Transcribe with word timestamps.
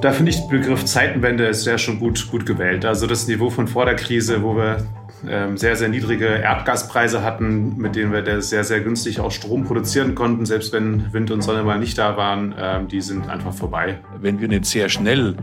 Da 0.00 0.12
finde 0.12 0.30
ich 0.30 0.40
den 0.40 0.48
Begriff 0.50 0.84
Zeitenwende 0.84 1.46
ist 1.46 1.66
ja 1.66 1.78
schon 1.78 1.98
gut, 1.98 2.30
gut 2.30 2.44
gewählt. 2.44 2.84
Also 2.84 3.06
das 3.06 3.26
Niveau 3.28 3.48
von 3.48 3.66
vor 3.66 3.86
der 3.86 3.96
Krise, 3.96 4.42
wo 4.42 4.54
wir 4.56 4.86
ähm, 5.26 5.56
sehr, 5.56 5.74
sehr 5.76 5.88
niedrige 5.88 6.26
Erdgaspreise 6.26 7.22
hatten, 7.22 7.76
mit 7.78 7.96
denen 7.96 8.12
wir 8.12 8.42
sehr, 8.42 8.64
sehr 8.64 8.80
günstig 8.80 9.20
auch 9.20 9.30
Strom 9.30 9.64
produzieren 9.64 10.14
konnten, 10.14 10.44
selbst 10.44 10.72
wenn 10.72 11.12
Wind 11.12 11.30
und 11.30 11.40
Sonne 11.40 11.62
mal 11.62 11.78
nicht 11.78 11.96
da 11.96 12.16
waren, 12.16 12.54
ähm, 12.58 12.88
die 12.88 13.00
sind 13.00 13.28
einfach 13.28 13.54
vorbei. 13.54 13.98
Wenn 14.20 14.38
wir 14.40 14.48
nicht 14.48 14.66
sehr 14.66 14.90
schnell 14.90 15.36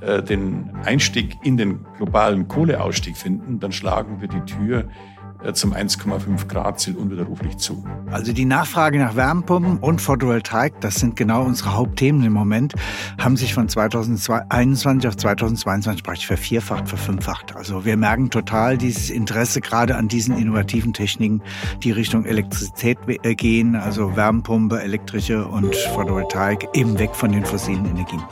äh, 0.00 0.22
den 0.22 0.70
Einstieg 0.84 1.36
in 1.42 1.56
den 1.56 1.84
globalen 1.96 2.46
Kohleausstieg 2.46 3.16
finden, 3.16 3.58
dann 3.58 3.72
schlagen 3.72 4.20
wir 4.20 4.28
die 4.28 4.40
Tür 4.42 4.84
zum 5.54 5.72
1,5 5.72 6.48
Grad 6.48 6.80
Ziel 6.80 6.96
unwiderruflich 6.96 7.56
zu. 7.58 7.84
Also 8.10 8.32
die 8.32 8.44
Nachfrage 8.44 8.98
nach 8.98 9.16
Wärmepumpen 9.16 9.78
und 9.78 10.00
Photovoltaik, 10.00 10.80
das 10.80 10.96
sind 10.96 11.16
genau 11.16 11.44
unsere 11.44 11.74
Hauptthemen 11.74 12.22
im 12.24 12.32
Moment, 12.32 12.74
haben 13.18 13.36
sich 13.36 13.54
von 13.54 13.68
2021 13.68 15.08
auf 15.08 15.16
2022 15.16 16.02
praktisch 16.02 16.26
vervierfacht, 16.26 16.88
verfünffacht. 16.88 17.54
Also 17.56 17.84
wir 17.84 17.96
merken 17.96 18.30
total 18.30 18.78
dieses 18.78 19.10
Interesse 19.10 19.60
gerade 19.60 19.96
an 19.96 20.08
diesen 20.08 20.36
innovativen 20.36 20.92
Techniken, 20.92 21.42
die 21.82 21.92
Richtung 21.92 22.24
Elektrizität 22.24 22.98
äh, 23.22 23.34
gehen, 23.34 23.76
also 23.76 24.16
Wärmepumpe, 24.16 24.82
elektrische 24.82 25.46
und 25.46 25.74
Photovoltaik, 25.74 26.68
eben 26.74 26.98
weg 26.98 27.14
von 27.14 27.32
den 27.32 27.44
fossilen 27.44 27.86
Energien. 27.86 28.22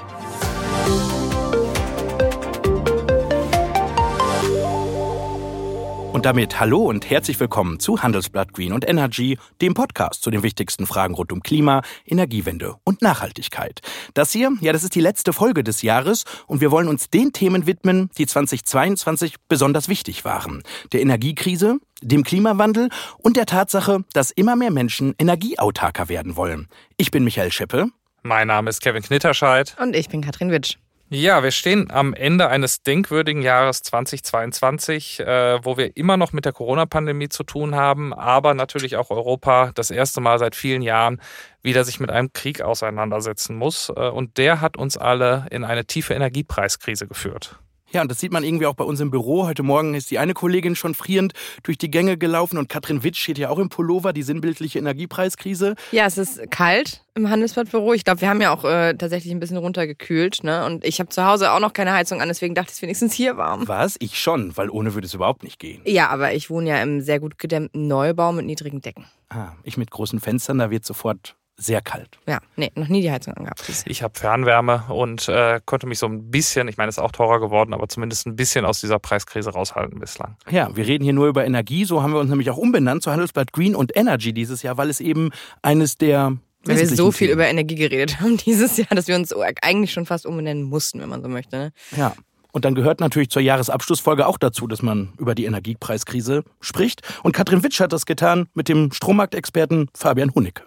Und 6.16 6.24
damit 6.24 6.58
hallo 6.58 6.78
und 6.78 7.10
herzlich 7.10 7.38
willkommen 7.40 7.78
zu 7.78 8.02
Handelsblatt 8.02 8.54
Green 8.54 8.72
und 8.72 8.88
Energy, 8.88 9.36
dem 9.60 9.74
Podcast 9.74 10.22
zu 10.22 10.30
den 10.30 10.42
wichtigsten 10.42 10.86
Fragen 10.86 11.12
rund 11.12 11.30
um 11.30 11.42
Klima, 11.42 11.82
Energiewende 12.06 12.76
und 12.84 13.02
Nachhaltigkeit. 13.02 13.82
Das 14.14 14.32
hier, 14.32 14.50
ja, 14.62 14.72
das 14.72 14.82
ist 14.82 14.94
die 14.94 15.02
letzte 15.02 15.34
Folge 15.34 15.62
des 15.62 15.82
Jahres 15.82 16.24
und 16.46 16.62
wir 16.62 16.70
wollen 16.70 16.88
uns 16.88 17.10
den 17.10 17.34
Themen 17.34 17.66
widmen, 17.66 18.08
die 18.16 18.24
2022 18.24 19.34
besonders 19.46 19.90
wichtig 19.90 20.24
waren. 20.24 20.62
Der 20.94 21.02
Energiekrise, 21.02 21.80
dem 22.00 22.24
Klimawandel 22.24 22.88
und 23.18 23.36
der 23.36 23.44
Tatsache, 23.44 24.02
dass 24.14 24.30
immer 24.30 24.56
mehr 24.56 24.70
Menschen 24.70 25.14
energieautarker 25.18 26.08
werden 26.08 26.34
wollen. 26.34 26.68
Ich 26.96 27.10
bin 27.10 27.24
Michael 27.24 27.52
Scheppe. 27.52 27.88
Mein 28.22 28.46
Name 28.46 28.70
ist 28.70 28.80
Kevin 28.80 29.02
Knitterscheid. 29.02 29.76
Und 29.78 29.94
ich 29.94 30.08
bin 30.08 30.22
Katrin 30.22 30.50
Witsch. 30.50 30.78
Ja, 31.08 31.44
wir 31.44 31.52
stehen 31.52 31.88
am 31.92 32.14
Ende 32.14 32.48
eines 32.48 32.82
denkwürdigen 32.82 33.40
Jahres 33.40 33.80
2022, 33.82 35.20
äh, 35.20 35.64
wo 35.64 35.76
wir 35.76 35.96
immer 35.96 36.16
noch 36.16 36.32
mit 36.32 36.44
der 36.44 36.52
Corona-Pandemie 36.52 37.28
zu 37.28 37.44
tun 37.44 37.76
haben, 37.76 38.12
aber 38.12 38.54
natürlich 38.54 38.96
auch 38.96 39.10
Europa 39.10 39.70
das 39.76 39.92
erste 39.92 40.20
Mal 40.20 40.40
seit 40.40 40.56
vielen 40.56 40.82
Jahren 40.82 41.20
wieder 41.62 41.84
sich 41.84 42.00
mit 42.00 42.10
einem 42.10 42.32
Krieg 42.32 42.60
auseinandersetzen 42.60 43.54
muss. 43.54 43.88
Äh, 43.90 44.08
und 44.08 44.36
der 44.36 44.60
hat 44.60 44.76
uns 44.76 44.96
alle 44.96 45.46
in 45.52 45.62
eine 45.62 45.84
tiefe 45.84 46.12
Energiepreiskrise 46.12 47.06
geführt. 47.06 47.56
Ja, 47.90 48.02
und 48.02 48.10
das 48.10 48.18
sieht 48.18 48.32
man 48.32 48.42
irgendwie 48.42 48.66
auch 48.66 48.74
bei 48.74 48.84
uns 48.84 49.00
im 49.00 49.10
Büro. 49.10 49.46
Heute 49.46 49.62
Morgen 49.62 49.94
ist 49.94 50.10
die 50.10 50.18
eine 50.18 50.34
Kollegin 50.34 50.74
schon 50.74 50.94
frierend 50.94 51.32
durch 51.62 51.78
die 51.78 51.90
Gänge 51.90 52.18
gelaufen 52.18 52.58
und 52.58 52.68
Katrin 52.68 53.04
Witsch 53.04 53.20
steht 53.20 53.38
ja 53.38 53.48
auch 53.48 53.58
im 53.58 53.68
Pullover, 53.68 54.12
die 54.12 54.22
sinnbildliche 54.22 54.78
Energiepreiskrise. 54.78 55.76
Ja, 55.92 56.06
es 56.06 56.18
ist 56.18 56.50
kalt 56.50 57.04
im 57.14 57.30
Handelsblattbüro. 57.30 57.94
Ich 57.94 58.04
glaube, 58.04 58.20
wir 58.20 58.28
haben 58.28 58.40
ja 58.40 58.52
auch 58.52 58.64
äh, 58.64 58.94
tatsächlich 58.94 59.32
ein 59.32 59.40
bisschen 59.40 59.56
runtergekühlt. 59.56 60.44
Ne? 60.44 60.64
Und 60.66 60.84
ich 60.84 60.98
habe 60.98 61.08
zu 61.10 61.24
Hause 61.24 61.52
auch 61.52 61.60
noch 61.60 61.72
keine 61.72 61.92
Heizung 61.92 62.20
an, 62.20 62.28
deswegen 62.28 62.54
dachte 62.54 62.70
ich, 62.70 62.76
es 62.76 62.82
wenigstens 62.82 63.14
hier 63.14 63.36
warm. 63.36 63.68
Was? 63.68 63.96
Ich 64.00 64.18
schon, 64.18 64.56
weil 64.56 64.68
ohne 64.68 64.94
würde 64.94 65.06
es 65.06 65.14
überhaupt 65.14 65.42
nicht 65.42 65.58
gehen. 65.58 65.80
Ja, 65.84 66.08
aber 66.08 66.34
ich 66.34 66.50
wohne 66.50 66.68
ja 66.68 66.82
im 66.82 67.00
sehr 67.00 67.20
gut 67.20 67.38
gedämmten 67.38 67.86
Neubau 67.86 68.32
mit 68.32 68.46
niedrigen 68.46 68.80
Decken. 68.80 69.06
Ah, 69.28 69.52
ich 69.62 69.76
mit 69.76 69.90
großen 69.90 70.20
Fenstern, 70.20 70.58
da 70.58 70.70
wird 70.70 70.84
sofort 70.84 71.36
sehr 71.56 71.80
kalt. 71.80 72.18
Ja, 72.26 72.40
nee, 72.56 72.70
noch 72.74 72.88
nie 72.88 73.00
die 73.00 73.10
Heizung 73.10 73.34
angehabt. 73.34 73.62
Ich 73.86 74.02
habe 74.02 74.18
Fernwärme 74.18 74.84
und 74.88 75.28
äh, 75.28 75.60
konnte 75.64 75.86
mich 75.86 75.98
so 75.98 76.06
ein 76.06 76.30
bisschen, 76.30 76.68
ich 76.68 76.76
meine, 76.76 76.90
es 76.90 76.98
ist 76.98 77.02
auch 77.02 77.12
teurer 77.12 77.40
geworden, 77.40 77.72
aber 77.72 77.88
zumindest 77.88 78.26
ein 78.26 78.36
bisschen 78.36 78.64
aus 78.64 78.80
dieser 78.80 78.98
Preiskrise 78.98 79.50
raushalten 79.50 79.98
bislang. 79.98 80.36
Ja, 80.50 80.74
wir 80.76 80.86
reden 80.86 81.04
hier 81.04 81.14
nur 81.14 81.28
über 81.28 81.46
Energie, 81.46 81.84
so 81.84 82.02
haben 82.02 82.12
wir 82.12 82.20
uns 82.20 82.30
nämlich 82.30 82.50
auch 82.50 82.58
umbenannt 82.58 83.02
zu 83.02 83.10
Handelsblatt 83.10 83.52
Green 83.52 83.74
und 83.74 83.96
Energy 83.96 84.32
dieses 84.34 84.62
Jahr, 84.62 84.76
weil 84.76 84.90
es 84.90 85.00
eben 85.00 85.30
eines 85.62 85.96
der 85.96 86.36
weil 86.64 86.78
wir 86.78 86.88
so 86.88 87.12
viel 87.12 87.28
Themen. 87.28 87.38
über 87.38 87.48
Energie 87.48 87.76
geredet 87.76 88.20
haben 88.20 88.36
dieses 88.44 88.76
Jahr, 88.76 88.88
dass 88.90 89.06
wir 89.06 89.14
uns 89.14 89.32
eigentlich 89.62 89.92
schon 89.92 90.04
fast 90.04 90.26
umbenennen 90.26 90.64
mussten, 90.64 91.00
wenn 91.00 91.08
man 91.08 91.22
so 91.22 91.28
möchte. 91.28 91.56
Ne? 91.56 91.72
Ja. 91.96 92.14
Und 92.52 92.64
dann 92.64 92.74
gehört 92.74 93.00
natürlich 93.00 93.28
zur 93.28 93.42
Jahresabschlussfolge 93.42 94.26
auch 94.26 94.38
dazu, 94.38 94.66
dass 94.66 94.82
man 94.82 95.12
über 95.18 95.34
die 95.34 95.44
Energiepreiskrise 95.44 96.42
spricht. 96.60 97.02
Und 97.22 97.32
Katrin 97.32 97.62
Witsch 97.62 97.80
hat 97.80 97.92
das 97.92 98.06
getan 98.06 98.48
mit 98.54 98.68
dem 98.68 98.92
Strommarktexperten 98.92 99.90
Fabian 99.94 100.34
Hunicke. 100.34 100.62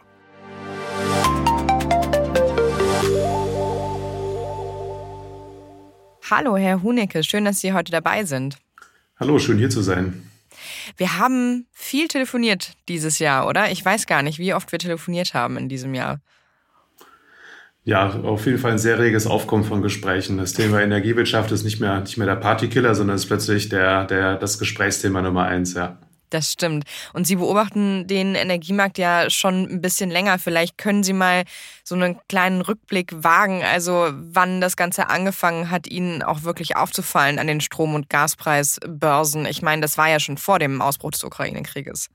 Hallo, 6.31 6.57
Herr 6.57 6.83
Hunecke, 6.83 7.23
schön, 7.23 7.45
dass 7.45 7.59
Sie 7.59 7.73
heute 7.73 7.91
dabei 7.91 8.23
sind. 8.23 8.57
Hallo, 9.19 9.39
schön 9.39 9.57
hier 9.57 9.71
zu 9.71 9.81
sein. 9.81 10.29
Wir 10.95 11.17
haben 11.17 11.65
viel 11.71 12.07
telefoniert 12.07 12.73
dieses 12.87 13.17
Jahr, 13.17 13.47
oder? 13.47 13.71
Ich 13.71 13.83
weiß 13.83 14.05
gar 14.05 14.21
nicht, 14.21 14.37
wie 14.37 14.53
oft 14.53 14.71
wir 14.71 14.77
telefoniert 14.77 15.33
haben 15.33 15.57
in 15.57 15.69
diesem 15.69 15.95
Jahr. 15.95 16.19
Ja, 17.83 18.09
auf 18.21 18.45
jeden 18.45 18.59
Fall 18.59 18.73
ein 18.73 18.77
sehr 18.77 18.99
reges 18.99 19.25
Aufkommen 19.25 19.63
von 19.63 19.81
Gesprächen. 19.81 20.37
Das 20.37 20.53
Thema 20.53 20.81
Energiewirtschaft 20.81 21.51
ist 21.51 21.63
nicht 21.63 21.79
mehr, 21.79 22.01
nicht 22.01 22.17
mehr 22.17 22.27
der 22.27 22.35
Partykiller, 22.35 22.93
sondern 22.93 23.15
ist 23.15 23.25
plötzlich 23.25 23.69
der, 23.69 24.05
der, 24.05 24.35
das 24.35 24.59
Gesprächsthema 24.59 25.23
Nummer 25.23 25.45
eins, 25.45 25.73
ja. 25.73 25.97
Das 26.29 26.51
stimmt. 26.51 26.83
Und 27.13 27.25
Sie 27.25 27.37
beobachten 27.37 28.05
den 28.05 28.35
Energiemarkt 28.35 28.99
ja 28.99 29.29
schon 29.31 29.63
ein 29.63 29.81
bisschen 29.81 30.11
länger. 30.11 30.37
Vielleicht 30.37 30.77
können 30.77 31.03
Sie 31.03 31.13
mal 31.13 31.43
so 31.83 31.95
einen 31.95 32.19
kleinen 32.27 32.61
Rückblick 32.61 33.11
wagen, 33.23 33.63
also 33.63 34.09
wann 34.13 34.61
das 34.61 34.77
Ganze 34.77 35.09
angefangen 35.09 35.71
hat, 35.71 35.87
Ihnen 35.87 36.21
auch 36.21 36.43
wirklich 36.43 36.75
aufzufallen 36.75 37.39
an 37.39 37.47
den 37.47 37.61
Strom- 37.61 37.95
und 37.95 38.09
Gaspreisbörsen. 38.09 39.47
Ich 39.47 39.63
meine, 39.63 39.81
das 39.81 39.97
war 39.97 40.07
ja 40.07 40.19
schon 40.19 40.37
vor 40.37 40.59
dem 40.59 40.81
Ausbruch 40.81 41.11
des 41.11 41.23
Ukraine-Krieges. 41.23 42.09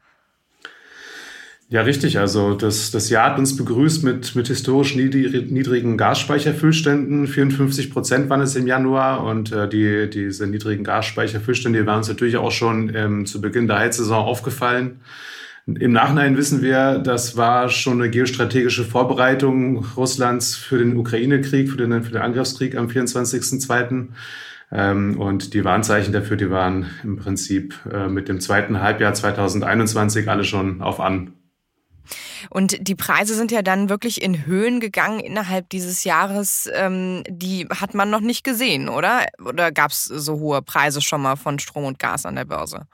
Ja, 1.71 1.81
richtig. 1.81 2.19
Also 2.19 2.55
das, 2.55 2.91
das 2.91 3.09
Jahr 3.09 3.31
hat 3.31 3.39
uns 3.39 3.57
begrüßt 3.57 4.05
mit, 4.05 4.37
mit 4.37 4.49
historisch 4.49 4.95
niedrigen 4.97 5.97
Gasspeicherfüllständen. 5.97 7.27
54 7.27 7.91
Prozent 7.91 8.29
waren 8.29 8.43
es 8.43 8.55
im 8.55 8.67
Januar 8.67 9.25
und 9.25 9.51
äh, 9.51 9.69
die, 9.69 10.09
diese 10.11 10.47
niedrigen 10.47 10.85
Gasspeicherfüllstände 10.85 11.87
waren 11.87 11.99
uns 11.99 12.09
natürlich 12.09 12.37
auch 12.37 12.53
schon 12.53 12.95
ähm, 12.95 13.27
zu 13.27 13.41
Beginn 13.41 13.67
der 13.67 13.79
Heizsaison 13.79 14.25
aufgefallen. 14.25 15.01
Im 15.67 15.93
Nachhinein 15.93 16.37
wissen 16.37 16.61
wir, 16.61 16.99
das 16.99 17.39
war 17.39 17.71
schon 17.71 18.03
eine 18.03 18.11
geostrategische 18.11 18.85
Vorbereitung 18.85 19.87
Russlands 19.97 20.55
für 20.55 20.77
den 20.77 20.95
Ukraine-Krieg, 20.99 21.71
für 21.71 21.79
den, 21.79 22.03
für 22.03 22.13
den 22.13 22.21
Angriffskrieg 22.21 22.77
am 22.77 22.89
24.02. 22.89 24.09
Ähm, 24.71 25.19
und 25.19 25.55
die 25.55 25.65
Warnzeichen 25.65 26.13
dafür, 26.13 26.37
die 26.37 26.51
waren 26.51 26.91
im 27.03 27.17
Prinzip 27.17 27.75
äh, 27.91 28.09
mit 28.09 28.29
dem 28.29 28.41
zweiten 28.41 28.83
Halbjahr 28.83 29.15
2021 29.15 30.29
alle 30.29 30.45
schon 30.45 30.83
auf 30.83 31.01
an. 31.01 31.33
Und 32.51 32.87
die 32.87 32.95
Preise 32.95 33.35
sind 33.35 33.51
ja 33.51 33.63
dann 33.63 33.89
wirklich 33.89 34.23
in 34.23 34.47
Höhen 34.47 34.81
gegangen 34.81 35.21
innerhalb 35.21 35.69
dieses 35.71 36.05
Jahres. 36.05 36.69
Ähm, 36.75 37.23
die 37.29 37.67
hat 37.69 37.95
man 37.95 38.11
noch 38.11 38.21
nicht 38.21 38.45
gesehen, 38.45 38.89
oder? 38.89 39.27
Oder 39.45 39.73
gab 39.73 39.91
es 39.91 40.05
so 40.05 40.39
hohe 40.39 40.63
Preise 40.63 41.01
schon 41.01 41.23
mal 41.23 41.37
von 41.37 41.59
Strom 41.59 41.85
und 41.85 41.99
Gas 41.99 42.27
an 42.27 42.37
der 42.37 42.45
Börse? 42.45 42.87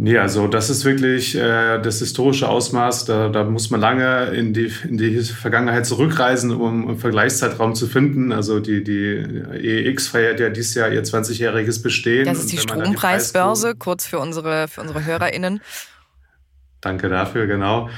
Nee, 0.00 0.16
also 0.16 0.46
das 0.46 0.70
ist 0.70 0.84
wirklich 0.84 1.34
äh, 1.34 1.80
das 1.80 1.98
historische 1.98 2.48
Ausmaß. 2.48 3.06
Da, 3.06 3.30
da 3.30 3.42
muss 3.42 3.70
man 3.70 3.80
lange 3.80 4.26
in 4.26 4.54
die, 4.54 4.72
in 4.88 4.96
die 4.96 5.18
Vergangenheit 5.22 5.86
zurückreisen, 5.86 6.52
um 6.52 6.86
einen 6.86 6.98
Vergleichszeitraum 6.98 7.74
zu 7.74 7.88
finden. 7.88 8.30
Also 8.30 8.60
die, 8.60 8.84
die 8.84 9.16
EEX 9.60 10.06
feiert 10.06 10.38
ja 10.38 10.50
dieses 10.50 10.76
Jahr 10.76 10.92
ihr 10.92 11.02
20-jähriges 11.02 11.82
Bestehen. 11.82 12.26
Das 12.26 12.38
ist 12.38 12.52
die 12.52 12.58
Strompreisbörse, 12.58 13.74
kurz 13.74 14.06
für 14.06 14.20
unsere, 14.20 14.68
für 14.68 14.82
unsere 14.82 15.04
HörerInnen. 15.04 15.60
Danke 16.80 17.08
dafür, 17.08 17.46
genau. 17.46 17.88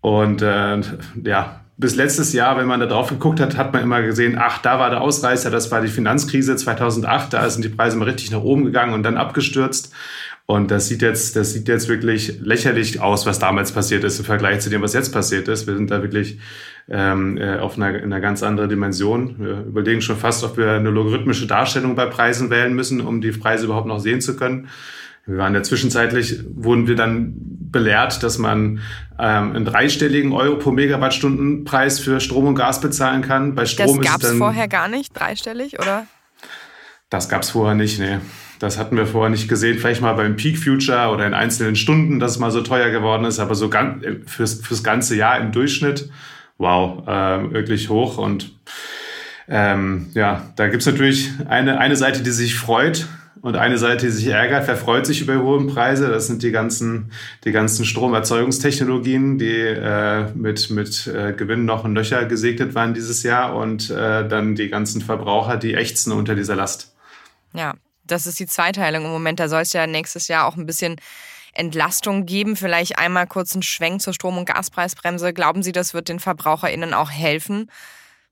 Und 0.00 0.42
äh, 0.42 0.80
ja, 1.24 1.60
bis 1.76 1.94
letztes 1.94 2.32
Jahr, 2.32 2.56
wenn 2.56 2.66
man 2.66 2.80
da 2.80 2.86
drauf 2.86 3.08
geguckt 3.08 3.40
hat, 3.40 3.56
hat 3.56 3.72
man 3.72 3.82
immer 3.82 4.02
gesehen, 4.02 4.36
ach, 4.38 4.58
da 4.58 4.80
war 4.80 4.90
der 4.90 5.00
Ausreißer, 5.00 5.50
das 5.50 5.70
war 5.70 5.80
die 5.80 5.88
Finanzkrise 5.88 6.56
2008, 6.56 7.32
da 7.32 7.48
sind 7.48 7.64
die 7.64 7.68
Preise 7.68 7.96
mal 7.96 8.06
richtig 8.06 8.32
nach 8.32 8.42
oben 8.42 8.64
gegangen 8.64 8.94
und 8.94 9.04
dann 9.04 9.16
abgestürzt. 9.16 9.92
Und 10.50 10.70
das 10.70 10.88
sieht 10.88 11.02
jetzt, 11.02 11.36
das 11.36 11.52
sieht 11.52 11.68
jetzt 11.68 11.88
wirklich 11.88 12.40
lächerlich 12.40 13.00
aus, 13.00 13.26
was 13.26 13.38
damals 13.38 13.70
passiert 13.70 14.02
ist 14.02 14.18
im 14.18 14.24
Vergleich 14.24 14.60
zu 14.60 14.70
dem, 14.70 14.80
was 14.80 14.94
jetzt 14.94 15.12
passiert 15.12 15.46
ist. 15.46 15.66
Wir 15.66 15.76
sind 15.76 15.90
da 15.90 16.00
wirklich 16.02 16.38
ähm, 16.88 17.36
äh, 17.36 17.58
auf 17.58 17.76
einer, 17.76 17.88
einer 17.88 18.20
ganz 18.20 18.42
anderen 18.42 18.70
Dimension. 18.70 19.36
Wir 19.38 19.60
überlegen 19.66 20.00
schon 20.00 20.16
fast, 20.16 20.42
ob 20.44 20.56
wir 20.56 20.72
eine 20.72 20.88
logarithmische 20.88 21.46
Darstellung 21.46 21.94
bei 21.96 22.06
Preisen 22.06 22.48
wählen 22.48 22.74
müssen, 22.74 23.02
um 23.02 23.20
die 23.20 23.30
Preise 23.30 23.66
überhaupt 23.66 23.86
noch 23.86 24.00
sehen 24.00 24.22
zu 24.22 24.36
können. 24.36 24.68
Wir 25.26 25.36
waren 25.36 25.54
ja 25.54 25.62
zwischenzeitlich, 25.62 26.40
wurden 26.54 26.88
wir 26.88 26.96
dann 26.96 27.34
belehrt, 27.70 28.22
dass 28.22 28.38
man 28.38 28.80
ähm, 29.18 29.54
einen 29.54 29.64
dreistelligen 29.64 30.32
Euro 30.32 30.56
pro 30.56 30.70
Megawattstundenpreis 30.70 32.00
für 32.00 32.20
Strom 32.20 32.46
und 32.46 32.54
Gas 32.54 32.80
bezahlen 32.80 33.22
kann. 33.22 33.54
Bei 33.54 33.66
Strom 33.66 34.00
das 34.00 34.12
gab 34.12 34.22
es 34.22 34.32
vorher 34.32 34.68
gar 34.68 34.88
nicht, 34.88 35.18
dreistellig, 35.18 35.78
oder? 35.78 36.06
Das 37.10 37.28
gab 37.28 37.42
es 37.42 37.50
vorher 37.50 37.74
nicht, 37.74 37.98
nee. 37.98 38.18
Das 38.58 38.78
hatten 38.78 38.96
wir 38.96 39.06
vorher 39.06 39.30
nicht 39.30 39.48
gesehen. 39.48 39.78
Vielleicht 39.78 40.02
mal 40.02 40.14
beim 40.14 40.36
Peak 40.36 40.58
Future 40.58 41.10
oder 41.10 41.26
in 41.26 41.34
einzelnen 41.34 41.76
Stunden, 41.76 42.18
dass 42.18 42.32
es 42.32 42.38
mal 42.38 42.50
so 42.50 42.60
teuer 42.60 42.90
geworden 42.90 43.24
ist, 43.24 43.38
aber 43.38 43.54
so 43.54 43.68
ganz, 43.68 44.04
fürs, 44.26 44.54
fürs 44.60 44.82
ganze 44.82 45.16
Jahr 45.16 45.38
im 45.40 45.52
Durchschnitt, 45.52 46.10
wow, 46.58 47.06
äh, 47.06 47.52
wirklich 47.52 47.88
hoch. 47.88 48.18
Und 48.18 48.52
ähm, 49.48 50.08
ja, 50.14 50.52
da 50.56 50.68
gibt 50.68 50.82
es 50.82 50.86
natürlich 50.86 51.30
eine, 51.46 51.78
eine 51.78 51.96
Seite, 51.96 52.22
die 52.22 52.30
sich 52.32 52.56
freut 52.56 53.06
und 53.42 53.56
eine 53.56 53.78
Seite, 53.78 54.06
die 54.06 54.12
sich 54.12 54.26
ärgert. 54.26 54.66
Wer 54.66 54.76
freut 54.76 55.06
sich 55.06 55.20
über 55.20 55.42
hohe 55.42 55.66
Preise? 55.66 56.08
Das 56.08 56.26
sind 56.26 56.42
die 56.42 56.50
ganzen, 56.50 57.12
die 57.44 57.52
ganzen 57.52 57.84
Stromerzeugungstechnologien, 57.84 59.38
die 59.38 59.56
äh, 59.56 60.30
mit, 60.34 60.70
mit 60.70 61.06
äh, 61.06 61.32
Gewinn 61.32 61.64
noch 61.64 61.84
in 61.84 61.94
Löcher 61.94 62.24
gesegnet 62.26 62.74
waren 62.74 62.94
dieses 62.94 63.22
Jahr 63.22 63.56
und 63.56 63.90
äh, 63.90 64.28
dann 64.28 64.54
die 64.54 64.68
ganzen 64.68 65.00
Verbraucher, 65.00 65.56
die 65.56 65.74
ächzen 65.74 66.12
unter 66.12 66.34
dieser 66.34 66.56
Last. 66.56 66.94
Ja, 67.52 67.74
das 68.04 68.26
ist 68.26 68.40
die 68.40 68.46
Zweiteilung 68.46 69.04
im 69.04 69.10
Moment. 69.10 69.40
Da 69.40 69.48
soll 69.48 69.62
es 69.62 69.72
ja 69.72 69.86
nächstes 69.86 70.28
Jahr 70.28 70.46
auch 70.46 70.56
ein 70.56 70.66
bisschen 70.66 70.96
Entlastung 71.52 72.26
geben. 72.26 72.56
Vielleicht 72.56 72.98
einmal 72.98 73.26
kurz 73.26 73.54
einen 73.54 73.62
Schwenk 73.62 74.00
zur 74.00 74.14
Strom- 74.14 74.38
und 74.38 74.46
Gaspreisbremse. 74.46 75.32
Glauben 75.32 75.62
Sie, 75.62 75.72
das 75.72 75.94
wird 75.94 76.08
den 76.08 76.20
VerbraucherInnen 76.20 76.94
auch 76.94 77.10
helfen? 77.10 77.70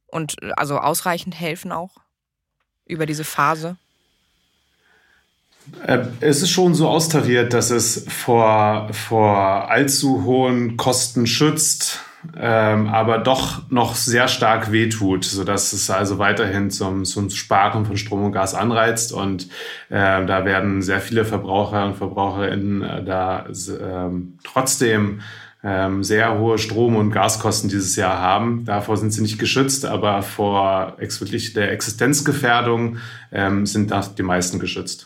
Und 0.06 0.36
also 0.56 0.78
ausreichend 0.78 1.38
helfen 1.38 1.72
auch 1.72 1.96
über 2.86 3.06
diese 3.06 3.24
Phase? 3.24 3.76
Äh, 5.86 6.06
es 6.20 6.42
ist 6.42 6.50
schon 6.50 6.74
so 6.74 6.88
austariert, 6.88 7.52
dass 7.52 7.70
es 7.70 8.06
vor, 8.08 8.88
vor 8.92 9.70
allzu 9.70 10.24
hohen 10.24 10.76
Kosten 10.76 11.26
schützt, 11.26 12.00
ähm, 12.36 12.88
aber 12.88 13.18
doch 13.18 13.70
noch 13.70 13.94
sehr 13.94 14.28
stark 14.28 14.72
wehtut, 14.72 15.24
sodass 15.24 15.72
es 15.72 15.90
also 15.90 16.18
weiterhin 16.18 16.70
zum, 16.70 17.04
zum 17.04 17.30
Sparen 17.30 17.86
von 17.86 17.96
Strom 17.96 18.24
und 18.24 18.32
Gas 18.32 18.54
anreizt. 18.54 19.12
Und 19.12 19.44
äh, 19.90 20.24
da 20.26 20.44
werden 20.44 20.82
sehr 20.82 21.00
viele 21.00 21.24
Verbraucher 21.24 21.86
und 21.86 21.96
Verbraucherinnen 21.96 22.82
äh, 22.82 23.04
da 23.04 23.46
äh, 23.46 24.10
trotzdem 24.42 25.20
ähm, 25.62 26.04
sehr 26.04 26.38
hohe 26.38 26.58
Strom- 26.58 26.96
und 26.96 27.10
Gaskosten 27.10 27.68
dieses 27.68 27.96
Jahr 27.96 28.20
haben. 28.20 28.64
Davor 28.64 28.96
sind 28.96 29.12
sie 29.12 29.22
nicht 29.22 29.38
geschützt, 29.38 29.84
aber 29.84 30.22
vor 30.22 30.96
wirklich 30.98 31.54
der 31.54 31.72
Existenzgefährdung 31.72 32.98
ähm, 33.32 33.66
sind 33.66 33.90
da 33.90 34.00
die 34.00 34.22
meisten 34.22 34.58
geschützt. 34.58 35.05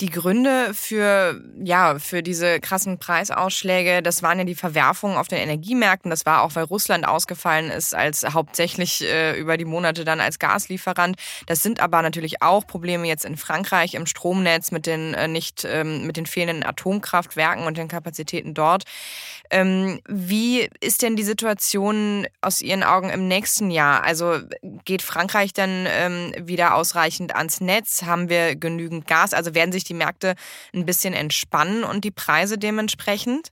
Die 0.00 0.10
Gründe 0.10 0.74
für, 0.74 1.40
ja, 1.62 2.00
für 2.00 2.24
diese 2.24 2.58
krassen 2.58 2.98
Preisausschläge, 2.98 4.02
das 4.02 4.24
waren 4.24 4.38
ja 4.38 4.44
die 4.44 4.56
Verwerfungen 4.56 5.16
auf 5.16 5.28
den 5.28 5.38
Energiemärkten. 5.38 6.10
Das 6.10 6.26
war 6.26 6.42
auch, 6.42 6.56
weil 6.56 6.64
Russland 6.64 7.06
ausgefallen 7.06 7.70
ist 7.70 7.94
als 7.94 8.24
hauptsächlich 8.24 9.04
äh, 9.04 9.38
über 9.38 9.56
die 9.56 9.64
Monate 9.64 10.04
dann 10.04 10.18
als 10.20 10.40
Gaslieferant. 10.40 11.16
Das 11.46 11.62
sind 11.62 11.78
aber 11.78 12.02
natürlich 12.02 12.42
auch 12.42 12.66
Probleme 12.66 13.06
jetzt 13.06 13.24
in 13.24 13.36
Frankreich 13.36 13.94
im 13.94 14.06
Stromnetz 14.06 14.72
mit 14.72 14.86
den 14.86 15.14
äh, 15.14 15.28
nicht, 15.28 15.64
ähm, 15.64 16.04
mit 16.08 16.16
den 16.16 16.26
fehlenden 16.26 16.68
Atomkraftwerken 16.68 17.64
und 17.64 17.78
den 17.78 17.86
Kapazitäten 17.86 18.52
dort. 18.52 18.82
Ähm, 19.50 20.00
wie 20.08 20.68
ist 20.80 21.02
denn 21.02 21.16
die 21.16 21.22
Situation 21.22 22.26
aus 22.40 22.60
Ihren 22.60 22.82
Augen 22.82 23.10
im 23.10 23.28
nächsten 23.28 23.70
Jahr? 23.70 24.02
Also 24.02 24.38
geht 24.84 25.02
Frankreich 25.02 25.52
dann 25.52 25.86
ähm, 25.88 26.32
wieder 26.40 26.74
ausreichend 26.74 27.34
ans 27.34 27.60
Netz? 27.60 28.02
Haben 28.04 28.28
wir 28.28 28.56
genügend 28.56 29.06
Gas? 29.06 29.34
Also 29.34 29.54
werden 29.54 29.72
sich 29.72 29.84
die 29.84 29.94
Märkte 29.94 30.34
ein 30.74 30.86
bisschen 30.86 31.14
entspannen 31.14 31.84
und 31.84 32.04
die 32.04 32.10
Preise 32.10 32.58
dementsprechend? 32.58 33.50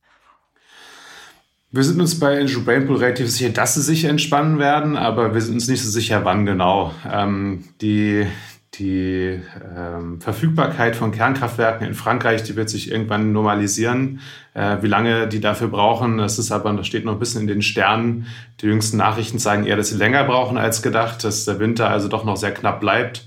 Wir 1.74 1.84
sind 1.84 1.98
uns 2.00 2.20
bei 2.20 2.38
Andrew 2.38 2.62
Brainpool 2.62 2.98
relativ 2.98 3.30
sicher, 3.30 3.48
dass 3.48 3.74
sie 3.74 3.82
sich 3.82 4.04
entspannen 4.04 4.58
werden, 4.58 4.94
aber 4.94 5.32
wir 5.32 5.40
sind 5.40 5.54
uns 5.54 5.68
nicht 5.68 5.82
so 5.82 5.88
sicher, 5.88 6.22
wann 6.22 6.44
genau. 6.44 6.92
Ähm, 7.10 7.64
die, 7.80 8.26
die 8.74 9.38
ähm, 9.76 10.20
Verfügbarkeit 10.20 10.96
von 10.96 11.12
Kernkraftwerken 11.12 11.86
in 11.86 11.94
Frankreich, 11.94 12.42
die 12.42 12.56
wird 12.56 12.70
sich 12.70 12.90
irgendwann 12.90 13.32
normalisieren. 13.32 14.20
Äh, 14.54 14.78
wie 14.80 14.86
lange 14.86 15.28
die 15.28 15.40
dafür 15.40 15.68
brauchen, 15.68 16.16
das 16.16 16.38
ist 16.38 16.50
aber, 16.52 16.72
das 16.72 16.86
steht 16.86 17.04
noch 17.04 17.12
ein 17.12 17.18
bisschen 17.18 17.42
in 17.42 17.46
den 17.48 17.62
Sternen. 17.62 18.26
Die 18.60 18.66
jüngsten 18.66 18.96
Nachrichten 18.96 19.38
zeigen 19.38 19.66
eher, 19.66 19.76
dass 19.76 19.90
sie 19.90 19.98
länger 19.98 20.24
brauchen 20.24 20.56
als 20.56 20.82
gedacht, 20.82 21.22
dass 21.22 21.44
der 21.44 21.58
Winter 21.58 21.90
also 21.90 22.08
doch 22.08 22.24
noch 22.24 22.36
sehr 22.36 22.54
knapp 22.54 22.80
bleibt. 22.80 23.26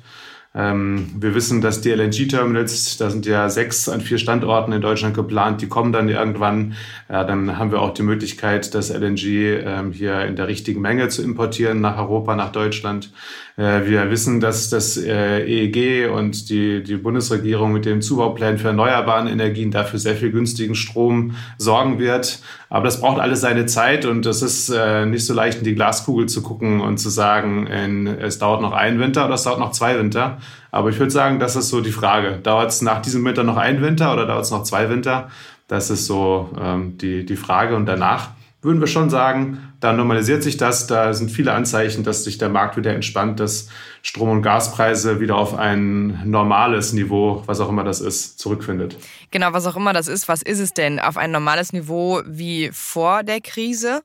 Ähm, 0.55 1.11
wir 1.19 1.35
wissen, 1.35 1.59
dass 1.59 1.81
die 1.81 1.91
LNG-Terminals, 1.91 2.95
da 2.95 3.09
sind 3.09 3.25
ja 3.25 3.49
sechs 3.49 3.89
an 3.89 3.99
vier 3.99 4.17
Standorten 4.17 4.71
in 4.71 4.81
Deutschland 4.81 5.13
geplant, 5.13 5.61
die 5.61 5.67
kommen 5.67 5.91
dann 5.91 6.07
irgendwann. 6.07 6.75
Ja, 7.09 7.25
dann 7.25 7.57
haben 7.57 7.71
wir 7.71 7.81
auch 7.81 7.93
die 7.93 8.03
Möglichkeit, 8.03 8.73
das 8.73 8.89
LNG 8.89 9.25
ähm, 9.65 9.91
hier 9.91 10.21
in 10.21 10.37
der 10.37 10.47
richtigen 10.47 10.79
Menge 10.79 11.09
zu 11.09 11.23
importieren 11.23 11.81
nach 11.81 11.97
Europa, 11.97 12.35
nach 12.37 12.53
Deutschland. 12.53 13.11
Äh, 13.57 13.85
wir 13.85 14.09
wissen, 14.09 14.39
dass 14.39 14.69
das 14.69 14.95
äh, 14.95 15.43
EEG 15.45 16.09
und 16.09 16.49
die, 16.49 16.83
die 16.83 16.95
Bundesregierung 16.95 17.73
mit 17.73 17.85
dem 17.85 18.01
Zubauplan 18.01 18.57
für 18.57 18.67
erneuerbare 18.67 19.29
Energien 19.29 19.71
dafür 19.71 19.99
sehr 19.99 20.15
viel 20.15 20.31
günstigen 20.31 20.75
Strom 20.75 21.35
sorgen 21.57 21.99
wird. 21.99 22.39
Aber 22.69 22.85
das 22.85 22.99
braucht 22.99 23.19
alles 23.19 23.41
seine 23.41 23.65
Zeit 23.65 24.05
und 24.05 24.25
es 24.25 24.41
ist 24.41 24.69
äh, 24.69 25.05
nicht 25.05 25.25
so 25.25 25.33
leicht, 25.33 25.59
in 25.59 25.63
die 25.63 25.75
Glaskugel 25.75 26.27
zu 26.27 26.41
gucken 26.41 26.81
und 26.81 26.97
zu 26.97 27.09
sagen, 27.09 27.67
in, 27.67 28.07
es 28.07 28.39
dauert 28.39 28.61
noch 28.61 28.73
ein 28.73 28.99
Winter 28.99 29.25
oder 29.25 29.35
es 29.35 29.43
dauert 29.43 29.59
noch 29.59 29.71
zwei 29.71 29.97
Winter. 29.99 30.39
Aber 30.71 30.89
ich 30.89 30.99
würde 30.99 31.11
sagen, 31.11 31.39
das 31.39 31.55
ist 31.55 31.69
so 31.69 31.81
die 31.81 31.91
Frage. 31.91 32.39
Dauert 32.43 32.71
es 32.71 32.81
nach 32.81 33.01
diesem 33.01 33.23
Winter 33.23 33.43
noch 33.43 33.57
ein 33.57 33.81
Winter 33.81 34.11
oder 34.13 34.25
dauert 34.25 34.45
es 34.45 34.51
noch 34.51 34.63
zwei 34.63 34.89
Winter? 34.89 35.29
Das 35.67 35.89
ist 35.89 36.05
so 36.05 36.49
ähm, 36.59 36.97
die, 36.97 37.25
die 37.25 37.35
Frage. 37.35 37.75
Und 37.75 37.85
danach 37.85 38.29
würden 38.65 38.81
wir 38.81 38.87
schon 38.87 39.09
sagen, 39.09 39.73
da 39.79 39.93
normalisiert 39.93 40.43
sich 40.43 40.57
das. 40.57 40.87
Da 40.87 41.13
sind 41.13 41.31
viele 41.31 41.53
Anzeichen, 41.53 42.03
dass 42.03 42.23
sich 42.23 42.37
der 42.37 42.49
Markt 42.49 42.75
wieder 42.75 42.93
entspannt, 42.93 43.39
dass 43.39 43.69
Strom- 44.01 44.29
und 44.29 44.41
Gaspreise 44.41 45.19
wieder 45.19 45.35
auf 45.35 45.53
ein 45.53 46.29
normales 46.29 46.91
Niveau, 46.91 47.43
was 47.45 47.59
auch 47.59 47.69
immer 47.69 47.83
das 47.83 48.01
ist, 48.01 48.39
zurückfindet. 48.39 48.97
Genau, 49.31 49.53
was 49.53 49.67
auch 49.67 49.75
immer 49.75 49.93
das 49.93 50.07
ist. 50.07 50.27
Was 50.27 50.41
ist 50.41 50.59
es 50.59 50.73
denn? 50.73 50.99
Auf 50.99 51.15
ein 51.15 51.31
normales 51.31 51.71
Niveau 51.71 52.21
wie 52.25 52.71
vor 52.73 53.23
der 53.23 53.39
Krise? 53.39 54.01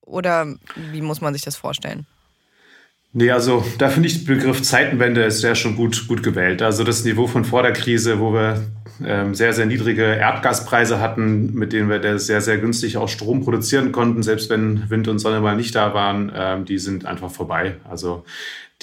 Oder 0.00 0.54
wie 0.92 1.00
muss 1.00 1.20
man 1.20 1.34
sich 1.34 1.42
das 1.42 1.56
vorstellen? 1.56 2.06
Nee, 3.12 3.30
also 3.30 3.64
da 3.78 3.90
finde 3.90 4.08
ich 4.08 4.24
den 4.24 4.36
Begriff 4.36 4.62
Zeitenwende 4.62 5.22
ist 5.22 5.42
ja 5.42 5.54
schon 5.54 5.76
gut, 5.76 6.08
gut 6.08 6.22
gewählt. 6.22 6.62
Also 6.62 6.82
das 6.82 7.04
Niveau 7.04 7.26
von 7.26 7.44
vor 7.44 7.62
der 7.62 7.72
Krise, 7.72 8.18
wo 8.18 8.32
wir 8.32 8.60
ähm, 9.04 9.34
sehr, 9.34 9.52
sehr 9.52 9.66
niedrige 9.66 10.02
Erdgaspreise 10.04 11.00
hatten, 11.00 11.54
mit 11.54 11.72
denen 11.72 11.88
wir 11.88 12.18
sehr, 12.18 12.40
sehr 12.40 12.58
günstig 12.58 12.96
auch 12.96 13.08
Strom 13.08 13.42
produzieren 13.42 13.92
konnten, 13.92 14.22
selbst 14.22 14.50
wenn 14.50 14.88
Wind 14.90 15.08
und 15.08 15.18
Sonne 15.18 15.40
mal 15.40 15.56
nicht 15.56 15.74
da 15.74 15.94
waren, 15.94 16.30
ähm, 16.34 16.64
die 16.64 16.78
sind 16.78 17.06
einfach 17.06 17.30
vorbei. 17.30 17.76
Also 17.88 18.24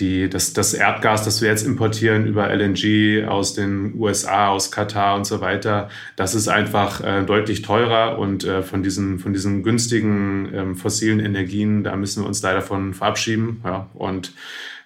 die, 0.01 0.29
das, 0.29 0.53
das 0.53 0.73
Erdgas, 0.73 1.23
das 1.23 1.41
wir 1.41 1.49
jetzt 1.49 1.65
importieren 1.65 2.25
über 2.25 2.49
LNG 2.49 3.25
aus 3.27 3.53
den 3.53 3.93
USA, 3.97 4.49
aus 4.49 4.71
Katar 4.71 5.15
und 5.15 5.25
so 5.25 5.39
weiter, 5.39 5.89
das 6.15 6.35
ist 6.35 6.47
einfach 6.47 7.01
äh, 7.01 7.23
deutlich 7.23 7.61
teurer 7.61 8.17
und 8.17 8.43
äh, 8.43 8.63
von, 8.63 8.83
diesen, 8.83 9.19
von 9.19 9.31
diesen 9.31 9.63
günstigen 9.63 10.51
ähm, 10.53 10.75
fossilen 10.75 11.19
Energien, 11.19 11.83
da 11.83 11.95
müssen 11.95 12.23
wir 12.23 12.27
uns 12.27 12.41
leider 12.41 12.61
von 12.61 12.93
verabschieden. 12.95 13.61
Ja. 13.63 13.87
Und 13.93 14.33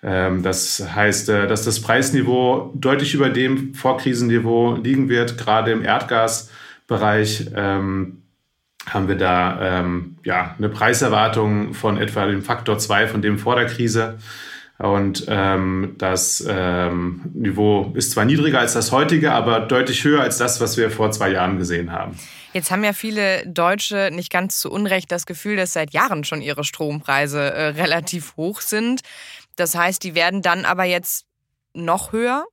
ähm, 0.04 0.44
das 0.44 0.86
heißt, 0.94 1.30
äh, 1.30 1.48
dass 1.48 1.64
das 1.64 1.82
Preisniveau 1.82 2.72
deutlich 2.76 3.14
über 3.14 3.30
dem 3.30 3.74
Vorkrisenniveau 3.74 4.76
liegen 4.76 5.10
wird, 5.10 5.38
gerade 5.38 5.72
im 5.72 5.84
Erdgasbereich. 5.84 7.52
Ähm, 7.56 8.22
haben 8.88 9.08
wir 9.08 9.16
da 9.16 9.80
ähm, 9.80 10.18
ja, 10.24 10.54
eine 10.60 10.70
Preiserwartung 10.70 11.74
von 11.74 11.98
etwa 11.98 12.28
dem 12.28 12.44
Faktor 12.44 12.78
2 12.78 13.08
von 13.08 13.22
dem 13.24 13.40
vor 13.40 13.56
der 13.56 13.66
Krise. 13.66 14.20
Und 14.78 15.26
ähm, 15.30 15.96
das 15.98 16.46
ähm, 16.48 17.22
Niveau 17.34 17.94
ist 17.96 18.12
zwar 18.12 18.26
niedriger 18.26 18.60
als 18.60 18.74
das 18.74 18.92
heutige, 18.92 19.32
aber 19.32 19.62
deutlich 19.62 20.04
höher 20.04 20.22
als 20.22 20.38
das, 20.38 20.60
was 20.60 20.76
wir 20.76 20.92
vor 20.92 21.12
zwei 21.12 21.30
Jahren 21.30 21.58
gesehen 21.58 21.92
haben. 21.92 22.20
Jetzt 22.52 22.72
haben 22.72 22.84
ja 22.84 22.94
viele 22.94 23.46
Deutsche 23.48 24.10
nicht 24.12 24.32
ganz 24.32 24.60
zu 24.60 24.72
Unrecht 24.72 25.12
das 25.12 25.26
Gefühl, 25.26 25.56
dass 25.56 25.74
seit 25.74 25.94
Jahren 25.94 26.24
schon 26.24 26.42
ihre 26.42 26.64
Strompreise 26.64 27.40
äh, 27.40 27.68
relativ 27.68 28.36
hoch 28.38 28.62
sind. 28.62 29.02
Das 29.56 29.76
heißt, 29.76 30.04
die 30.04 30.16
werden 30.16 30.42
dann 30.42 30.66
aber 30.66 30.84
jetzt 30.84 31.26
noch 31.74 32.12
höher? 32.12 32.46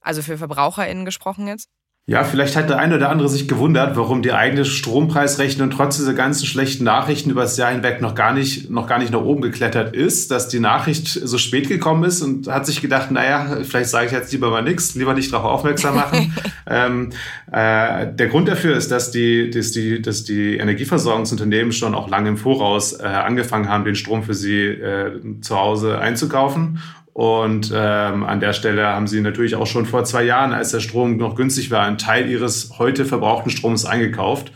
Also 0.00 0.22
für 0.22 0.38
VerbraucherInnen 0.38 1.04
gesprochen 1.04 1.48
jetzt? 1.48 1.68
Ja, 2.10 2.24
vielleicht 2.24 2.56
hat 2.56 2.70
der 2.70 2.78
eine 2.78 2.96
oder 2.96 3.10
andere 3.10 3.28
sich 3.28 3.48
gewundert, 3.48 3.94
warum 3.94 4.22
die 4.22 4.32
eigene 4.32 4.64
Strompreisrechnung 4.64 5.68
trotz 5.68 5.98
dieser 5.98 6.14
ganzen 6.14 6.46
schlechten 6.46 6.82
Nachrichten 6.82 7.28
über 7.28 7.42
das 7.42 7.58
Jahr 7.58 7.70
hinweg 7.70 8.00
noch 8.00 8.14
gar 8.14 8.32
nicht, 8.32 8.70
noch 8.70 8.86
gar 8.86 8.98
nicht 8.98 9.12
nach 9.12 9.20
oben 9.20 9.42
geklettert 9.42 9.94
ist, 9.94 10.30
dass 10.30 10.48
die 10.48 10.58
Nachricht 10.58 11.06
so 11.06 11.36
spät 11.36 11.68
gekommen 11.68 12.04
ist 12.04 12.22
und 12.22 12.48
hat 12.48 12.64
sich 12.64 12.80
gedacht, 12.80 13.10
naja, 13.10 13.58
vielleicht 13.62 13.90
sage 13.90 14.06
ich 14.06 14.12
jetzt 14.12 14.32
lieber 14.32 14.50
mal 14.50 14.62
nichts, 14.62 14.94
lieber 14.94 15.12
nicht 15.12 15.30
darauf 15.30 15.58
aufmerksam 15.58 15.96
machen. 15.96 16.34
ähm, 16.66 17.10
äh, 17.52 18.06
der 18.10 18.28
Grund 18.28 18.48
dafür 18.48 18.74
ist, 18.74 18.90
dass 18.90 19.10
die, 19.10 19.50
dass 19.50 19.72
die, 19.72 20.00
dass 20.00 20.24
die 20.24 20.56
Energieversorgungsunternehmen 20.56 21.72
schon 21.72 21.94
auch 21.94 22.08
lange 22.08 22.30
im 22.30 22.38
Voraus 22.38 22.98
äh, 22.98 23.02
angefangen 23.02 23.68
haben, 23.68 23.84
den 23.84 23.96
Strom 23.96 24.22
für 24.22 24.32
sie 24.32 24.64
äh, 24.64 25.10
zu 25.42 25.58
Hause 25.58 25.98
einzukaufen 25.98 26.78
und 27.12 27.72
ähm, 27.74 28.24
an 28.24 28.40
der 28.40 28.52
Stelle 28.52 28.86
haben 28.86 29.06
sie 29.06 29.20
natürlich 29.20 29.56
auch 29.56 29.66
schon 29.66 29.86
vor 29.86 30.04
zwei 30.04 30.22
Jahren, 30.22 30.52
als 30.52 30.70
der 30.70 30.80
Strom 30.80 31.16
noch 31.16 31.34
günstig 31.34 31.70
war, 31.70 31.84
einen 31.84 31.98
Teil 31.98 32.28
ihres 32.28 32.78
heute 32.78 33.04
verbrauchten 33.04 33.50
Stroms 33.50 33.84
eingekauft. 33.84 34.52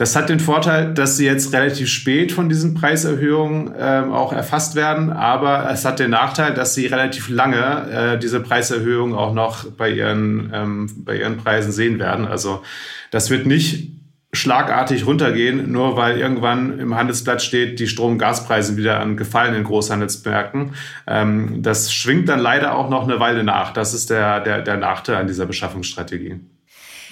Das 0.00 0.16
hat 0.16 0.30
den 0.30 0.40
Vorteil, 0.40 0.94
dass 0.94 1.18
sie 1.18 1.26
jetzt 1.26 1.52
relativ 1.52 1.90
spät 1.90 2.32
von 2.32 2.48
diesen 2.48 2.72
Preiserhöhungen 2.72 3.74
ähm, 3.78 4.12
auch 4.12 4.32
erfasst 4.32 4.74
werden, 4.74 5.10
aber 5.12 5.70
es 5.70 5.84
hat 5.84 5.98
den 5.98 6.10
Nachteil, 6.10 6.54
dass 6.54 6.74
sie 6.74 6.86
relativ 6.86 7.28
lange 7.28 7.90
äh, 7.90 8.18
diese 8.18 8.40
Preiserhöhung 8.40 9.14
auch 9.14 9.34
noch 9.34 9.66
bei 9.66 9.90
ihren, 9.90 10.50
ähm, 10.54 10.90
bei 11.04 11.18
ihren 11.18 11.36
Preisen 11.36 11.70
sehen 11.70 11.98
werden. 11.98 12.26
Also 12.26 12.62
das 13.10 13.28
wird 13.28 13.44
nicht 13.44 13.99
schlagartig 14.32 15.06
runtergehen, 15.06 15.72
nur 15.72 15.96
weil 15.96 16.18
irgendwann 16.18 16.78
im 16.78 16.94
Handelsblatt 16.94 17.42
steht, 17.42 17.80
die 17.80 17.88
Strom- 17.88 18.12
und 18.12 18.18
Gaspreise 18.18 18.76
wieder 18.76 19.00
an 19.00 19.16
gefallenen 19.16 19.64
Großhandelsmärkten. 19.64 20.74
Ähm, 21.06 21.62
das 21.62 21.92
schwingt 21.92 22.28
dann 22.28 22.38
leider 22.38 22.76
auch 22.76 22.88
noch 22.88 23.02
eine 23.02 23.18
Weile 23.18 23.42
nach. 23.42 23.72
Das 23.72 23.92
ist 23.92 24.10
der, 24.10 24.40
der, 24.40 24.62
der 24.62 24.76
Nachteil 24.76 25.16
an 25.16 25.26
dieser 25.26 25.46
Beschaffungsstrategie. 25.46 26.38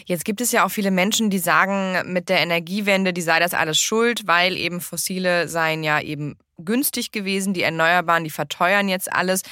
Jetzt 0.06 0.24
gibt 0.24 0.40
es 0.40 0.52
ja 0.52 0.64
auch 0.64 0.70
viele 0.70 0.90
Menschen, 0.90 1.28
die 1.28 1.38
sagen, 1.38 1.98
mit 2.10 2.30
der 2.30 2.40
Energiewende, 2.40 3.12
die 3.12 3.20
sei 3.20 3.40
das 3.40 3.52
alles 3.52 3.78
schuld, 3.78 4.26
weil 4.26 4.56
eben 4.56 4.80
fossile 4.80 5.48
seien 5.48 5.82
ja 5.82 6.00
eben 6.00 6.38
günstig 6.56 7.12
gewesen, 7.12 7.52
die 7.52 7.62
Erneuerbaren, 7.62 8.24
die 8.24 8.30
verteuern 8.30 8.88
jetzt 8.88 9.12
alles. 9.12 9.42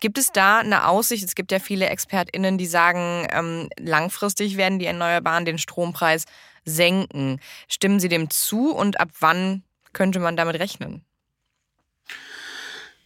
Gibt 0.00 0.16
es 0.16 0.32
da 0.32 0.60
eine 0.60 0.88
Aussicht? 0.88 1.24
Es 1.24 1.34
gibt 1.34 1.52
ja 1.52 1.58
viele 1.58 1.88
ExpertInnen, 1.88 2.56
die 2.56 2.66
sagen, 2.66 3.26
ähm, 3.30 3.68
langfristig 3.78 4.56
werden 4.56 4.78
die 4.78 4.86
Erneuerbaren 4.86 5.44
den 5.44 5.58
Strompreis 5.58 6.24
senken. 6.66 7.40
Stimmen 7.68 8.00
Sie 8.00 8.08
dem 8.08 8.28
zu 8.28 8.72
und 8.74 9.00
ab 9.00 9.08
wann 9.20 9.62
könnte 9.92 10.20
man 10.20 10.36
damit 10.36 10.58
rechnen? 10.58 11.06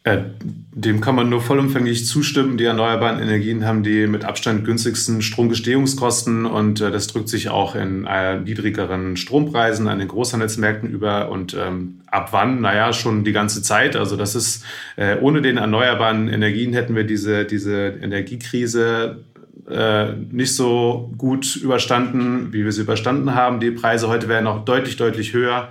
Äh, 0.02 0.23
dem 0.38 1.02
kann 1.02 1.14
man 1.14 1.29
nur 1.29 1.43
vollumfänglich 1.43 2.07
zustimmen. 2.07 2.57
Die 2.57 2.64
erneuerbaren 2.64 3.21
Energien 3.21 3.67
haben 3.67 3.83
die 3.83 4.07
mit 4.07 4.25
Abstand 4.25 4.64
günstigsten 4.64 5.21
Stromgestehungskosten 5.21 6.47
und 6.47 6.81
äh, 6.81 6.90
das 6.90 7.09
drückt 7.09 7.29
sich 7.29 7.50
auch 7.50 7.75
in 7.75 8.07
äh, 8.07 8.40
niedrigeren 8.40 9.19
Strompreisen 9.19 9.88
an 9.88 9.99
den 9.99 10.09
Großhandelsmärkten 10.09 10.88
über. 10.88 11.31
Und 11.31 11.55
ähm, 11.55 12.00
ab 12.07 12.29
wann? 12.33 12.62
Naja, 12.62 12.95
schon 12.95 13.25
die 13.25 13.33
ganze 13.33 13.62
Zeit. 13.62 13.95
Also 13.95 14.17
das 14.17 14.35
ist, 14.35 14.64
äh, 14.97 15.19
ohne 15.21 15.43
den 15.43 15.59
erneuerbaren 15.59 16.29
Energien 16.29 16.73
hätten 16.73 16.97
wir 16.97 17.05
diese, 17.05 17.45
diese 17.45 17.99
Energiekrise 18.00 19.23
äh, 19.71 20.12
nicht 20.31 20.55
so 20.55 21.12
gut 21.17 21.57
überstanden, 21.57 22.53
wie 22.53 22.65
wir 22.65 22.73
sie 22.73 22.83
überstanden 22.83 23.35
haben. 23.35 23.61
Die 23.61 23.71
Preise 23.71 24.09
heute 24.09 24.29
wären 24.29 24.47
auch 24.47 24.65
deutlich, 24.65 24.97
deutlich 24.97 25.33
höher. 25.33 25.69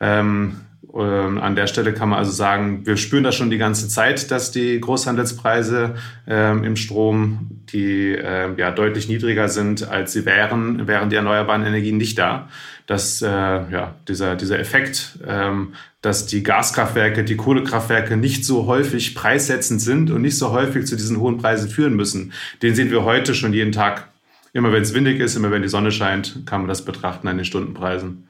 Ähm, 0.00 0.60
ähm, 0.94 1.38
an 1.38 1.56
der 1.56 1.66
Stelle 1.66 1.92
kann 1.92 2.08
man 2.08 2.18
also 2.18 2.30
sagen, 2.30 2.86
wir 2.86 2.96
spüren 2.96 3.24
das 3.24 3.34
schon 3.34 3.50
die 3.50 3.58
ganze 3.58 3.88
Zeit, 3.88 4.30
dass 4.30 4.50
die 4.50 4.80
Großhandelspreise 4.80 5.94
ähm, 6.26 6.64
im 6.64 6.76
Strom, 6.76 7.62
die 7.72 8.12
äh, 8.12 8.54
ja 8.56 8.70
deutlich 8.70 9.08
niedriger 9.08 9.48
sind, 9.48 9.88
als 9.88 10.12
sie 10.12 10.24
wären, 10.24 10.86
wären 10.86 11.10
die 11.10 11.16
erneuerbaren 11.16 11.64
Energien 11.64 11.96
nicht 11.96 12.18
da. 12.18 12.48
Dass 12.86 13.20
äh, 13.20 13.26
ja, 13.26 13.96
dieser, 14.08 14.36
dieser 14.36 14.58
Effekt, 14.58 15.18
ähm, 15.26 15.74
dass 16.06 16.24
die 16.24 16.44
Gaskraftwerke, 16.44 17.24
die 17.24 17.36
Kohlekraftwerke 17.36 18.16
nicht 18.16 18.44
so 18.44 18.66
häufig 18.66 19.16
preissetzend 19.16 19.82
sind 19.82 20.12
und 20.12 20.22
nicht 20.22 20.38
so 20.38 20.52
häufig 20.52 20.86
zu 20.86 20.94
diesen 20.94 21.18
hohen 21.18 21.36
Preisen 21.36 21.68
führen 21.68 21.96
müssen, 21.96 22.32
den 22.62 22.76
sehen 22.76 22.92
wir 22.92 23.02
heute 23.02 23.34
schon 23.34 23.52
jeden 23.52 23.72
Tag. 23.72 24.12
Immer 24.52 24.72
wenn 24.72 24.82
es 24.82 24.94
windig 24.94 25.18
ist, 25.18 25.34
immer 25.34 25.50
wenn 25.50 25.62
die 25.62 25.68
Sonne 25.68 25.90
scheint, 25.90 26.46
kann 26.46 26.60
man 26.60 26.68
das 26.68 26.84
betrachten 26.84 27.26
an 27.26 27.36
den 27.36 27.44
Stundenpreisen. 27.44 28.28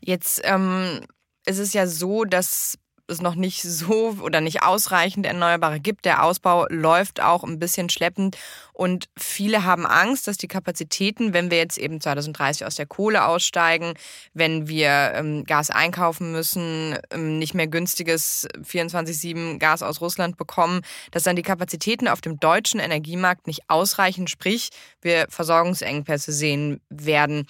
Jetzt 0.00 0.40
ähm, 0.44 1.02
ist 1.44 1.58
es 1.58 1.74
ja 1.74 1.86
so, 1.86 2.24
dass 2.24 2.78
es 3.08 3.20
noch 3.20 3.34
nicht 3.34 3.62
so 3.62 4.16
oder 4.20 4.40
nicht 4.40 4.62
ausreichend 4.62 5.26
Erneuerbare 5.26 5.80
gibt. 5.80 6.04
Der 6.04 6.24
Ausbau 6.24 6.66
läuft 6.68 7.20
auch 7.20 7.44
ein 7.44 7.58
bisschen 7.58 7.88
schleppend 7.88 8.36
und 8.72 9.08
viele 9.16 9.64
haben 9.64 9.86
Angst, 9.86 10.28
dass 10.28 10.36
die 10.36 10.48
Kapazitäten, 10.48 11.32
wenn 11.32 11.50
wir 11.50 11.58
jetzt 11.58 11.78
eben 11.78 12.00
2030 12.00 12.66
aus 12.66 12.74
der 12.74 12.86
Kohle 12.86 13.26
aussteigen, 13.26 13.94
wenn 14.34 14.68
wir 14.68 15.12
ähm, 15.14 15.44
Gas 15.44 15.70
einkaufen 15.70 16.32
müssen, 16.32 16.98
ähm, 17.10 17.38
nicht 17.38 17.54
mehr 17.54 17.66
günstiges 17.66 18.48
24-7 18.62 19.58
Gas 19.58 19.82
aus 19.82 20.00
Russland 20.00 20.36
bekommen, 20.36 20.82
dass 21.10 21.22
dann 21.22 21.36
die 21.36 21.42
Kapazitäten 21.42 22.08
auf 22.08 22.20
dem 22.20 22.38
deutschen 22.40 22.80
Energiemarkt 22.80 23.46
nicht 23.46 23.62
ausreichen, 23.68 24.26
sprich 24.26 24.70
wir 25.00 25.26
Versorgungsengpässe 25.28 26.32
sehen 26.32 26.80
werden. 26.88 27.46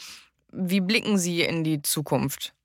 Wie 0.52 0.80
blicken 0.80 1.18
Sie 1.18 1.42
in 1.42 1.64
die 1.64 1.82
Zukunft? 1.82 2.55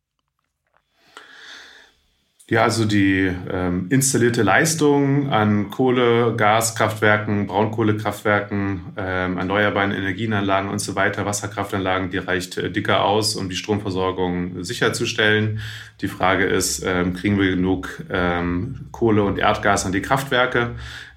Ja, 2.51 2.63
also 2.63 2.84
die 2.84 3.34
ähm, 3.50 3.86
installierte 3.91 4.43
Leistung 4.43 5.29
an 5.29 5.70
Kohle, 5.70 6.36
Gaskraftwerken, 6.36 7.48
Braunkohlekraftwerken, 7.48 8.88
ähm, 8.98 9.38
erneuerbaren 9.38 9.93
Energienanlagen 9.93 10.70
und 10.70 10.79
so 10.79 10.93
weiter, 10.96 11.25
Wasserkraftanlagen, 11.25 12.10
die 12.10 12.17
reicht 12.17 12.58
äh, 12.58 12.70
dicker 12.70 13.05
aus, 13.05 13.38
um 13.38 13.48
die 13.48 13.55
Stromversorgung 13.55 14.65
sicherzustellen. 14.65 15.62
Die 16.01 16.10
Frage 16.10 16.43
ist, 16.43 16.84
ähm, 16.86 17.13
kriegen 17.13 17.39
wir 17.39 17.51
genug 17.51 18.03
ähm, 18.10 18.88
Kohle 18.91 19.24
und 19.24 19.39
Erdgas 19.39 19.86
an 19.86 19.93
die 19.93 20.01
Kraftwerke? 20.01 20.72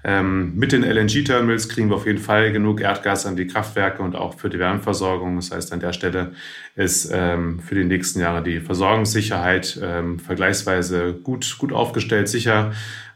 Ähm, 0.07 0.53
mit 0.55 0.71
den 0.71 0.83
LNG-Terminals 0.83 1.67
kriegen 1.67 1.89
wir 1.89 1.95
auf 1.95 2.05
jeden 2.05 2.19
Fall 2.19 2.51
genug 2.51 2.79
Erdgas 2.79 3.25
an 3.25 3.35
die 3.35 3.47
Kraftwerke 3.47 4.03
und 4.03 4.15
auch 4.15 4.37
für 4.37 4.49
die 4.49 4.59
Wärmeversorgung. 4.59 5.35
Das 5.37 5.49
heißt, 5.49 5.73
an 5.73 5.79
der 5.79 5.93
Stelle 5.93 6.33
ist 6.75 7.09
ähm, 7.11 7.59
für 7.59 7.73
die 7.73 7.85
nächsten 7.85 8.19
Jahre 8.19 8.43
die 8.43 8.59
Versorgungssicherheit 8.59 9.79
ähm, 9.81 10.19
vergleichsweise 10.19 11.13
gut, 11.13 11.57
gut 11.57 11.73
aufgestellt, 11.73 12.29
sicher 12.29 12.71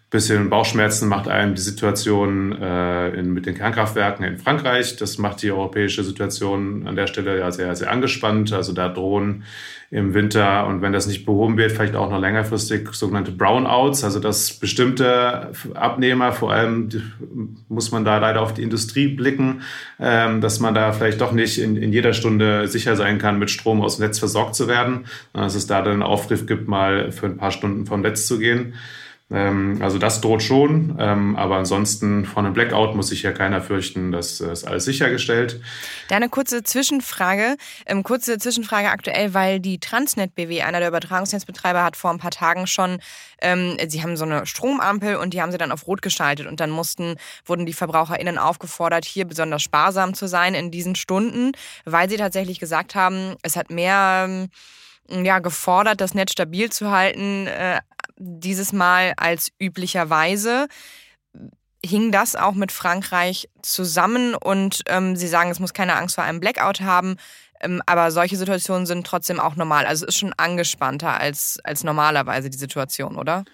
bisschen 0.09 0.49
Bauchschmerzen 0.49 1.07
macht 1.07 1.27
einem 1.27 1.53
die 1.53 1.61
Situation 1.61 2.59
äh, 2.59 3.09
in, 3.09 3.31
mit 3.31 3.45
den 3.45 3.55
Kernkraftwerken 3.55 4.25
in 4.25 4.39
Frankreich. 4.39 4.95
Das 4.95 5.19
macht 5.19 5.43
die 5.43 5.51
europäische 5.51 6.03
Situation 6.03 6.87
an 6.87 6.95
der 6.95 7.05
Stelle 7.05 7.37
ja 7.37 7.51
sehr, 7.51 7.75
sehr 7.75 7.91
angespannt. 7.91 8.51
Also 8.51 8.73
da 8.73 8.89
drohen 8.89 9.43
im 9.91 10.13
Winter 10.13 10.67
und 10.67 10.81
wenn 10.81 10.93
das 10.93 11.07
nicht 11.07 11.25
behoben 11.25 11.57
wird, 11.57 11.71
vielleicht 11.71 11.95
auch 11.95 12.11
noch 12.11 12.19
längerfristig 12.19 12.89
sogenannte 12.93 13.31
Brownouts, 13.31 14.03
also 14.03 14.19
dass 14.19 14.53
bestimmte 14.53 15.51
Abnehmer, 15.73 16.31
vor 16.31 16.51
allem 16.51 16.89
muss 17.69 17.91
man 17.91 18.05
da 18.05 18.19
leider 18.19 18.41
auf 18.41 18.53
die 18.53 18.61
Industrie 18.61 19.07
blicken, 19.07 19.61
ähm, 19.99 20.41
dass 20.41 20.59
man 20.59 20.75
da 20.75 20.91
vielleicht 20.91 21.21
doch 21.21 21.31
nicht 21.31 21.59
in, 21.59 21.75
in 21.75 21.91
jeder 21.91 22.13
Stunde 22.13 22.67
sicher 22.67 22.95
sein 22.95 23.17
kann, 23.17 23.39
mit 23.39 23.49
Strom 23.49 23.81
aus 23.81 23.97
dem 23.97 24.05
Netz 24.05 24.19
versorgt 24.19 24.53
zu 24.53 24.67
werden, 24.67 25.05
dass 25.33 25.55
es 25.55 25.65
da 25.65 25.81
dann 25.81 25.93
einen 25.93 26.03
Aufruf 26.03 26.45
gibt, 26.45 26.67
mal 26.67 27.11
für 27.11 27.25
ein 27.25 27.37
paar 27.37 27.51
Stunden 27.51 27.87
vom 27.87 28.01
Netz 28.01 28.27
zu 28.27 28.37
gehen. 28.37 28.75
Ähm, 29.31 29.77
also 29.81 30.00
das 30.00 30.21
droht 30.21 30.41
schon, 30.41 30.95
ähm, 31.00 31.36
aber 31.36 31.57
ansonsten 31.57 32.25
von 32.25 32.45
einem 32.45 32.53
Blackout 32.55 32.95
muss 32.95 33.09
sich 33.09 33.21
ja 33.21 33.31
keiner 33.31 33.62
fürchten, 33.62 34.12
das 34.12 34.41
ist 34.41 34.65
alles 34.65 34.86
sichergestellt. 34.86 35.62
Da 36.07 36.15
eine 36.15 36.29
kurze 36.29 36.63
Zwischenfrage, 36.63 37.55
ähm, 37.86 38.01
kurze 38.01 38.39
Zwischenfrage 38.39 38.89
aktuell, 38.89 39.36
weil 39.36 39.59
die 39.59 39.79
Transnet 39.79 40.33
BW, 40.33 40.63
einer 40.63 40.79
der 40.79 40.89
Übertragungsnetzbetreiber, 40.89 41.83
hat 41.83 41.95
vor 41.95 42.09
ein 42.09 42.17
paar 42.17 42.31
Tagen 42.31 42.65
schon, 42.67 43.00
sie 43.88 44.03
haben 44.03 44.17
so 44.17 44.25
eine 44.25 44.45
Stromampel 44.45 45.15
und 45.15 45.33
die 45.33 45.41
haben 45.41 45.53
sie 45.53 45.57
dann 45.57 45.71
auf 45.71 45.88
Rot 45.88 46.01
geschaltet 46.01 46.45
und 46.45 46.59
dann 46.59 46.71
mussten, 46.71 47.15
wurden 47.45 47.65
die 47.65 47.71
VerbraucherInnen 47.71 48.38
aufgefordert, 48.38 49.05
hier 49.05 49.24
besonders 49.24 49.62
sparsam 49.62 50.13
zu 50.13 50.27
sein 50.27 50.53
in 50.55 50.71
diesen 50.71 50.95
Stunden, 50.95 51.53
weil 51.86 52.09
sie 52.09 52.17
tatsächlich 52.17 52.59
gesagt 52.59 52.95
haben, 52.95 53.36
es 53.43 53.55
hat 53.55 53.69
mehr 53.69 54.50
ja, 55.09 55.39
gefordert, 55.39 56.01
das 56.01 56.13
Netz 56.13 56.33
stabil 56.33 56.69
zu 56.69 56.91
halten, 56.91 57.48
äh, 57.48 57.79
dieses 58.19 58.73
Mal 58.73 59.13
als 59.17 59.49
üblicherweise. 59.59 60.67
Hing 61.83 62.11
das 62.11 62.35
auch 62.35 62.53
mit 62.53 62.71
Frankreich 62.71 63.49
zusammen 63.61 64.35
und 64.35 64.81
ähm, 64.88 65.15
Sie 65.15 65.27
sagen, 65.27 65.49
es 65.49 65.59
muss 65.59 65.73
keine 65.73 65.95
Angst 65.95 66.15
vor 66.15 66.25
einem 66.25 66.41
Blackout 66.41 66.81
haben, 66.81 67.15
ähm, 67.61 67.81
aber 67.85 68.11
solche 68.11 68.35
Situationen 68.35 68.85
sind 68.85 69.07
trotzdem 69.07 69.39
auch 69.39 69.55
normal. 69.55 69.85
Also 69.85 70.05
es 70.05 70.15
ist 70.15 70.19
schon 70.19 70.33
angespannter 70.35 71.19
als, 71.19 71.57
als 71.63 71.85
normalerweise 71.85 72.49
die 72.49 72.57
Situation, 72.57 73.15
oder? 73.15 73.45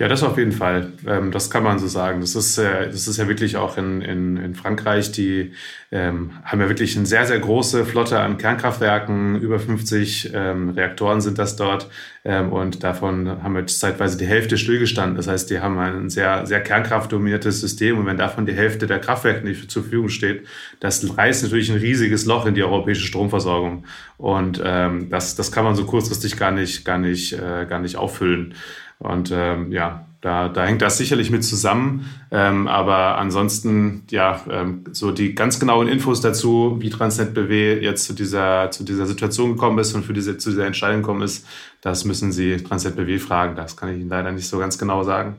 Ja, 0.00 0.06
das 0.06 0.22
auf 0.22 0.38
jeden 0.38 0.52
Fall. 0.52 0.92
Ähm, 1.08 1.32
das 1.32 1.50
kann 1.50 1.64
man 1.64 1.80
so 1.80 1.88
sagen. 1.88 2.20
Das 2.20 2.36
ist, 2.36 2.56
äh, 2.56 2.86
das 2.86 3.08
ist 3.08 3.16
ja 3.16 3.26
wirklich 3.26 3.56
auch 3.56 3.76
in, 3.76 4.00
in, 4.00 4.36
in 4.36 4.54
Frankreich, 4.54 5.10
die 5.10 5.54
ähm, 5.90 6.30
haben 6.44 6.60
ja 6.60 6.68
wirklich 6.68 6.96
eine 6.96 7.04
sehr, 7.04 7.26
sehr 7.26 7.40
große 7.40 7.84
Flotte 7.84 8.20
an 8.20 8.38
Kernkraftwerken. 8.38 9.40
Über 9.40 9.58
50 9.58 10.30
ähm, 10.34 10.68
Reaktoren 10.70 11.20
sind 11.20 11.38
das 11.38 11.56
dort. 11.56 11.90
Ähm, 12.24 12.52
und 12.52 12.84
davon 12.84 13.42
haben 13.42 13.56
jetzt 13.56 13.80
zeitweise 13.80 14.16
die 14.16 14.26
Hälfte 14.26 14.56
stillgestanden. 14.56 15.16
Das 15.16 15.26
heißt, 15.26 15.50
die 15.50 15.58
haben 15.58 15.76
ein 15.80 16.10
sehr, 16.10 16.46
sehr 16.46 16.60
kernkraftdominiertes 16.62 17.60
System. 17.60 17.98
Und 17.98 18.06
wenn 18.06 18.18
davon 18.18 18.46
die 18.46 18.52
Hälfte 18.52 18.86
der 18.86 19.00
Kraftwerke 19.00 19.44
nicht 19.44 19.68
zur 19.68 19.82
Verfügung 19.82 20.10
steht, 20.10 20.46
das 20.78 21.18
reißt 21.18 21.42
natürlich 21.42 21.72
ein 21.72 21.78
riesiges 21.78 22.24
Loch 22.24 22.46
in 22.46 22.54
die 22.54 22.62
europäische 22.62 23.04
Stromversorgung. 23.04 23.84
Und 24.16 24.62
ähm, 24.64 25.10
das, 25.10 25.34
das 25.34 25.50
kann 25.50 25.64
man 25.64 25.74
so 25.74 25.86
kurzfristig 25.86 26.36
gar 26.36 26.52
nicht, 26.52 26.84
gar 26.84 26.98
nicht, 26.98 27.32
äh, 27.32 27.66
gar 27.68 27.80
nicht 27.80 27.96
auffüllen. 27.96 28.54
Und 28.98 29.30
ähm, 29.32 29.72
ja, 29.72 30.06
da, 30.20 30.48
da 30.48 30.66
hängt 30.66 30.82
das 30.82 30.98
sicherlich 30.98 31.30
mit 31.30 31.44
zusammen. 31.44 32.06
Ähm, 32.32 32.66
aber 32.66 33.18
ansonsten, 33.18 34.02
ja, 34.10 34.40
ähm, 34.50 34.84
so 34.90 35.12
die 35.12 35.34
ganz 35.34 35.60
genauen 35.60 35.86
Infos 35.86 36.20
dazu, 36.20 36.76
wie 36.80 36.90
Transnet 36.90 37.34
BW 37.34 37.80
jetzt 37.80 38.04
zu 38.04 38.14
dieser, 38.14 38.70
zu 38.72 38.84
dieser 38.84 39.06
Situation 39.06 39.52
gekommen 39.52 39.78
ist 39.78 39.94
und 39.94 40.04
für 40.04 40.12
diese, 40.12 40.36
zu 40.36 40.50
dieser 40.50 40.66
Entscheidung 40.66 41.02
gekommen 41.02 41.22
ist, 41.22 41.46
das 41.80 42.04
müssen 42.04 42.32
Sie 42.32 42.56
Transnet 42.56 42.96
BW 42.96 43.18
fragen. 43.18 43.54
Das 43.54 43.76
kann 43.76 43.90
ich 43.90 44.00
Ihnen 44.00 44.08
leider 44.08 44.32
nicht 44.32 44.48
so 44.48 44.58
ganz 44.58 44.76
genau 44.76 45.04
sagen. 45.04 45.36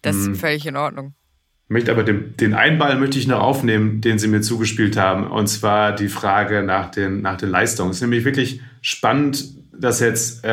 Das 0.00 0.16
ist 0.16 0.26
hm. 0.26 0.34
völlig 0.36 0.66
in 0.66 0.76
Ordnung. 0.76 1.14
Möchte 1.68 1.90
aber 1.90 2.02
den, 2.02 2.36
den 2.36 2.54
Einball 2.54 2.98
möchte 2.98 3.18
ich 3.18 3.26
noch 3.26 3.40
aufnehmen, 3.40 4.00
den 4.00 4.18
Sie 4.18 4.28
mir 4.28 4.40
zugespielt 4.40 4.96
haben. 4.96 5.26
Und 5.26 5.48
zwar 5.48 5.94
die 5.94 6.08
Frage 6.08 6.62
nach 6.62 6.90
den, 6.90 7.22
nach 7.22 7.36
den 7.36 7.50
Leistungen. 7.50 7.90
Es 7.90 7.96
ist 7.96 8.02
nämlich 8.02 8.24
wirklich 8.24 8.60
spannend, 8.82 9.44
dass 9.78 10.00
jetzt 10.00 10.44
äh, 10.44 10.48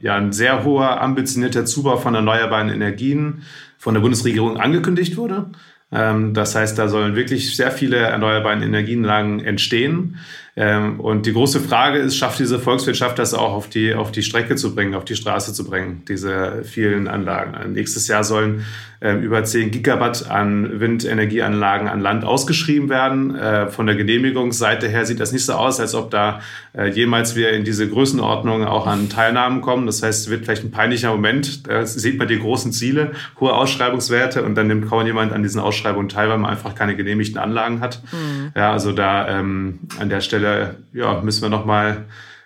ja 0.00 0.16
ein 0.16 0.32
sehr 0.32 0.64
hoher, 0.64 1.00
ambitionierter 1.00 1.64
Zubau 1.64 1.96
von 1.96 2.14
erneuerbaren 2.14 2.68
Energien 2.68 3.42
von 3.78 3.94
der 3.94 4.00
Bundesregierung 4.00 4.58
angekündigt 4.58 5.16
wurde. 5.16 5.46
Ähm, 5.92 6.32
das 6.34 6.54
heißt, 6.54 6.78
da 6.78 6.88
sollen 6.88 7.16
wirklich 7.16 7.54
sehr 7.54 7.70
viele 7.70 7.98
erneuerbare 7.98 8.64
Energienlagen 8.64 9.40
entstehen. 9.40 10.16
Ähm, 10.56 11.00
und 11.00 11.26
die 11.26 11.32
große 11.32 11.60
Frage 11.60 11.98
ist, 11.98 12.16
schafft 12.16 12.38
diese 12.38 12.58
Volkswirtschaft 12.58 13.18
das 13.18 13.34
auch 13.34 13.52
auf 13.52 13.68
die, 13.68 13.94
auf 13.94 14.10
die 14.12 14.22
Strecke 14.22 14.56
zu 14.56 14.74
bringen, 14.74 14.94
auf 14.94 15.04
die 15.04 15.16
Straße 15.16 15.52
zu 15.52 15.64
bringen, 15.64 16.02
diese 16.08 16.62
vielen 16.64 17.08
Anlagen? 17.08 17.72
Nächstes 17.72 18.08
Jahr 18.08 18.24
sollen 18.24 18.64
äh, 19.02 19.14
über 19.14 19.42
10 19.42 19.72
Gigawatt 19.72 20.30
an 20.30 20.78
Windenergieanlagen 20.78 21.88
an 21.88 22.00
Land 22.00 22.24
ausgeschrieben 22.24 22.88
werden. 22.88 23.34
Äh, 23.34 23.66
von 23.66 23.86
der 23.86 23.96
Genehmigungsseite 23.96 24.88
her 24.88 25.04
sieht 25.04 25.18
das 25.18 25.32
nicht 25.32 25.44
so 25.44 25.54
aus, 25.54 25.80
als 25.80 25.94
ob 25.94 26.10
da 26.10 26.40
äh, 26.72 26.88
jemals 26.88 27.34
wir 27.34 27.50
in 27.50 27.64
diese 27.64 27.88
Größenordnung 27.88 28.64
auch 28.64 28.86
an 28.86 29.08
Teilnahmen 29.08 29.60
kommen. 29.60 29.86
Das 29.86 30.02
heißt, 30.02 30.20
es 30.20 30.30
wird 30.30 30.44
vielleicht 30.44 30.62
ein 30.62 30.70
peinlicher 30.70 31.10
Moment. 31.10 31.66
Da 31.66 31.84
sieht 31.84 32.16
man 32.16 32.28
die 32.28 32.38
großen 32.38 32.70
Ziele, 32.72 33.12
hohe 33.40 33.52
Ausschreibungswerte 33.52 34.44
und 34.44 34.54
dann 34.54 34.68
nimmt 34.68 34.88
kaum 34.88 35.04
jemand 35.04 35.32
an 35.32 35.42
diesen 35.42 35.60
Ausschreibungen 35.60 36.08
teil, 36.08 36.28
weil 36.28 36.38
man 36.38 36.50
einfach 36.50 36.76
keine 36.76 36.94
genehmigten 36.94 37.38
Anlagen 37.38 37.80
hat. 37.80 38.00
Mhm. 38.12 38.52
Ja, 38.54 38.72
also 38.72 38.92
da 38.92 39.26
ähm, 39.28 39.80
an 39.98 40.10
der 40.10 40.20
Stelle 40.20 40.76
ja, 40.92 41.20
müssen 41.22 41.42
wir 41.42 41.48
nochmal 41.48 42.04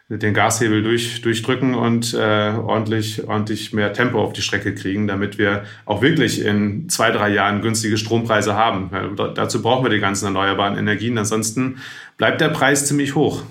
den 0.09 0.35
Gashebel 0.35 0.83
durch, 0.83 1.21
durchdrücken 1.21 1.75
und 1.75 2.15
äh, 2.15 2.19
ordentlich, 2.19 3.27
ordentlich 3.27 3.73
mehr 3.73 3.93
Tempo 3.93 4.23
auf 4.23 4.33
die 4.33 4.43
Strecke 4.43 4.75
kriegen, 4.75 5.09
damit 5.09 5.37
wir 5.37 5.65
auch 5.85 6.01
wirklich 6.01 6.45
in 6.45 6.89
zwei, 6.89 7.11
drei 7.11 7.31
Jahren 7.31 7.61
günstige 7.61 7.99
Strompreise 7.99 8.55
haben. 8.55 8.91
Ja, 8.93 9.29
dazu 9.29 9.63
brauchen 9.63 9.85
wir 9.85 9.91
die 9.91 9.99
ganzen 9.99 10.27
erneuerbaren 10.27 10.79
Energien. 10.79 11.19
Ansonsten 11.19 11.79
bleibt 12.17 12.41
der 12.41 12.51
Preis 12.51 12.87
ziemlich 12.87 13.17
hoch. 13.17 13.43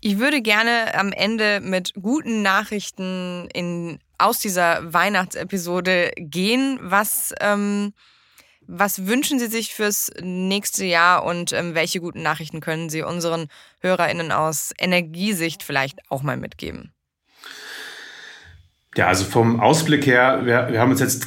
Ich 0.00 0.18
würde 0.18 0.40
gerne 0.40 0.94
am 0.94 1.12
Ende 1.12 1.60
mit 1.60 1.94
guten 2.00 2.42
Nachrichten 2.42 3.48
in, 3.52 3.98
aus 4.18 4.38
dieser 4.38 4.92
Weihnachtsepisode 4.92 6.12
gehen. 6.16 6.78
Was 6.82 7.34
ähm, 7.40 7.92
was 8.66 9.06
wünschen 9.06 9.38
Sie 9.38 9.48
sich 9.48 9.74
fürs 9.74 10.10
nächste 10.20 10.84
Jahr 10.84 11.24
und 11.24 11.52
ähm, 11.52 11.74
welche 11.74 12.00
guten 12.00 12.22
Nachrichten 12.22 12.60
können 12.60 12.90
Sie 12.90 13.02
unseren 13.02 13.48
HörerInnen 13.80 14.32
aus 14.32 14.72
Energiesicht 14.78 15.62
vielleicht 15.62 16.00
auch 16.10 16.22
mal 16.22 16.36
mitgeben? 16.36 16.95
Ja, 18.96 19.08
also 19.08 19.24
vom 19.24 19.60
Ausblick 19.60 20.06
her, 20.06 20.40
wir, 20.44 20.68
wir 20.70 20.80
haben 20.80 20.90
uns 20.90 21.00
jetzt, 21.00 21.26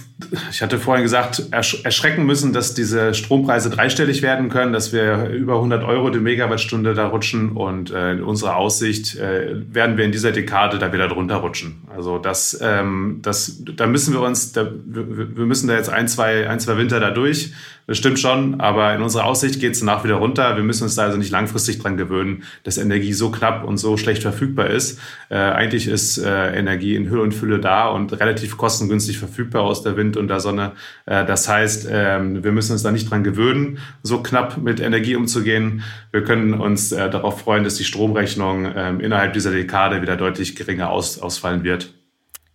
ich 0.50 0.64
hatte 0.64 0.80
vorhin 0.80 1.04
gesagt, 1.04 1.44
ersch 1.52 1.84
erschrecken 1.84 2.26
müssen, 2.26 2.52
dass 2.52 2.74
diese 2.74 3.14
Strompreise 3.14 3.70
dreistellig 3.70 4.24
werden 4.24 4.50
können, 4.50 4.74
dass 4.74 4.92
wir 4.92 5.28
über 5.28 5.56
100 5.56 5.84
Euro 5.84 6.10
die 6.10 6.20
Megawattstunde 6.20 6.96
da 6.96 7.06
rutschen 7.06 7.52
und 7.52 7.92
äh, 7.92 8.14
in 8.14 8.24
unserer 8.24 8.56
Aussicht 8.56 9.18
äh, 9.18 9.56
werden 9.72 9.98
wir 9.98 10.06
in 10.06 10.12
dieser 10.12 10.32
Dekade 10.32 10.80
da 10.80 10.92
wieder 10.92 11.08
drunter 11.08 11.36
rutschen. 11.36 11.84
Also 11.96 12.18
das, 12.18 12.58
ähm, 12.60 13.20
das, 13.22 13.62
da 13.64 13.86
müssen 13.86 14.16
wir 14.16 14.22
uns, 14.22 14.52
da, 14.52 14.72
wir, 14.86 15.38
wir 15.38 15.46
müssen 15.46 15.68
da 15.68 15.76
jetzt 15.76 15.90
ein, 15.90 16.08
zwei, 16.08 16.50
ein, 16.50 16.60
zwei 16.60 16.76
Winter 16.78 17.00
da 17.00 17.12
durch 17.12 17.54
das 17.90 17.98
stimmt 17.98 18.20
schon, 18.20 18.62
aber 18.62 18.94
in 18.94 19.02
unserer 19.02 19.26
Aussicht 19.26 19.60
geht 19.60 19.74
es 19.74 19.80
danach 19.80 20.04
wieder 20.04 20.14
runter. 20.14 20.56
Wir 20.56 20.64
müssen 20.64 20.84
uns 20.84 20.94
da 20.94 21.06
also 21.06 21.18
nicht 21.18 21.32
langfristig 21.32 21.80
dran 21.80 21.98
gewöhnen, 21.98 22.44
dass 22.62 22.78
Energie 22.78 23.14
so 23.14 23.32
knapp 23.32 23.64
und 23.64 23.80
so 23.80 23.98
schlecht 23.98 24.22
verfügbar 24.22 24.68
ist. 24.68 25.00
Äh, 25.30 25.38
eigentlich 25.38 25.88
ist 25.88 26.20
äh, 26.20 26.56
Energie 26.56 26.94
in 26.96 27.10
Hülle 27.10 27.24
und 27.24 27.34
Fülle 27.34 27.58
da 27.58 27.88
und 27.90 28.14
relativ 28.20 28.58
kostengünstig 28.58 29.18
verfügbar 29.18 29.64
aus 29.64 29.82
der 29.82 29.98
Wind 29.98 30.18
und 30.18 30.28
der 30.28 30.40
Sonne. 30.40 30.74
Äh, 31.08 31.26
das 31.26 31.50
heißt, 31.50 31.88
ähm, 31.92 32.44
wir 32.44 32.52
müssen 32.52 32.74
uns 32.74 32.84
da 32.84 32.92
nicht 32.92 33.10
dran 33.10 33.24
gewöhnen, 33.24 33.80
so 34.04 34.22
knapp 34.22 34.58
mit 34.58 34.80
Energie 34.80 35.16
umzugehen. 35.16 35.82
Wir 36.12 36.24
können 36.24 36.54
uns 36.54 36.92
äh, 36.92 37.10
darauf 37.10 37.42
freuen, 37.42 37.64
dass 37.64 37.74
die 37.78 37.86
Stromrechnung 37.86 38.72
ähm, 38.76 39.00
innerhalb 39.00 39.34
dieser 39.34 39.50
Dekade 39.50 40.04
wieder 40.04 40.16
deutlich 40.16 40.56
geringer 40.56 40.92
aus, 40.92 41.18
ausfallen 41.18 41.64
wird. 41.64 41.99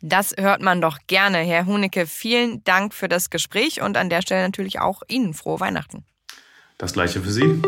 Das 0.07 0.35
hört 0.39 0.61
man 0.61 0.83
doch 0.83 0.99
gerne. 1.07 1.39
Herr 1.39 1.65
Hunecke, 1.65 2.07
vielen 2.07 2.63
Dank 2.65 2.93
für 2.93 3.09
das 3.09 3.31
Gespräch 3.31 3.81
und 3.81 3.97
an 3.97 4.11
der 4.11 4.21
Stelle 4.21 4.43
natürlich 4.43 4.79
auch 4.79 5.01
Ihnen 5.09 5.33
frohe 5.33 5.61
Weihnachten. 5.61 6.05
Das 6.77 6.93
gleiche 6.93 7.23
für 7.23 7.31
Sie. 7.31 7.63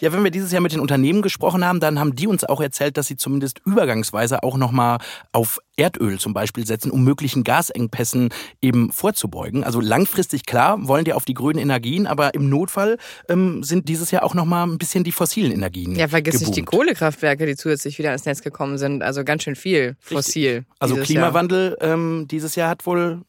Ja, 0.00 0.12
wenn 0.12 0.24
wir 0.24 0.30
dieses 0.30 0.50
Jahr 0.50 0.60
mit 0.60 0.72
den 0.72 0.80
Unternehmen 0.80 1.22
gesprochen 1.22 1.64
haben, 1.64 1.78
dann 1.78 2.00
haben 2.00 2.16
die 2.16 2.26
uns 2.26 2.44
auch 2.44 2.60
erzählt, 2.60 2.96
dass 2.96 3.06
sie 3.06 3.16
zumindest 3.16 3.60
übergangsweise 3.64 4.42
auch 4.42 4.56
nochmal 4.56 4.98
auf 5.32 5.60
Erdöl 5.76 6.18
zum 6.18 6.34
Beispiel 6.34 6.66
setzen, 6.66 6.90
um 6.90 7.04
möglichen 7.04 7.44
Gasengpässen 7.44 8.30
eben 8.60 8.92
vorzubeugen. 8.92 9.64
Also 9.64 9.80
langfristig 9.80 10.46
klar 10.46 10.86
wollen 10.88 11.04
die 11.04 11.12
auf 11.12 11.24
die 11.24 11.34
grünen 11.34 11.58
Energien, 11.58 12.06
aber 12.06 12.34
im 12.34 12.48
Notfall 12.48 12.98
ähm, 13.28 13.62
sind 13.62 13.88
dieses 13.88 14.10
Jahr 14.10 14.24
auch 14.24 14.34
nochmal 14.34 14.66
ein 14.66 14.78
bisschen 14.78 15.04
die 15.04 15.12
fossilen 15.12 15.52
Energien. 15.52 15.94
Ja, 15.94 16.08
vergiss 16.08 16.40
nicht 16.40 16.56
die 16.56 16.62
Kohlekraftwerke, 16.62 17.46
die 17.46 17.56
zusätzlich 17.56 17.98
wieder 17.98 18.12
ins 18.12 18.24
Netz 18.24 18.42
gekommen 18.42 18.78
sind. 18.78 19.02
Also 19.02 19.24
ganz 19.24 19.44
schön 19.44 19.56
viel 19.56 19.96
fossil. 20.00 20.56
Richtig. 20.56 20.74
Also 20.80 20.96
Klimawandel 20.96 21.76
ähm, 21.80 22.26
dieses 22.28 22.56
Jahr 22.56 22.68
hat 22.68 22.86
wohl 22.86 23.22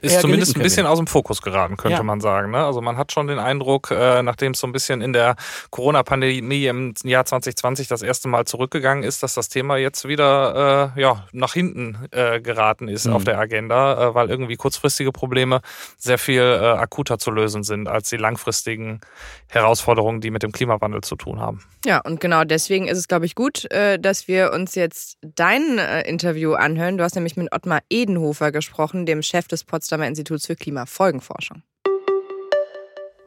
ist 0.00 0.20
zumindest 0.20 0.56
ein 0.56 0.62
bisschen 0.62 0.86
aus 0.86 0.98
dem 0.98 1.06
Fokus 1.06 1.40
geraten, 1.40 1.76
könnte 1.76 1.98
ja. 1.98 2.02
man 2.02 2.20
sagen. 2.20 2.50
Ne? 2.50 2.64
Also 2.64 2.80
man 2.80 2.96
hat 2.96 3.12
schon 3.12 3.28
den 3.28 3.38
Eindruck, 3.38 3.92
äh, 3.92 4.22
nachdem 4.22 4.52
es 4.52 4.58
so 4.58 4.66
ein 4.66 4.72
bisschen 4.72 5.00
in 5.00 5.12
der 5.12 5.36
Corona-Pandemie 5.70 6.66
im 6.66 6.94
Jahr 7.04 7.24
2020 7.24 7.86
das 7.86 8.02
erste 8.02 8.26
Mal 8.28 8.44
zurückgegangen 8.44 9.04
ist, 9.04 9.22
dass 9.22 9.34
das 9.34 9.48
Thema 9.48 9.76
jetzt 9.76 10.08
wieder 10.08 10.92
äh, 10.96 11.00
ja, 11.00 11.26
nach 11.32 11.54
hinten 11.54 12.08
äh, 12.10 12.40
geraten 12.40 12.88
ist 12.88 13.06
mhm. 13.06 13.12
auf 13.12 13.24
der 13.24 13.38
Agenda, 13.38 14.08
äh, 14.08 14.14
weil 14.14 14.30
irgendwie 14.30 14.56
kurzfristige 14.56 15.12
Probleme 15.12 15.60
sehr 15.96 16.18
viel 16.18 16.42
äh, 16.42 16.66
akuter 16.66 17.18
zu 17.18 17.30
lösen 17.30 17.62
sind 17.62 17.86
als 17.86 18.08
die 18.08 18.16
langfristigen 18.16 19.00
Herausforderungen, 19.46 20.20
die 20.20 20.32
mit 20.32 20.42
dem 20.42 20.50
Klimawandel 20.50 21.02
zu 21.02 21.14
tun 21.14 21.40
haben. 21.40 21.62
Ja, 21.84 22.00
und 22.00 22.20
genau 22.20 22.42
deswegen 22.42 22.88
ist 22.88 22.98
es, 22.98 23.06
glaube 23.06 23.26
ich, 23.26 23.36
gut, 23.36 23.70
äh, 23.70 24.00
dass 24.00 24.26
wir 24.26 24.52
uns 24.52 24.74
jetzt 24.74 25.18
dein 25.22 25.78
Interview 25.78 26.54
anhören. 26.54 26.98
Du 26.98 27.04
hast 27.04 27.14
nämlich 27.14 27.36
mit 27.36 27.52
Ottmar 27.52 27.80
Edenhofer 27.88 28.50
gesprochen, 28.50 29.06
dem 29.06 29.22
Chef 29.22 29.46
des 29.46 29.62
Potsdamer 29.64 29.77
Instituts 30.06 30.46
für 30.46 30.56
Klimafolgenforschung. 30.56 31.62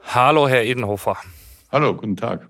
Hallo, 0.03 0.47
Herr 0.47 0.63
Edenhofer. 0.63 1.17
Hallo, 1.71 1.95
guten 1.95 2.17
Tag. 2.17 2.49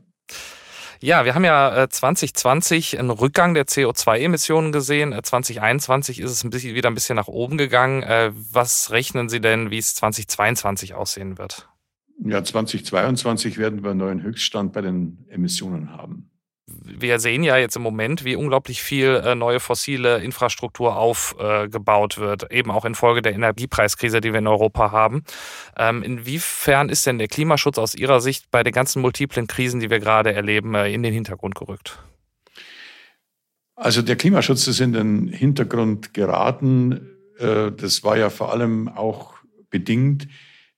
Ja, 1.00 1.26
wir 1.26 1.36
haben 1.36 1.44
ja 1.44 1.88
2020 1.90 2.94
äh, 2.94 3.00
einen 3.00 3.10
Rückgang 3.10 3.54
der 3.54 3.66
CO2-Emissionen 3.66 4.72
gesehen. 4.72 5.20
2021 5.22 6.20
äh, 6.20 6.24
ist 6.24 6.32
es 6.32 6.44
ein 6.44 6.50
bisschen, 6.52 6.76
wieder 6.76 6.90
ein 6.90 6.94
bisschen 6.94 7.16
nach 7.16 7.28
oben 7.28 7.58
gegangen. 7.58 8.04
Äh, 8.04 8.32
was 8.34 8.92
rechnen 8.92 9.28
Sie 9.28 9.42
denn, 9.42 9.72
wie 9.72 9.80
es 9.80 9.96
2022 9.96 10.94
aussehen 10.94 11.38
wird? 11.38 11.70
Ja, 12.24 12.44
2022 12.44 13.58
werden 13.58 13.84
wir 13.84 13.92
einen 13.92 14.00
neuen 14.00 14.22
Höchststand 14.22 14.74
bei 14.74 14.82
den 14.82 15.26
Emissionen 15.30 15.92
haben 15.92 16.31
wir 16.84 17.20
sehen 17.20 17.44
ja 17.44 17.58
jetzt 17.58 17.76
im 17.76 17.82
Moment, 17.82 18.24
wie 18.26 18.36
unglaublich 18.36 18.82
viel 18.82 19.22
äh, 19.24 19.36
neue 19.36 19.60
fossile 19.60 20.20
Infrastruktur 20.20 20.96
aufgebaut 20.96 22.18
wird, 22.18 22.52
eben 22.52 22.72
auch 22.72 22.86
infolge 22.86 23.22
der 23.22 23.34
Energiepreiskrise, 23.34 24.22
die 24.22 24.32
wir 24.32 24.40
in 24.40 24.48
Europa 24.48 24.92
haben. 24.92 25.24
Ähm, 25.78 26.04
inwiefern 26.04 26.90
ist 26.90 27.06
denn 27.06 27.18
der 27.18 27.28
Klimaschutz 27.28 27.78
aus 27.78 27.96
Ihrer 27.96 28.22
Sicht 28.22 28.52
bei 28.52 28.64
den 28.64 28.74
ganzen 28.74 29.02
multiplen 29.02 29.48
Krisen, 29.48 29.80
die 29.80 29.90
wir 29.90 30.00
gerade 30.00 30.34
erleben, 30.34 30.76
äh, 30.76 30.92
in 30.92 31.04
den 31.04 31.14
Hintergrund 31.14 31.56
gerückt? 31.56 32.00
Also 33.76 34.02
der 34.02 34.16
Klimaschutz 34.16 34.68
ist 34.68 34.80
in 34.80 34.94
den 34.94 35.28
Hintergrund 35.28 36.14
geraten. 36.14 37.10
Äh, 37.40 37.72
das 37.72 38.04
war 38.04 38.18
ja 38.18 38.30
vor 38.30 38.52
allem 38.52 38.90
auch 38.90 39.34
bedingt 39.70 40.28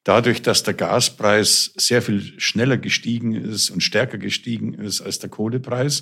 dadurch, 0.04 0.42
dass 0.42 0.64
der 0.64 0.74
Gaspreis 0.74 1.74
sehr 1.78 2.02
viel 2.02 2.40
schneller 2.40 2.78
gestiegen 2.78 3.34
ist 3.34 3.70
und 3.70 3.82
stärker 3.82 4.18
gestiegen 4.18 4.74
ist 4.74 5.02
als 5.02 5.20
der 5.20 5.30
Kohlepreis. 5.30 6.02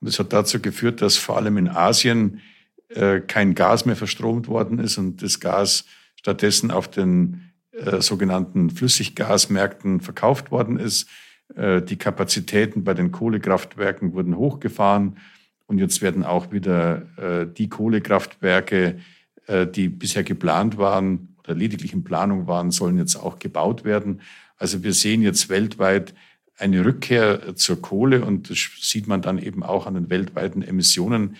Und 0.00 0.08
das 0.08 0.18
hat 0.18 0.32
dazu 0.32 0.60
geführt, 0.60 1.02
dass 1.02 1.16
vor 1.16 1.36
allem 1.36 1.56
in 1.58 1.68
Asien 1.68 2.40
äh, 2.88 3.20
kein 3.20 3.54
Gas 3.54 3.84
mehr 3.84 3.96
verstromt 3.96 4.48
worden 4.48 4.78
ist 4.78 4.96
und 4.98 5.22
das 5.22 5.40
Gas 5.40 5.84
stattdessen 6.16 6.70
auf 6.70 6.88
den 6.88 7.52
äh, 7.72 8.00
sogenannten 8.00 8.70
Flüssiggasmärkten 8.70 10.00
verkauft 10.00 10.50
worden 10.50 10.78
ist. 10.78 11.08
Äh, 11.54 11.82
die 11.82 11.96
Kapazitäten 11.96 12.84
bei 12.84 12.94
den 12.94 13.12
Kohlekraftwerken 13.12 14.14
wurden 14.14 14.36
hochgefahren 14.36 15.18
und 15.66 15.78
jetzt 15.78 16.00
werden 16.00 16.24
auch 16.24 16.50
wieder 16.50 17.02
äh, 17.18 17.46
die 17.46 17.68
Kohlekraftwerke, 17.68 19.00
äh, 19.46 19.66
die 19.66 19.88
bisher 19.88 20.24
geplant 20.24 20.78
waren 20.78 21.27
lediglich 21.54 21.92
in 21.92 22.04
Planung 22.04 22.46
waren, 22.46 22.70
sollen 22.70 22.98
jetzt 22.98 23.16
auch 23.16 23.38
gebaut 23.38 23.84
werden. 23.84 24.20
Also 24.56 24.82
wir 24.82 24.92
sehen 24.92 25.22
jetzt 25.22 25.48
weltweit 25.48 26.14
eine 26.56 26.84
Rückkehr 26.84 27.54
zur 27.54 27.80
Kohle 27.80 28.24
und 28.24 28.50
das 28.50 28.58
sieht 28.80 29.06
man 29.06 29.22
dann 29.22 29.38
eben 29.38 29.62
auch 29.62 29.86
an 29.86 29.94
den 29.94 30.10
weltweiten 30.10 30.62
Emissionen, 30.62 31.36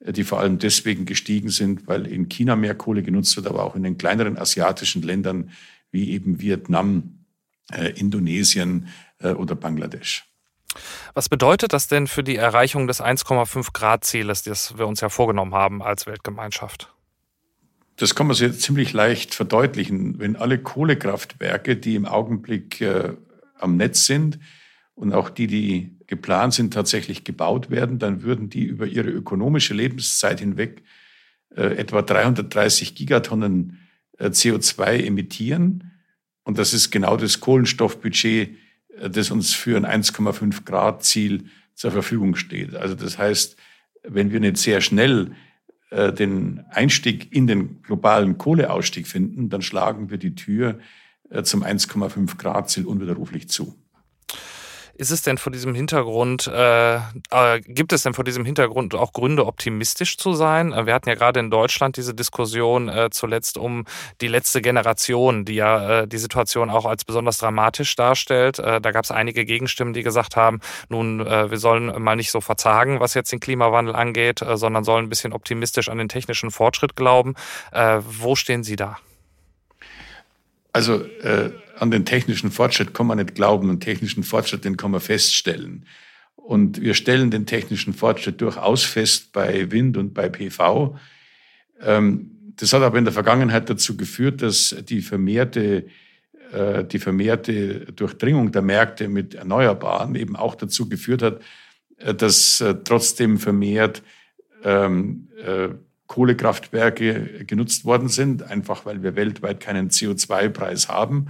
die 0.00 0.24
vor 0.24 0.40
allem 0.40 0.58
deswegen 0.58 1.04
gestiegen 1.04 1.50
sind, 1.50 1.86
weil 1.86 2.06
in 2.06 2.28
China 2.28 2.56
mehr 2.56 2.74
Kohle 2.74 3.02
genutzt 3.02 3.36
wird, 3.36 3.46
aber 3.46 3.64
auch 3.64 3.76
in 3.76 3.82
den 3.82 3.98
kleineren 3.98 4.38
asiatischen 4.38 5.02
Ländern 5.02 5.50
wie 5.90 6.10
eben 6.10 6.40
Vietnam, 6.40 7.26
äh, 7.70 7.90
Indonesien 7.90 8.88
äh, 9.18 9.32
oder 9.32 9.54
Bangladesch. 9.54 10.24
Was 11.14 11.28
bedeutet 11.28 11.74
das 11.74 11.86
denn 11.86 12.06
für 12.06 12.24
die 12.24 12.36
Erreichung 12.36 12.86
des 12.86 13.02
1,5 13.02 13.72
Grad 13.74 14.04
Zieles, 14.04 14.42
das 14.42 14.78
wir 14.78 14.86
uns 14.86 15.02
ja 15.02 15.10
vorgenommen 15.10 15.54
haben 15.54 15.82
als 15.82 16.06
Weltgemeinschaft? 16.06 16.92
Das 18.02 18.16
kann 18.16 18.26
man 18.26 18.34
sich 18.34 18.58
ziemlich 18.58 18.92
leicht 18.92 19.32
verdeutlichen. 19.32 20.18
Wenn 20.18 20.34
alle 20.34 20.58
Kohlekraftwerke, 20.58 21.76
die 21.76 21.94
im 21.94 22.04
Augenblick 22.04 22.80
äh, 22.80 23.12
am 23.56 23.76
Netz 23.76 24.06
sind 24.06 24.40
und 24.96 25.12
auch 25.12 25.30
die, 25.30 25.46
die 25.46 25.98
geplant 26.08 26.52
sind, 26.52 26.74
tatsächlich 26.74 27.22
gebaut 27.22 27.70
werden, 27.70 28.00
dann 28.00 28.24
würden 28.24 28.50
die 28.50 28.64
über 28.64 28.88
ihre 28.88 29.08
ökonomische 29.08 29.72
Lebenszeit 29.72 30.40
hinweg 30.40 30.82
äh, 31.54 31.76
etwa 31.76 32.02
330 32.02 32.96
Gigatonnen 32.96 33.78
äh, 34.18 34.30
CO2 34.30 35.04
emittieren. 35.06 35.92
Und 36.42 36.58
das 36.58 36.74
ist 36.74 36.90
genau 36.90 37.16
das 37.16 37.38
Kohlenstoffbudget, 37.38 38.56
äh, 38.98 39.10
das 39.10 39.30
uns 39.30 39.54
für 39.54 39.76
ein 39.76 40.02
1,5 40.02 40.64
Grad 40.64 41.04
Ziel 41.04 41.44
zur 41.76 41.92
Verfügung 41.92 42.34
steht. 42.34 42.74
Also 42.74 42.96
das 42.96 43.16
heißt, 43.16 43.56
wenn 44.02 44.32
wir 44.32 44.40
nicht 44.40 44.56
sehr 44.56 44.80
schnell 44.80 45.36
äh, 45.92 46.12
den 46.12 46.64
Einstieg 46.70 47.32
in 47.32 47.46
den 47.46 47.82
globalen 47.82 48.38
Kohleausstieg 48.38 49.06
finden, 49.06 49.50
dann 49.50 49.62
schlagen 49.62 50.10
wir 50.10 50.18
die 50.18 50.34
Tür 50.34 50.78
äh, 51.30 51.42
zum 51.42 51.62
1,5 51.62 52.38
Grad 52.38 52.70
Ziel 52.70 52.86
unwiderruflich 52.86 53.48
zu. 53.48 53.74
Ist 55.02 55.10
es 55.10 55.22
denn 55.22 55.36
vor 55.36 55.50
diesem 55.50 55.74
Hintergrund, 55.74 56.46
äh, 56.46 56.94
äh, 56.94 57.60
gibt 57.66 57.92
es 57.92 58.04
denn 58.04 58.14
vor 58.14 58.22
diesem 58.22 58.44
Hintergrund 58.44 58.94
auch 58.94 59.12
Gründe, 59.12 59.46
optimistisch 59.46 60.16
zu 60.16 60.32
sein? 60.32 60.72
Äh, 60.72 60.86
wir 60.86 60.94
hatten 60.94 61.08
ja 61.08 61.16
gerade 61.16 61.40
in 61.40 61.50
Deutschland 61.50 61.96
diese 61.96 62.14
Diskussion 62.14 62.88
äh, 62.88 63.10
zuletzt 63.10 63.58
um 63.58 63.84
die 64.20 64.28
letzte 64.28 64.62
Generation, 64.62 65.44
die 65.44 65.56
ja 65.56 66.02
äh, 66.02 66.06
die 66.06 66.18
Situation 66.18 66.70
auch 66.70 66.86
als 66.86 67.04
besonders 67.04 67.38
dramatisch 67.38 67.96
darstellt. 67.96 68.60
Äh, 68.60 68.80
da 68.80 68.92
gab 68.92 69.02
es 69.02 69.10
einige 69.10 69.44
Gegenstimmen, 69.44 69.92
die 69.92 70.04
gesagt 70.04 70.36
haben, 70.36 70.60
nun, 70.88 71.18
wir 71.18 71.58
sollen 71.58 72.00
mal 72.00 72.14
nicht 72.14 72.30
so 72.30 72.40
verzagen, 72.40 73.00
was 73.00 73.14
jetzt 73.14 73.32
den 73.32 73.40
Klimawandel 73.40 73.96
angeht, 73.96 74.40
sondern 74.54 74.84
sollen 74.84 75.06
ein 75.06 75.08
bisschen 75.08 75.32
optimistisch 75.32 75.88
an 75.88 75.98
den 75.98 76.08
technischen 76.08 76.52
Fortschritt 76.52 76.94
glauben. 76.94 77.34
Wo 77.72 78.36
stehen 78.36 78.62
Sie 78.62 78.76
da? 78.76 78.98
Also 80.72 81.04
äh, 81.04 81.50
an 81.76 81.90
den 81.90 82.04
technischen 82.04 82.50
Fortschritt 82.50 82.94
kann 82.94 83.06
man 83.06 83.18
nicht 83.18 83.34
glauben. 83.34 83.68
Den 83.68 83.80
technischen 83.80 84.22
Fortschritt, 84.22 84.64
den 84.64 84.76
kann 84.76 84.90
man 84.90 85.00
feststellen. 85.00 85.86
Und 86.36 86.80
wir 86.80 86.94
stellen 86.94 87.30
den 87.30 87.46
technischen 87.46 87.94
Fortschritt 87.94 88.40
durchaus 88.40 88.82
fest 88.84 89.32
bei 89.32 89.70
Wind 89.70 89.96
und 89.96 90.14
bei 90.14 90.28
PV. 90.28 90.98
Ähm, 91.80 92.54
das 92.56 92.72
hat 92.72 92.82
aber 92.82 92.98
in 92.98 93.04
der 93.04 93.12
Vergangenheit 93.12 93.70
dazu 93.70 93.96
geführt, 93.96 94.42
dass 94.42 94.74
die 94.88 95.02
vermehrte, 95.02 95.86
äh, 96.52 96.84
die 96.84 96.98
vermehrte 96.98 97.86
Durchdringung 97.92 98.52
der 98.52 98.62
Märkte 98.62 99.08
mit 99.08 99.34
Erneuerbaren 99.34 100.14
eben 100.14 100.36
auch 100.36 100.54
dazu 100.54 100.88
geführt 100.88 101.22
hat, 101.22 101.40
äh, 101.98 102.14
dass 102.14 102.60
äh, 102.60 102.74
trotzdem 102.84 103.38
vermehrt 103.38 104.02
ähm, 104.64 105.28
äh, 105.44 105.68
Kohlekraftwerke 106.12 107.46
genutzt 107.46 107.86
worden 107.86 108.08
sind, 108.08 108.42
einfach 108.42 108.84
weil 108.84 109.02
wir 109.02 109.16
weltweit 109.16 109.60
keinen 109.60 109.88
CO2-Preis 109.88 110.90
haben, 110.90 111.28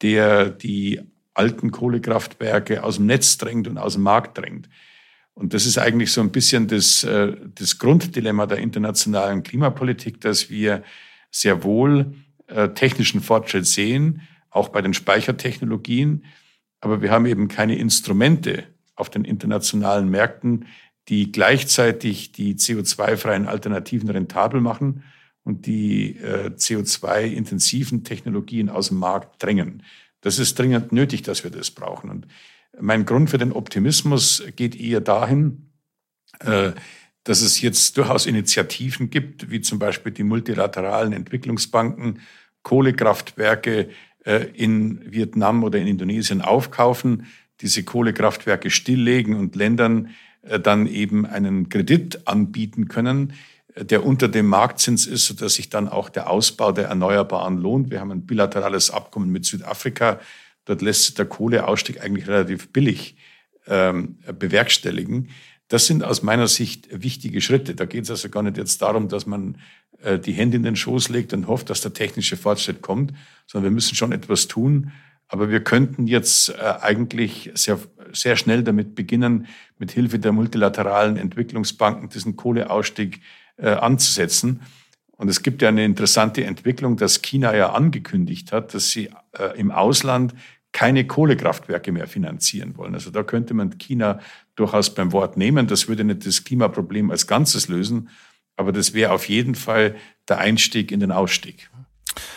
der 0.00 0.48
die 0.48 1.02
alten 1.34 1.70
Kohlekraftwerke 1.70 2.82
aus 2.82 2.96
dem 2.96 3.04
Netz 3.04 3.36
drängt 3.36 3.68
und 3.68 3.76
aus 3.76 3.92
dem 3.92 4.02
Markt 4.02 4.38
drängt. 4.38 4.70
Und 5.34 5.52
das 5.52 5.66
ist 5.66 5.76
eigentlich 5.76 6.10
so 6.10 6.22
ein 6.22 6.32
bisschen 6.32 6.68
das, 6.68 7.04
äh, 7.04 7.36
das 7.54 7.78
Grunddilemma 7.78 8.46
der 8.46 8.58
internationalen 8.58 9.42
Klimapolitik, 9.42 10.22
dass 10.22 10.48
wir 10.48 10.82
sehr 11.30 11.62
wohl 11.62 12.14
äh, 12.46 12.70
technischen 12.70 13.20
Fortschritt 13.20 13.66
sehen, 13.66 14.22
auch 14.48 14.70
bei 14.70 14.80
den 14.80 14.94
Speichertechnologien. 14.94 16.24
Aber 16.80 17.02
wir 17.02 17.10
haben 17.10 17.26
eben 17.26 17.48
keine 17.48 17.76
Instrumente 17.76 18.64
auf 18.96 19.10
den 19.10 19.26
internationalen 19.26 20.08
Märkten, 20.08 20.64
die 21.08 21.32
gleichzeitig 21.32 22.32
die 22.32 22.54
CO2-freien 22.54 23.46
Alternativen 23.46 24.08
rentabel 24.10 24.60
machen 24.60 25.04
und 25.42 25.66
die 25.66 26.16
äh, 26.18 26.50
CO2-intensiven 26.56 28.04
Technologien 28.04 28.70
aus 28.70 28.88
dem 28.88 28.98
Markt 28.98 29.42
drängen. 29.42 29.82
Das 30.22 30.38
ist 30.38 30.58
dringend 30.58 30.92
nötig, 30.92 31.22
dass 31.22 31.44
wir 31.44 31.50
das 31.50 31.70
brauchen. 31.70 32.08
Und 32.08 32.26
mein 32.80 33.04
Grund 33.04 33.30
für 33.30 33.38
den 33.38 33.52
Optimismus 33.52 34.42
geht 34.56 34.74
eher 34.74 35.00
dahin, 35.00 35.70
äh, 36.40 36.72
dass 37.24 37.40
es 37.40 37.60
jetzt 37.60 37.96
durchaus 37.96 38.26
Initiativen 38.26 39.10
gibt, 39.10 39.50
wie 39.50 39.60
zum 39.60 39.78
Beispiel 39.78 40.12
die 40.12 40.24
multilateralen 40.24 41.12
Entwicklungsbanken, 41.12 42.20
Kohlekraftwerke 42.62 43.90
äh, 44.24 44.46
in 44.54 45.12
Vietnam 45.12 45.64
oder 45.64 45.78
in 45.78 45.86
Indonesien 45.86 46.40
aufkaufen, 46.40 47.26
diese 47.60 47.84
Kohlekraftwerke 47.84 48.70
stilllegen 48.70 49.36
und 49.36 49.56
Ländern 49.56 50.10
dann 50.60 50.86
eben 50.86 51.26
einen 51.26 51.68
Kredit 51.68 52.26
anbieten 52.26 52.88
können, 52.88 53.32
äh, 53.74 53.84
der 53.84 54.04
unter 54.04 54.28
dem 54.28 54.46
Marktzins 54.46 55.06
ist, 55.06 55.26
sodass 55.26 55.54
sich 55.54 55.70
dann 55.70 55.88
auch 55.88 56.08
der 56.08 56.30
Ausbau 56.30 56.72
der 56.72 56.88
Erneuerbaren 56.88 57.58
lohnt. 57.58 57.90
Wir 57.90 58.00
haben 58.00 58.10
ein 58.10 58.26
bilaterales 58.26 58.90
Abkommen 58.90 59.30
mit 59.30 59.44
Südafrika. 59.44 60.20
Dort 60.64 60.82
lässt 60.82 61.04
sich 61.04 61.14
der 61.14 61.26
Kohleausstieg 61.26 62.02
eigentlich 62.02 62.26
relativ 62.28 62.68
billig 62.68 63.16
ähm, 63.66 64.18
bewerkstelligen. 64.38 65.28
Das 65.68 65.86
sind 65.86 66.04
aus 66.04 66.22
meiner 66.22 66.48
Sicht 66.48 66.88
wichtige 66.90 67.40
Schritte. 67.40 67.74
Da 67.74 67.86
geht 67.86 68.04
es 68.04 68.10
also 68.10 68.28
gar 68.28 68.42
nicht 68.42 68.58
jetzt 68.58 68.82
darum, 68.82 69.08
dass 69.08 69.26
man 69.26 69.58
äh, 70.02 70.18
die 70.18 70.32
Hände 70.32 70.56
in 70.56 70.62
den 70.62 70.76
Schoß 70.76 71.08
legt 71.08 71.32
und 71.32 71.48
hofft, 71.48 71.70
dass 71.70 71.80
der 71.80 71.92
technische 71.92 72.36
Fortschritt 72.36 72.82
kommt, 72.82 73.12
sondern 73.46 73.70
wir 73.70 73.74
müssen 73.74 73.94
schon 73.94 74.12
etwas 74.12 74.46
tun. 74.46 74.92
Aber 75.28 75.50
wir 75.50 75.64
könnten 75.64 76.06
jetzt 76.06 76.50
äh, 76.50 76.74
eigentlich 76.80 77.50
sehr, 77.54 77.78
sehr 78.12 78.36
schnell 78.36 78.62
damit 78.62 78.94
beginnen, 78.94 79.46
mit 79.78 79.90
Hilfe 79.90 80.18
der 80.18 80.32
multilateralen 80.32 81.16
Entwicklungsbanken 81.16 82.08
diesen 82.08 82.36
Kohleausstieg 82.36 83.20
äh, 83.56 83.70
anzusetzen. 83.70 84.60
Und 85.16 85.28
es 85.28 85.42
gibt 85.42 85.62
ja 85.62 85.68
eine 85.68 85.84
interessante 85.84 86.44
Entwicklung, 86.44 86.96
dass 86.96 87.22
China 87.22 87.54
ja 87.54 87.72
angekündigt 87.72 88.52
hat, 88.52 88.74
dass 88.74 88.90
sie 88.90 89.10
äh, 89.32 89.58
im 89.58 89.70
Ausland 89.70 90.34
keine 90.72 91.06
Kohlekraftwerke 91.06 91.92
mehr 91.92 92.08
finanzieren 92.08 92.76
wollen. 92.76 92.94
Also 92.94 93.10
da 93.10 93.22
könnte 93.22 93.54
man 93.54 93.78
China 93.78 94.18
durchaus 94.56 94.92
beim 94.92 95.12
Wort 95.12 95.36
nehmen. 95.36 95.68
Das 95.68 95.88
würde 95.88 96.02
nicht 96.02 96.26
das 96.26 96.42
Klimaproblem 96.42 97.10
als 97.12 97.28
Ganzes 97.28 97.68
lösen, 97.68 98.10
aber 98.56 98.72
das 98.72 98.92
wäre 98.92 99.12
auf 99.12 99.28
jeden 99.28 99.54
Fall 99.54 99.94
der 100.28 100.38
Einstieg 100.38 100.90
in 100.90 101.00
den 101.00 101.12
Ausstieg. 101.12 101.70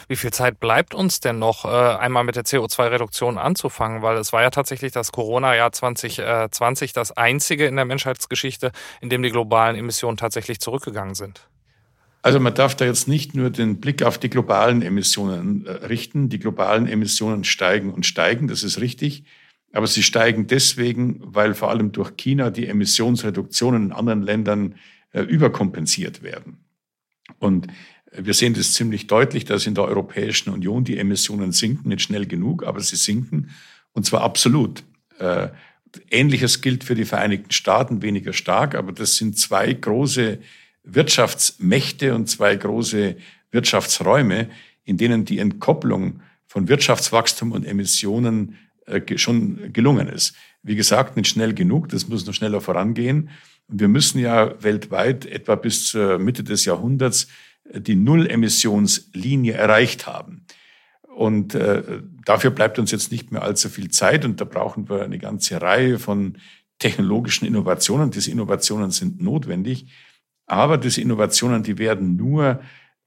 Wie 0.08 0.16
viel 0.16 0.32
Zeit 0.32 0.60
bleibt 0.60 0.94
uns 0.94 1.20
denn 1.20 1.40
noch, 1.40 1.66
äh, 1.66 1.68
einmal 1.68 2.24
mit 2.24 2.36
der 2.36 2.44
CO2-Reduktion 2.44 3.38
anzufangen? 3.38 4.02
Weil 4.02 4.18
es 4.18 4.34
war 4.34 4.42
ja 4.42 4.50
tatsächlich 4.50 4.92
das 4.92 5.12
Corona-Jahr 5.12 5.72
2020 5.72 6.94
das 6.94 7.12
einzige 7.12 7.66
in 7.66 7.76
der 7.76 7.86
Menschheitsgeschichte, 7.86 8.72
in 9.02 9.10
dem 9.10 9.24
die 9.24 9.32
globalen 9.32 9.76
Emissionen 9.76 10.18
tatsächlich 10.18 10.60
zurückgegangen 10.60 11.16
sind. 11.16 11.48
Also 12.22 12.40
man 12.40 12.54
darf 12.54 12.76
da 12.76 12.86
jetzt 12.86 13.08
nicht 13.08 13.36
nur 13.36 13.50
den 13.50 13.80
Blick 13.80 14.04
auf 14.04 14.18
die 14.18 14.30
globalen 14.30 14.82
Emissionen 14.82 15.66
äh, 15.66 15.72
richten. 15.72 16.30
Die 16.30 16.40
globalen 16.40 16.88
Emissionen 16.88 17.44
steigen 17.44 17.94
und 17.94 18.06
steigen, 18.06 18.48
das 18.48 18.64
ist 18.64 18.82
richtig. 18.82 19.24
Aber 19.72 19.88
sie 19.88 20.04
steigen 20.04 20.48
deswegen, 20.48 21.22
weil 21.22 21.54
vor 21.54 21.70
allem 21.70 21.92
durch 21.92 22.18
China 22.18 22.50
die 22.50 22.68
Emissionsreduktionen 22.68 23.88
in 23.88 23.92
anderen 23.92 24.22
Ländern 24.22 24.76
äh, 25.12 25.22
überkompensiert 25.22 26.24
werden. 26.24 26.66
Und 27.40 27.68
wir 28.12 28.34
sehen 28.34 28.54
das 28.54 28.74
ziemlich 28.74 29.08
deutlich, 29.08 29.46
dass 29.46 29.68
in 29.68 29.76
der 29.76 29.86
Europäischen 29.86 30.50
Union 30.52 30.84
die 30.84 30.98
Emissionen 30.98 31.52
sinken, 31.52 31.90
nicht 31.90 32.02
schnell 32.02 32.26
genug, 32.26 32.64
aber 32.66 32.80
sie 32.80 32.96
sinken 32.96 33.50
und 33.94 34.06
zwar 34.06 34.22
absolut. 34.22 34.84
Äh, 35.20 35.50
Ähnliches 36.12 36.62
gilt 36.62 36.84
für 36.84 36.96
die 36.96 37.06
Vereinigten 37.06 37.52
Staaten, 37.52 38.02
weniger 38.02 38.34
stark, 38.34 38.76
aber 38.76 38.92
das 38.92 39.16
sind 39.16 39.38
zwei 39.38 39.74
große 39.74 40.40
Wirtschaftsmächte 40.84 42.14
und 42.14 42.30
zwei 42.30 42.56
große 42.56 43.16
Wirtschaftsräume, 43.52 44.50
in 44.84 44.98
denen 44.98 45.26
die 45.26 45.40
Entkopplung 45.40 46.22
von 46.46 46.68
Wirtschaftswachstum 46.68 47.52
und 47.52 47.66
Emissionen 47.66 48.58
äh, 48.86 49.18
schon 49.18 49.74
gelungen 49.74 50.08
ist. 50.08 50.36
Wie 50.64 50.76
gesagt, 50.76 51.18
nicht 51.18 51.30
schnell 51.30 51.54
genug, 51.54 51.90
das 51.90 52.08
muss 52.08 52.26
noch 52.26 52.34
schneller 52.34 52.62
vorangehen. 52.62 53.30
Und 53.68 53.80
wir 53.80 53.88
müssen 53.88 54.20
ja 54.20 54.62
weltweit 54.64 55.26
etwa 55.26 55.56
bis 55.56 55.88
zur 55.88 56.20
Mitte 56.20 56.44
des 56.44 56.66
Jahrhunderts 56.66 57.28
die 57.74 57.96
Null-Emissionslinie 57.96 59.54
erreicht 59.54 60.08
haben. 60.08 60.46
Und 61.16 61.56
äh, 61.56 62.02
dafür 62.26 62.52
bleibt 62.52 62.78
uns 62.78 62.92
jetzt 62.92 63.12
nicht 63.12 63.32
mehr 63.32 63.42
allzu 63.42 63.70
viel 63.70 63.90
Zeit 63.90 64.24
und 64.24 64.40
da 64.40 64.46
brauchen 64.46 64.88
wir 64.88 65.04
eine 65.04 65.18
ganze 65.18 65.62
Reihe 65.62 65.98
von 65.98 66.38
technologischen 66.78 67.48
Innovationen. 67.48 68.12
Diese 68.12 68.30
Innovationen 68.30 68.92
sind 68.92 69.20
notwendig, 69.22 69.88
aber 70.46 70.78
diese 70.78 71.02
Innovationen, 71.02 71.64
die 71.64 71.80
werden 71.80 72.16
nur 72.16 72.62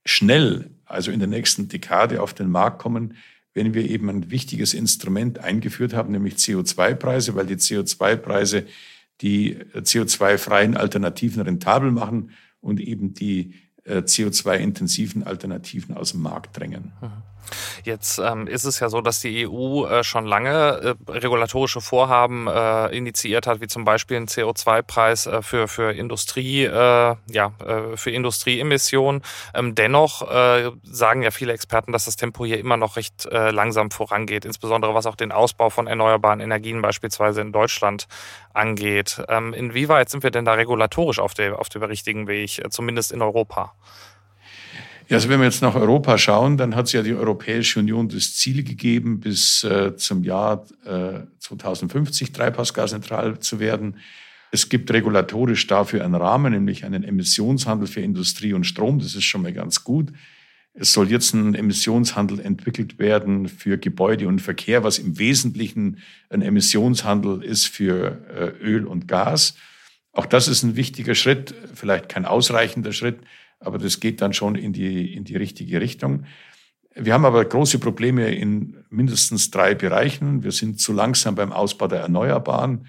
schnell, 0.05 0.71
also 0.85 1.11
in 1.11 1.19
der 1.19 1.29
nächsten 1.29 1.69
Dekade 1.69 2.21
auf 2.21 2.33
den 2.33 2.49
Markt 2.49 2.79
kommen, 2.79 3.15
wenn 3.53 3.73
wir 3.73 3.89
eben 3.89 4.09
ein 4.09 4.31
wichtiges 4.31 4.73
Instrument 4.73 5.39
eingeführt 5.39 5.93
haben, 5.93 6.11
nämlich 6.11 6.35
CO2-Preise, 6.35 7.35
weil 7.35 7.45
die 7.45 7.55
CO2-Preise 7.55 8.65
die 9.21 9.57
CO2-freien 9.75 10.75
Alternativen 10.75 11.41
rentabel 11.41 11.91
machen 11.91 12.31
und 12.59 12.79
eben 12.79 13.13
die 13.13 13.53
äh, 13.70 13.70
CO2-intensiven 13.85 15.23
Alternativen 15.23 15.95
aus 15.95 16.11
dem 16.11 16.21
Markt 16.21 16.57
drängen. 16.57 16.93
Mhm. 17.01 17.30
Jetzt 17.83 18.19
ähm, 18.19 18.47
ist 18.47 18.63
es 18.63 18.79
ja 18.79 18.89
so, 18.89 19.01
dass 19.01 19.19
die 19.19 19.47
EU 19.47 19.85
äh, 19.85 20.03
schon 20.03 20.25
lange 20.25 20.95
äh, 21.07 21.11
regulatorische 21.11 21.81
Vorhaben 21.81 22.47
äh, 22.47 22.87
initiiert 22.95 23.47
hat, 23.47 23.61
wie 23.61 23.67
zum 23.67 23.85
Beispiel 23.85 24.17
einen 24.17 24.27
CO2-Preis 24.27 25.27
äh, 25.27 25.41
für, 25.41 25.67
für 25.67 25.91
Industrie, 25.93 26.63
äh, 26.63 27.15
ja, 27.27 27.51
äh, 27.65 27.97
für 27.97 28.11
Industrieemissionen. 28.11 29.21
Ähm, 29.53 29.75
dennoch 29.75 30.21
sagen 30.83 31.23
ja 31.23 31.31
viele 31.31 31.53
Experten, 31.53 31.91
dass 31.91 32.05
das 32.05 32.15
Tempo 32.15 32.45
hier 32.45 32.59
immer 32.59 32.77
noch 32.77 32.95
recht 32.95 33.27
langsam 33.31 33.91
vorangeht, 33.91 34.45
insbesondere 34.45 34.93
was 34.93 35.05
auch 35.05 35.15
den 35.15 35.31
Ausbau 35.31 35.69
von 35.69 35.87
erneuerbaren 35.87 36.39
Energien 36.39 36.81
beispielsweise 36.81 37.41
in 37.41 37.51
Deutschland 37.51 38.07
angeht. 38.53 39.21
Ähm, 39.27 39.53
inwieweit 39.53 40.09
sind 40.09 40.23
wir 40.23 40.31
denn 40.31 40.45
da 40.45 40.53
regulatorisch 40.53 41.19
auf, 41.19 41.33
der, 41.33 41.59
auf 41.59 41.69
dem 41.69 41.83
richtigen 41.83 42.27
Weg, 42.27 42.61
zumindest 42.69 43.11
in 43.11 43.21
Europa? 43.21 43.73
Ja, 45.11 45.17
also 45.17 45.27
wenn 45.27 45.41
wir 45.41 45.45
jetzt 45.45 45.61
nach 45.61 45.75
Europa 45.75 46.17
schauen, 46.17 46.55
dann 46.55 46.73
hat 46.73 46.85
es 46.85 46.93
ja 46.93 47.03
die 47.03 47.13
Europäische 47.13 47.81
Union 47.81 48.07
das 48.07 48.33
Ziel 48.37 48.63
gegeben, 48.63 49.19
bis 49.19 49.61
äh, 49.65 49.93
zum 49.97 50.23
Jahr 50.23 50.65
äh, 50.85 51.25
2050 51.37 52.31
treibhausgasneutral 52.31 53.37
zu 53.39 53.59
werden. 53.59 53.97
Es 54.51 54.69
gibt 54.69 54.89
regulatorisch 54.89 55.67
dafür 55.67 56.05
einen 56.05 56.15
Rahmen, 56.15 56.53
nämlich 56.53 56.85
einen 56.85 57.03
Emissionshandel 57.03 57.89
für 57.89 57.99
Industrie 57.99 58.53
und 58.53 58.63
Strom. 58.63 58.99
Das 58.99 59.13
ist 59.13 59.25
schon 59.25 59.41
mal 59.41 59.51
ganz 59.51 59.83
gut. 59.83 60.13
Es 60.73 60.93
soll 60.93 61.11
jetzt 61.11 61.33
ein 61.33 61.55
Emissionshandel 61.55 62.39
entwickelt 62.39 62.97
werden 62.97 63.49
für 63.49 63.77
Gebäude 63.77 64.29
und 64.29 64.39
Verkehr, 64.39 64.85
was 64.85 64.97
im 64.97 65.19
Wesentlichen 65.19 65.97
ein 66.29 66.41
Emissionshandel 66.41 67.43
ist 67.43 67.67
für 67.67 68.17
äh, 68.33 68.63
Öl 68.63 68.87
und 68.87 69.09
Gas. 69.09 69.55
Auch 70.13 70.25
das 70.25 70.47
ist 70.47 70.63
ein 70.63 70.77
wichtiger 70.77 71.15
Schritt, 71.15 71.53
vielleicht 71.73 72.07
kein 72.07 72.23
ausreichender 72.25 72.93
Schritt, 72.93 73.19
aber 73.61 73.77
das 73.77 73.99
geht 73.99 74.21
dann 74.21 74.33
schon 74.33 74.55
in 74.55 74.73
die, 74.73 75.13
in 75.13 75.23
die 75.23 75.37
richtige 75.37 75.79
Richtung. 75.79 76.25
Wir 76.93 77.13
haben 77.13 77.25
aber 77.25 77.45
große 77.45 77.79
Probleme 77.79 78.33
in 78.35 78.83
mindestens 78.89 79.49
drei 79.49 79.75
Bereichen. 79.75 80.43
Wir 80.43 80.51
sind 80.51 80.79
zu 80.79 80.91
langsam 80.91 81.35
beim 81.35 81.53
Ausbau 81.53 81.87
der 81.87 82.01
Erneuerbaren. 82.01 82.87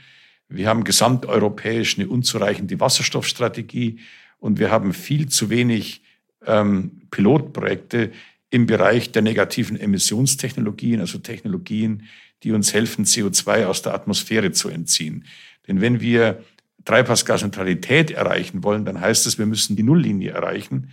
Wir 0.49 0.69
haben 0.69 0.83
gesamteuropäisch 0.85 1.99
eine 1.99 2.09
unzureichende 2.09 2.81
Wasserstoffstrategie 2.81 4.01
und 4.39 4.59
wir 4.59 4.71
haben 4.71 4.93
viel 4.93 5.29
zu 5.29 5.51
wenig 5.51 6.03
ähm, 6.45 7.03
Pilotprojekte 7.11 8.11
im 8.51 8.67
Bereich 8.67 9.13
der 9.13 9.23
negativen 9.23 9.79
Emissionstechnologien, 9.79 11.01
also 11.01 11.19
Technologien, 11.19 12.09
die 12.43 12.53
uns 12.53 12.75
helfen, 12.75 13.05
CO2 13.05 13.67
aus 13.67 13.83
der 13.83 13.95
Atmosphäre 13.95 14.51
zu 14.53 14.69
entziehen. 14.69 15.25
Denn 15.69 15.81
wenn 15.81 16.01
wir 16.01 16.43
Treibhausgasneutralität 16.85 18.11
erreichen 18.11 18.65
wollen, 18.65 18.85
dann 18.85 19.01
heißt 19.01 19.27
das, 19.27 19.39
wir 19.39 19.47
müssen 19.47 19.77
die 19.77 19.83
Nulllinie 19.83 20.33
erreichen. 20.33 20.91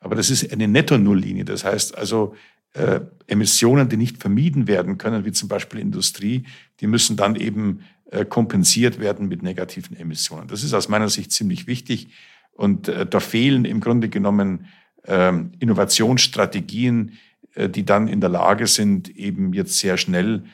Aber 0.00 0.14
das 0.14 0.30
ist 0.30 0.50
eine 0.52 0.68
Netto-Nulllinie. 0.68 1.44
Das 1.44 1.64
heißt 1.64 1.96
also, 1.96 2.34
äh, 2.72 3.00
Emissionen, 3.26 3.88
die 3.88 3.96
nicht 3.96 4.18
vermieden 4.18 4.66
werden 4.66 4.98
können, 4.98 5.24
wie 5.24 5.32
zum 5.32 5.48
Beispiel 5.48 5.80
Industrie, 5.80 6.44
die 6.80 6.86
müssen 6.86 7.16
dann 7.16 7.36
eben 7.36 7.80
äh, 8.10 8.24
kompensiert 8.24 9.00
werden 9.00 9.28
mit 9.28 9.42
negativen 9.42 9.96
Emissionen. 9.96 10.48
Das 10.48 10.62
ist 10.62 10.74
aus 10.74 10.88
meiner 10.88 11.08
Sicht 11.08 11.32
ziemlich 11.32 11.66
wichtig. 11.66 12.08
Und 12.52 12.88
äh, 12.88 13.06
da 13.06 13.20
fehlen 13.20 13.64
im 13.64 13.80
Grunde 13.80 14.08
genommen 14.08 14.66
ähm, 15.04 15.52
Innovationsstrategien, 15.58 17.18
äh, 17.54 17.68
die 17.68 17.84
dann 17.84 18.08
in 18.08 18.20
der 18.20 18.30
Lage 18.30 18.66
sind, 18.66 19.08
eben 19.16 19.52
jetzt 19.52 19.78
sehr 19.78 19.96
schnell 19.96 20.44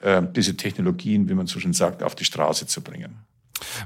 äh, 0.00 0.22
diese 0.34 0.56
Technologien, 0.56 1.28
wie 1.28 1.34
man 1.34 1.46
so 1.46 1.60
schön 1.60 1.72
sagt, 1.72 2.02
auf 2.02 2.14
die 2.14 2.24
Straße 2.24 2.66
zu 2.66 2.82
bringen. 2.82 3.16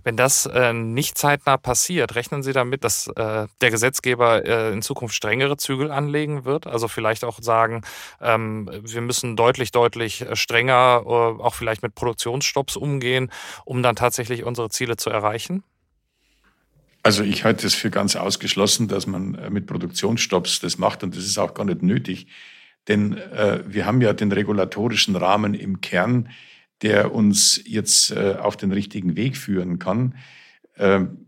Wenn 0.04 0.16
das 0.16 0.46
äh, 0.46 0.72
nicht 0.72 1.18
zeitnah 1.18 1.56
passiert, 1.56 2.14
rechnen 2.14 2.42
Sie 2.42 2.52
damit, 2.52 2.84
dass 2.84 3.08
äh, 3.08 3.46
der 3.60 3.70
Gesetzgeber 3.70 4.44
äh, 4.44 4.72
in 4.72 4.82
Zukunft 4.82 5.14
strengere 5.14 5.56
Zügel 5.56 5.90
anlegen 5.90 6.44
wird? 6.44 6.66
Also 6.66 6.88
vielleicht 6.88 7.24
auch 7.24 7.38
sagen, 7.40 7.82
ähm, 8.20 8.70
wir 8.82 9.00
müssen 9.00 9.36
deutlich, 9.36 9.72
deutlich 9.72 10.22
äh, 10.22 10.36
strenger 10.36 11.02
äh, 11.04 11.08
auch 11.08 11.54
vielleicht 11.54 11.82
mit 11.82 11.94
Produktionsstopps 11.94 12.76
umgehen, 12.76 13.30
um 13.64 13.82
dann 13.82 13.96
tatsächlich 13.96 14.44
unsere 14.44 14.70
Ziele 14.70 14.96
zu 14.96 15.10
erreichen? 15.10 15.62
Also 17.02 17.22
ich 17.22 17.44
halte 17.44 17.66
es 17.66 17.74
für 17.74 17.90
ganz 17.90 18.14
ausgeschlossen, 18.16 18.88
dass 18.88 19.06
man 19.06 19.34
äh, 19.34 19.50
mit 19.50 19.66
Produktionsstopps 19.66 20.60
das 20.60 20.78
macht 20.78 21.02
und 21.02 21.16
das 21.16 21.24
ist 21.24 21.38
auch 21.38 21.54
gar 21.54 21.64
nicht 21.64 21.82
nötig. 21.82 22.26
Denn 22.88 23.20
wir 23.66 23.84
haben 23.84 24.00
ja 24.00 24.14
den 24.14 24.32
regulatorischen 24.32 25.14
Rahmen 25.14 25.52
im 25.52 25.82
Kern, 25.82 26.30
der 26.82 27.14
uns 27.14 27.60
jetzt 27.64 28.10
äh, 28.10 28.36
auf 28.38 28.56
den 28.56 28.72
richtigen 28.72 29.16
Weg 29.16 29.36
führen 29.36 29.78
kann. 29.78 30.14
Ähm, 30.76 31.26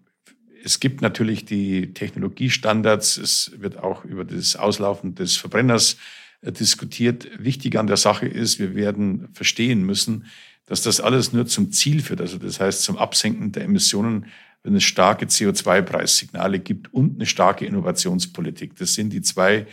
es 0.65 0.81
gibt 0.81 1.03
natürlich 1.03 1.45
die 1.45 1.93
Technologiestandards. 1.93 3.17
Es 3.17 3.53
wird 3.57 3.79
auch 3.79 4.05
über 4.05 4.25
das 4.25 4.57
Auslaufen 4.57 5.15
des 5.15 5.37
Verbrenners 5.37 5.97
äh, 6.41 6.53
diskutiert. 6.53 7.29
Wichtig 7.39 7.77
an 7.77 7.87
der 7.87 7.97
Sache 7.97 8.27
ist, 8.27 8.59
wir 8.59 8.75
werden 8.75 9.29
verstehen 9.33 9.85
müssen, 9.85 10.27
dass 10.67 10.83
das 10.83 11.01
alles 11.01 11.33
nur 11.33 11.47
zum 11.47 11.73
Ziel 11.73 12.03
führt. 12.03 12.21
Also 12.21 12.39
das 12.39 12.61
heißt 12.61 12.83
zum 12.83 12.97
Absenken 12.97 13.53
der 13.53 13.65
Emissionen, 13.65 14.27
wenn 14.63 14.77
es 14.77 14.85
starke 14.85 15.27
CO2-Preissignale 15.27 16.61
gibt 16.61 16.95
und 16.95 17.17
eine 17.17 17.27
starke 17.27 17.67
Innovationspolitik. 17.67 18.77
Das 18.77 18.95
sind 18.95 19.13
die 19.13 19.23
zwei 19.23 19.67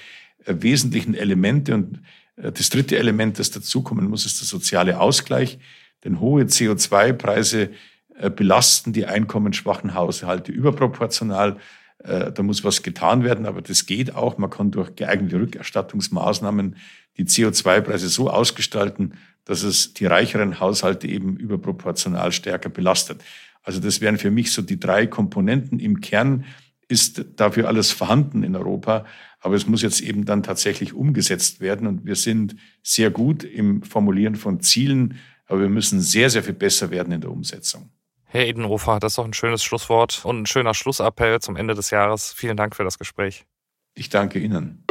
äh, 0.45 0.55
wesentlichen 0.59 1.13
Elemente 1.13 1.75
und 1.75 1.99
das 2.41 2.69
dritte 2.69 2.97
Element, 2.97 3.39
das 3.39 3.51
dazukommen 3.51 4.09
muss, 4.09 4.25
ist 4.25 4.39
der 4.39 4.47
soziale 4.47 4.99
Ausgleich. 4.99 5.59
Denn 6.03 6.19
hohe 6.19 6.43
CO2-Preise 6.43 7.71
äh, 8.17 8.29
belasten 8.29 8.93
die 8.93 9.05
einkommensschwachen 9.05 9.93
Haushalte 9.93 10.51
überproportional. 10.51 11.57
Äh, 11.99 12.31
da 12.31 12.43
muss 12.43 12.63
was 12.63 12.83
getan 12.83 13.23
werden, 13.23 13.45
aber 13.45 13.61
das 13.61 13.85
geht 13.85 14.15
auch. 14.15 14.37
Man 14.37 14.49
kann 14.49 14.71
durch 14.71 14.95
geeignete 14.95 15.39
Rückerstattungsmaßnahmen 15.39 16.77
die 17.17 17.25
CO2-Preise 17.25 18.07
so 18.07 18.29
ausgestalten, 18.29 19.15
dass 19.43 19.63
es 19.63 19.93
die 19.93 20.05
reicheren 20.05 20.59
Haushalte 20.59 21.07
eben 21.07 21.35
überproportional 21.35 22.31
stärker 22.31 22.69
belastet. 22.69 23.21
Also 23.63 23.79
das 23.79 23.99
wären 23.99 24.17
für 24.17 24.31
mich 24.31 24.51
so 24.51 24.61
die 24.61 24.79
drei 24.79 25.07
Komponenten. 25.07 25.79
Im 25.79 25.99
Kern 26.01 26.45
ist 26.89 27.23
dafür 27.37 27.67
alles 27.67 27.91
vorhanden 27.91 28.43
in 28.43 28.55
Europa. 28.55 29.05
Aber 29.39 29.55
es 29.55 29.67
muss 29.67 29.81
jetzt 29.81 30.01
eben 30.01 30.25
dann 30.25 30.43
tatsächlich 30.43 30.93
umgesetzt 30.93 31.61
werden. 31.61 31.87
Und 31.87 32.05
wir 32.05 32.15
sind 32.15 32.55
sehr 32.83 33.11
gut 33.11 33.43
im 33.43 33.83
Formulieren 33.83 34.35
von 34.35 34.59
Zielen, 34.59 35.17
aber 35.45 35.61
wir 35.61 35.69
müssen 35.69 36.01
sehr, 36.01 36.29
sehr 36.29 36.43
viel 36.43 36.53
besser 36.53 36.91
werden 36.91 37.13
in 37.13 37.21
der 37.21 37.31
Umsetzung. 37.31 37.91
Herr 38.25 38.45
Edenhofer, 38.45 38.99
das 38.99 39.13
ist 39.13 39.17
doch 39.17 39.25
ein 39.25 39.33
schönes 39.33 39.63
Schlusswort 39.63 40.23
und 40.23 40.41
ein 40.41 40.45
schöner 40.45 40.73
Schlussappell 40.73 41.39
zum 41.39 41.55
Ende 41.55 41.73
des 41.73 41.89
Jahres. 41.89 42.33
Vielen 42.33 42.57
Dank 42.57 42.75
für 42.75 42.83
das 42.83 42.99
Gespräch. 42.99 43.45
Ich 43.95 44.09
danke 44.09 44.39
Ihnen. 44.39 44.83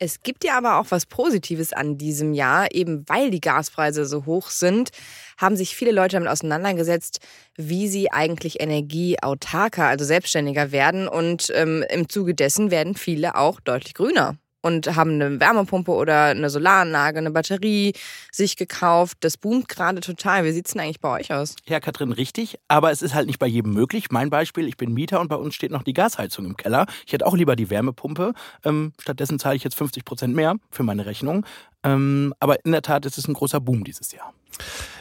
Es 0.00 0.22
gibt 0.22 0.44
ja 0.44 0.56
aber 0.56 0.78
auch 0.78 0.86
was 0.90 1.06
Positives 1.06 1.72
an 1.72 1.98
diesem 1.98 2.32
Jahr, 2.32 2.72
eben 2.72 3.08
weil 3.08 3.30
die 3.30 3.40
Gaspreise 3.40 4.06
so 4.06 4.26
hoch 4.26 4.48
sind, 4.50 4.90
haben 5.36 5.56
sich 5.56 5.74
viele 5.74 5.90
Leute 5.90 6.14
damit 6.16 6.28
auseinandergesetzt, 6.28 7.18
wie 7.56 7.88
sie 7.88 8.12
eigentlich 8.12 8.60
energieautarker, 8.60 9.86
also 9.86 10.04
selbstständiger 10.04 10.70
werden. 10.70 11.08
Und 11.08 11.50
ähm, 11.54 11.84
im 11.90 12.08
Zuge 12.08 12.34
dessen 12.34 12.70
werden 12.70 12.94
viele 12.94 13.34
auch 13.34 13.58
deutlich 13.58 13.94
grüner 13.94 14.36
und 14.60 14.94
haben 14.96 15.12
eine 15.12 15.40
Wärmepumpe 15.40 15.92
oder 15.92 16.24
eine 16.24 16.50
Solaranlage, 16.50 17.18
eine 17.18 17.30
Batterie 17.30 17.94
sich 18.32 18.56
gekauft. 18.56 19.18
Das 19.20 19.36
boomt 19.36 19.68
gerade 19.68 20.00
total. 20.00 20.44
Wie 20.44 20.52
sieht 20.52 20.66
es 20.66 20.72
denn 20.72 20.82
eigentlich 20.82 21.00
bei 21.00 21.20
euch 21.20 21.32
aus? 21.32 21.56
Ja, 21.66 21.80
Katrin, 21.80 22.12
richtig. 22.12 22.58
Aber 22.68 22.90
es 22.90 23.02
ist 23.02 23.14
halt 23.14 23.26
nicht 23.26 23.38
bei 23.38 23.46
jedem 23.46 23.72
möglich. 23.72 24.10
Mein 24.10 24.30
Beispiel, 24.30 24.66
ich 24.66 24.76
bin 24.76 24.92
Mieter 24.92 25.20
und 25.20 25.28
bei 25.28 25.36
uns 25.36 25.54
steht 25.54 25.70
noch 25.70 25.82
die 25.82 25.92
Gasheizung 25.92 26.44
im 26.44 26.56
Keller. 26.56 26.86
Ich 27.06 27.12
hätte 27.12 27.26
auch 27.26 27.34
lieber 27.34 27.56
die 27.56 27.70
Wärmepumpe. 27.70 28.32
Ähm, 28.64 28.92
stattdessen 29.00 29.38
zahle 29.38 29.56
ich 29.56 29.64
jetzt 29.64 29.76
50 29.76 30.04
Prozent 30.04 30.34
mehr 30.34 30.56
für 30.70 30.82
meine 30.82 31.06
Rechnung. 31.06 31.46
Ähm, 31.84 32.34
aber 32.40 32.64
in 32.64 32.72
der 32.72 32.82
Tat 32.82 33.06
ist 33.06 33.18
es 33.18 33.28
ein 33.28 33.34
großer 33.34 33.60
Boom 33.60 33.84
dieses 33.84 34.12
Jahr. 34.12 34.32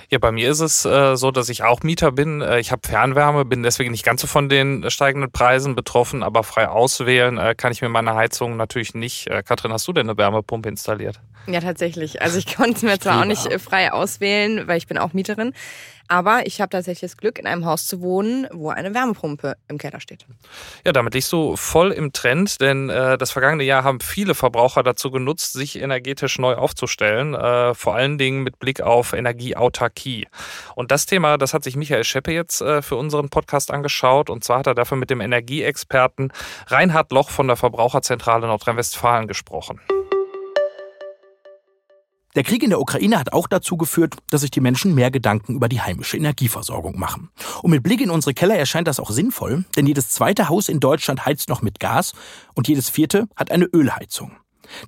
Ja, 0.09 0.19
bei 0.19 0.31
mir 0.31 0.49
ist 0.49 0.61
es 0.61 0.85
äh, 0.85 1.17
so, 1.17 1.31
dass 1.31 1.49
ich 1.49 1.63
auch 1.63 1.83
Mieter 1.83 2.13
bin. 2.13 2.41
Äh, 2.41 2.59
ich 2.59 2.71
habe 2.71 2.87
Fernwärme, 2.87 3.43
bin 3.43 3.61
deswegen 3.61 3.91
nicht 3.91 4.05
ganz 4.05 4.21
so 4.21 4.27
von 4.27 4.47
den 4.47 4.89
steigenden 4.89 5.31
Preisen 5.31 5.75
betroffen, 5.75 6.23
aber 6.23 6.43
frei 6.43 6.69
auswählen 6.69 7.37
äh, 7.37 7.55
kann 7.55 7.73
ich 7.73 7.81
mir 7.81 7.89
meine 7.89 8.15
Heizung 8.15 8.55
natürlich 8.55 8.93
nicht. 8.93 9.27
Äh, 9.27 9.43
Katrin, 9.43 9.73
hast 9.73 9.85
du 9.85 9.91
denn 9.91 10.09
eine 10.09 10.17
Wärmepumpe 10.17 10.69
installiert? 10.69 11.19
Ja, 11.47 11.59
tatsächlich. 11.59 12.21
Also 12.21 12.37
ich 12.37 12.45
konnte 12.55 12.77
es 12.77 12.83
mir 12.83 12.97
zwar 12.99 13.21
auch 13.21 13.25
nicht 13.25 13.47
äh, 13.47 13.59
frei 13.59 13.91
auswählen, 13.91 14.65
weil 14.67 14.77
ich 14.77 14.87
bin 14.87 14.97
auch 14.97 15.11
Mieterin. 15.11 15.53
Aber 16.07 16.45
ich 16.45 16.61
habe 16.61 16.69
tatsächlich 16.69 17.11
das 17.11 17.17
Glück, 17.17 17.39
in 17.39 17.47
einem 17.47 17.65
Haus 17.65 17.87
zu 17.87 18.01
wohnen, 18.01 18.47
wo 18.51 18.69
eine 18.69 18.93
Wärmepumpe 18.93 19.55
im 19.67 19.77
Keller 19.77 19.99
steht. 19.99 20.25
Ja, 20.85 20.93
damit 20.93 21.13
liegst 21.13 21.31
du 21.31 21.55
voll 21.55 21.91
im 21.91 22.13
Trend, 22.13 22.61
denn 22.61 22.89
äh, 22.89 23.17
das 23.17 23.31
vergangene 23.31 23.63
Jahr 23.63 23.83
haben 23.83 23.99
viele 23.99 24.35
Verbraucher 24.35 24.83
dazu 24.83 25.11
genutzt, 25.11 25.53
sich 25.53 25.81
energetisch 25.81 26.39
neu 26.39 26.55
aufzustellen, 26.55 27.33
äh, 27.33 27.73
vor 27.73 27.95
allen 27.95 28.17
Dingen 28.17 28.43
mit 28.43 28.59
Blick 28.59 28.81
auf 28.81 29.13
Energieautarkie. 29.13 30.27
Und 30.75 30.91
das 30.91 31.05
Thema, 31.05 31.37
das 31.37 31.53
hat 31.53 31.63
sich 31.63 31.75
Michael 31.75 32.03
Scheppe 32.03 32.31
jetzt 32.31 32.61
äh, 32.61 32.81
für 32.81 32.95
unseren 32.95 33.29
Podcast 33.29 33.71
angeschaut 33.71 34.29
und 34.29 34.43
zwar 34.43 34.59
hat 34.59 34.67
er 34.67 34.75
dafür 34.75 34.97
mit 34.97 35.09
dem 35.09 35.21
Energieexperten 35.21 36.31
Reinhard 36.67 37.11
Loch 37.11 37.29
von 37.29 37.47
der 37.47 37.57
Verbraucherzentrale 37.57 38.47
Nordrhein-Westfalen 38.47 39.27
gesprochen. 39.27 39.79
Der 42.35 42.43
Krieg 42.43 42.61
in 42.61 42.69
der 42.69 42.79
Ukraine 42.79 43.17
hat 43.19 43.33
auch 43.33 43.47
dazu 43.47 43.77
geführt, 43.77 44.15
dass 44.29 44.41
sich 44.41 44.51
die 44.51 44.59
Menschen 44.59 44.93
mehr 44.93 45.09
Gedanken 45.11 45.55
über 45.55 45.69
die 45.69 45.81
heimische 45.81 46.17
Energieversorgung 46.17 46.99
machen. 46.99 47.29
Und 47.63 47.71
mit 47.71 47.83
Blick 47.83 48.01
in 48.01 48.11
unsere 48.11 48.33
Keller 48.33 48.55
erscheint 48.55 48.87
das 48.87 48.99
auch 48.99 49.09
sinnvoll, 49.09 49.65
denn 49.75 49.87
jedes 49.87 50.11
zweite 50.11 50.49
Haus 50.49 50.69
in 50.69 50.79
Deutschland 50.79 51.25
heizt 51.25 51.49
noch 51.49 51.61
mit 51.61 51.79
Gas 51.79 52.13
und 52.53 52.67
jedes 52.67 52.89
vierte 52.89 53.27
hat 53.35 53.51
eine 53.51 53.65
Ölheizung. 53.65 54.31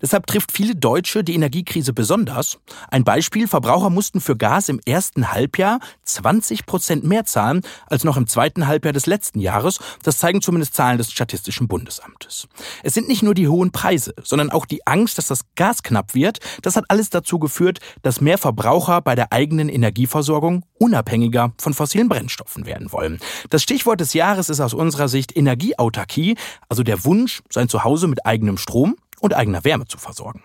Deshalb 0.01 0.27
trifft 0.27 0.51
viele 0.51 0.75
Deutsche 0.75 1.23
die 1.23 1.35
Energiekrise 1.35 1.93
besonders. 1.93 2.59
Ein 2.89 3.03
Beispiel, 3.03 3.47
Verbraucher 3.47 3.89
mussten 3.89 4.21
für 4.21 4.35
Gas 4.35 4.69
im 4.69 4.79
ersten 4.85 5.31
Halbjahr 5.31 5.79
20 6.03 6.65
Prozent 6.65 7.03
mehr 7.03 7.25
zahlen 7.25 7.61
als 7.87 8.03
noch 8.03 8.17
im 8.17 8.27
zweiten 8.27 8.67
Halbjahr 8.67 8.93
des 8.93 9.05
letzten 9.05 9.39
Jahres. 9.39 9.79
Das 10.03 10.17
zeigen 10.17 10.41
zumindest 10.41 10.73
Zahlen 10.73 10.97
des 10.97 11.11
Statistischen 11.11 11.67
Bundesamtes. 11.67 12.47
Es 12.83 12.93
sind 12.93 13.07
nicht 13.07 13.23
nur 13.23 13.33
die 13.33 13.47
hohen 13.47 13.71
Preise, 13.71 14.13
sondern 14.23 14.49
auch 14.49 14.65
die 14.65 14.85
Angst, 14.87 15.17
dass 15.17 15.27
das 15.27 15.41
Gas 15.55 15.83
knapp 15.83 16.13
wird. 16.13 16.39
Das 16.61 16.75
hat 16.75 16.85
alles 16.89 17.09
dazu 17.09 17.39
geführt, 17.39 17.79
dass 18.01 18.21
mehr 18.21 18.37
Verbraucher 18.37 19.01
bei 19.01 19.15
der 19.15 19.31
eigenen 19.31 19.69
Energieversorgung 19.69 20.63
unabhängiger 20.77 21.53
von 21.57 21.73
fossilen 21.73 22.09
Brennstoffen 22.09 22.65
werden 22.65 22.91
wollen. 22.91 23.19
Das 23.49 23.63
Stichwort 23.63 23.99
des 23.99 24.13
Jahres 24.13 24.49
ist 24.49 24.59
aus 24.59 24.73
unserer 24.73 25.07
Sicht 25.07 25.35
Energieautarkie, 25.35 26.35
also 26.69 26.83
der 26.83 27.03
Wunsch, 27.05 27.41
sein 27.49 27.69
Zuhause 27.69 28.07
mit 28.07 28.25
eigenem 28.25 28.57
Strom 28.57 28.95
und 29.19 29.35
eigener 29.35 29.63
Wärme 29.63 29.85
zu 29.85 29.97
versorgen. 29.97 30.41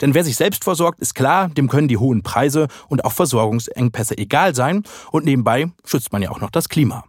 Denn 0.00 0.14
wer 0.14 0.24
sich 0.24 0.36
selbst 0.36 0.64
versorgt, 0.64 1.00
ist 1.00 1.14
klar, 1.14 1.48
dem 1.48 1.68
können 1.68 1.88
die 1.88 1.96
hohen 1.96 2.22
Preise 2.22 2.68
und 2.88 3.04
auch 3.04 3.12
Versorgungsengpässe 3.12 4.16
egal 4.18 4.54
sein 4.54 4.84
und 5.10 5.24
nebenbei 5.24 5.70
schützt 5.84 6.12
man 6.12 6.22
ja 6.22 6.30
auch 6.30 6.40
noch 6.40 6.50
das 6.50 6.68
Klima. 6.68 7.04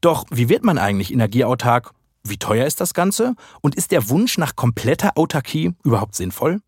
Doch 0.00 0.24
wie 0.30 0.48
wird 0.48 0.64
man 0.64 0.78
eigentlich 0.78 1.12
energieautark? 1.12 1.92
Wie 2.22 2.36
teuer 2.36 2.66
ist 2.66 2.80
das 2.80 2.94
Ganze? 2.94 3.34
Und 3.60 3.74
ist 3.74 3.92
der 3.92 4.08
Wunsch 4.08 4.38
nach 4.38 4.56
kompletter 4.56 5.12
Autarkie 5.16 5.74
überhaupt 5.84 6.14
sinnvoll? 6.14 6.60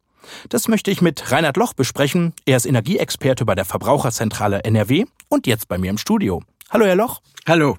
Das 0.49 0.69
möchte 0.69 0.91
ich 0.91 1.03
mit 1.03 1.33
Reinhard 1.33 1.57
Loch 1.57 1.75
besprechen. 1.75 2.33
Er 2.47 2.57
ist 2.57 2.67
Energieexperte 2.67 3.45
bei 3.45 3.55
der 3.55 3.65
Verbraucherzentrale 3.65 4.65
NRW 4.65 5.05
und 5.29 5.47
jetzt 5.47 5.69
bei 5.69 5.79
mir 5.79 5.91
im 5.91 5.99
Studio. 5.99 6.43
Hallo, 6.71 6.87
Herr 6.87 6.97
Loch. 6.97 7.21
Hallo. 7.47 7.77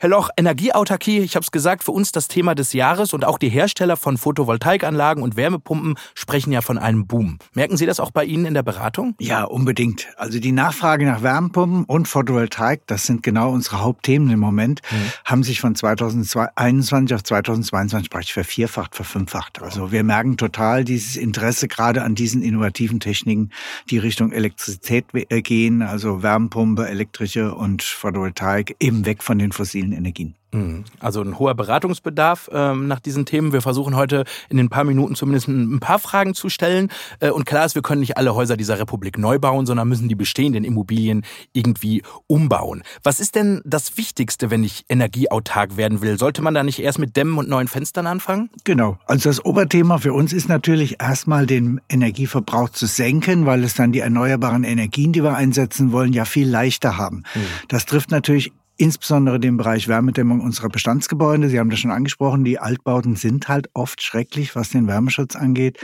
Herr 0.00 0.10
Loch, 0.10 0.30
Energieautarkie, 0.36 1.18
ich 1.18 1.34
habe 1.34 1.42
es 1.42 1.50
gesagt, 1.50 1.82
für 1.82 1.90
uns 1.90 2.12
das 2.12 2.28
Thema 2.28 2.54
des 2.54 2.72
Jahres 2.72 3.12
und 3.12 3.24
auch 3.24 3.36
die 3.36 3.48
Hersteller 3.48 3.96
von 3.96 4.16
Photovoltaikanlagen 4.16 5.24
und 5.24 5.34
Wärmepumpen 5.34 5.96
sprechen 6.14 6.52
ja 6.52 6.60
von 6.60 6.78
einem 6.78 7.08
Boom. 7.08 7.38
Merken 7.52 7.76
Sie 7.76 7.84
das 7.84 7.98
auch 7.98 8.12
bei 8.12 8.24
Ihnen 8.24 8.44
in 8.44 8.54
der 8.54 8.62
Beratung? 8.62 9.16
Ja, 9.18 9.42
unbedingt. 9.42 10.06
Also 10.16 10.38
die 10.38 10.52
Nachfrage 10.52 11.04
nach 11.04 11.24
Wärmepumpen 11.24 11.82
und 11.82 12.06
Photovoltaik, 12.06 12.82
das 12.86 13.06
sind 13.06 13.24
genau 13.24 13.50
unsere 13.50 13.80
Hauptthemen 13.80 14.30
im 14.30 14.38
Moment, 14.38 14.82
mhm. 14.88 15.10
haben 15.24 15.42
sich 15.42 15.60
von 15.60 15.74
2021 15.74 17.16
auf 17.16 17.24
2022 17.24 18.08
praktisch 18.08 18.34
vervierfacht, 18.34 18.94
verfünffacht. 18.94 19.60
Also 19.60 19.90
wir 19.90 20.04
merken 20.04 20.36
total 20.36 20.84
dieses 20.84 21.16
Interesse 21.16 21.66
gerade 21.66 22.04
an 22.04 22.14
diesen 22.14 22.42
innovativen 22.42 23.00
Techniken, 23.00 23.50
die 23.90 23.98
Richtung 23.98 24.30
Elektrizität 24.30 25.06
äh, 25.12 25.42
gehen, 25.42 25.82
also 25.82 26.22
Wärmepumpe, 26.22 26.86
elektrische 26.86 27.52
und 27.52 27.82
Photovoltaik, 27.82 28.76
eben 28.78 29.04
weg 29.04 29.24
von 29.24 29.40
den 29.40 29.50
fossilen 29.50 29.87
fossilen 29.88 29.92
Energien. 29.92 30.34
Mhm. 30.52 30.84
Also 30.98 31.20
ein 31.20 31.38
hoher 31.38 31.54
Beratungsbedarf 31.54 32.48
ähm, 32.52 32.88
nach 32.88 33.00
diesen 33.00 33.26
Themen. 33.26 33.52
Wir 33.52 33.60
versuchen 33.60 33.96
heute 33.96 34.24
in 34.48 34.56
den 34.56 34.70
paar 34.70 34.84
Minuten 34.84 35.14
zumindest 35.14 35.48
ein 35.48 35.78
paar 35.78 35.98
Fragen 35.98 36.32
zu 36.34 36.48
stellen. 36.48 36.88
Äh, 37.20 37.30
und 37.30 37.44
klar 37.44 37.66
ist, 37.66 37.74
wir 37.74 37.82
können 37.82 38.00
nicht 38.00 38.16
alle 38.16 38.34
Häuser 38.34 38.56
dieser 38.56 38.78
Republik 38.78 39.18
neu 39.18 39.38
bauen, 39.38 39.66
sondern 39.66 39.88
müssen 39.88 40.08
die 40.08 40.14
bestehenden 40.14 40.64
Immobilien 40.64 41.22
irgendwie 41.52 42.02
umbauen. 42.26 42.82
Was 43.02 43.20
ist 43.20 43.34
denn 43.34 43.60
das 43.64 43.98
Wichtigste, 43.98 44.50
wenn 44.50 44.64
ich 44.64 44.86
energieautark 44.88 45.76
werden 45.76 46.00
will? 46.00 46.18
Sollte 46.18 46.40
man 46.40 46.54
da 46.54 46.62
nicht 46.62 46.78
erst 46.78 46.98
mit 46.98 47.16
Dämmen 47.16 47.36
und 47.36 47.48
neuen 47.48 47.68
Fenstern 47.68 48.06
anfangen? 48.06 48.48
Genau. 48.64 48.98
Also 49.06 49.28
das 49.28 49.44
Oberthema 49.44 49.98
für 49.98 50.14
uns 50.14 50.32
ist 50.32 50.48
natürlich 50.48 50.96
erstmal 50.98 51.46
den 51.46 51.82
Energieverbrauch 51.90 52.70
zu 52.70 52.86
senken, 52.86 53.44
weil 53.44 53.64
es 53.64 53.74
dann 53.74 53.92
die 53.92 54.00
erneuerbaren 54.00 54.64
Energien, 54.64 55.12
die 55.12 55.22
wir 55.22 55.34
einsetzen 55.34 55.92
wollen, 55.92 56.14
ja 56.14 56.24
viel 56.24 56.48
leichter 56.48 56.96
haben. 56.96 57.24
Mhm. 57.34 57.40
Das 57.68 57.84
trifft 57.84 58.10
natürlich 58.10 58.52
insbesondere 58.78 59.40
den 59.40 59.56
Bereich 59.56 59.88
Wärmedämmung 59.88 60.40
unserer 60.40 60.68
Bestandsgebäude. 60.68 61.48
Sie 61.48 61.58
haben 61.58 61.68
das 61.68 61.80
schon 61.80 61.90
angesprochen, 61.90 62.44
die 62.44 62.58
Altbauten 62.58 63.16
sind 63.16 63.48
halt 63.48 63.68
oft 63.74 64.02
schrecklich, 64.02 64.54
was 64.54 64.70
den 64.70 64.86
Wärmeschutz 64.86 65.36
angeht. 65.36 65.78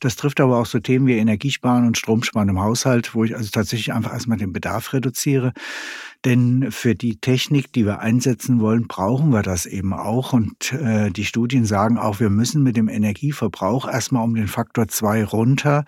Das 0.00 0.16
trifft 0.16 0.40
aber 0.40 0.58
auch 0.58 0.66
so 0.66 0.78
Themen 0.78 1.06
wie 1.06 1.18
Energiesparen 1.18 1.86
und 1.86 1.98
Stromsparen 1.98 2.48
im 2.48 2.60
Haushalt, 2.60 3.14
wo 3.14 3.24
ich 3.24 3.34
also 3.34 3.50
tatsächlich 3.50 3.92
einfach 3.92 4.12
erstmal 4.12 4.38
den 4.38 4.52
Bedarf 4.52 4.92
reduziere. 4.92 5.52
Denn 6.26 6.72
für 6.72 6.96
die 6.96 7.20
Technik, 7.20 7.72
die 7.72 7.86
wir 7.86 8.00
einsetzen 8.00 8.58
wollen, 8.58 8.88
brauchen 8.88 9.30
wir 9.30 9.42
das 9.42 9.64
eben 9.64 9.92
auch. 9.92 10.32
Und 10.32 10.72
äh, 10.72 11.12
die 11.12 11.24
Studien 11.24 11.64
sagen 11.64 11.98
auch, 11.98 12.18
wir 12.18 12.30
müssen 12.30 12.64
mit 12.64 12.76
dem 12.76 12.88
Energieverbrauch 12.88 13.86
erstmal 13.86 14.24
um 14.24 14.34
den 14.34 14.48
Faktor 14.48 14.88
zwei 14.88 15.24
runter. 15.24 15.84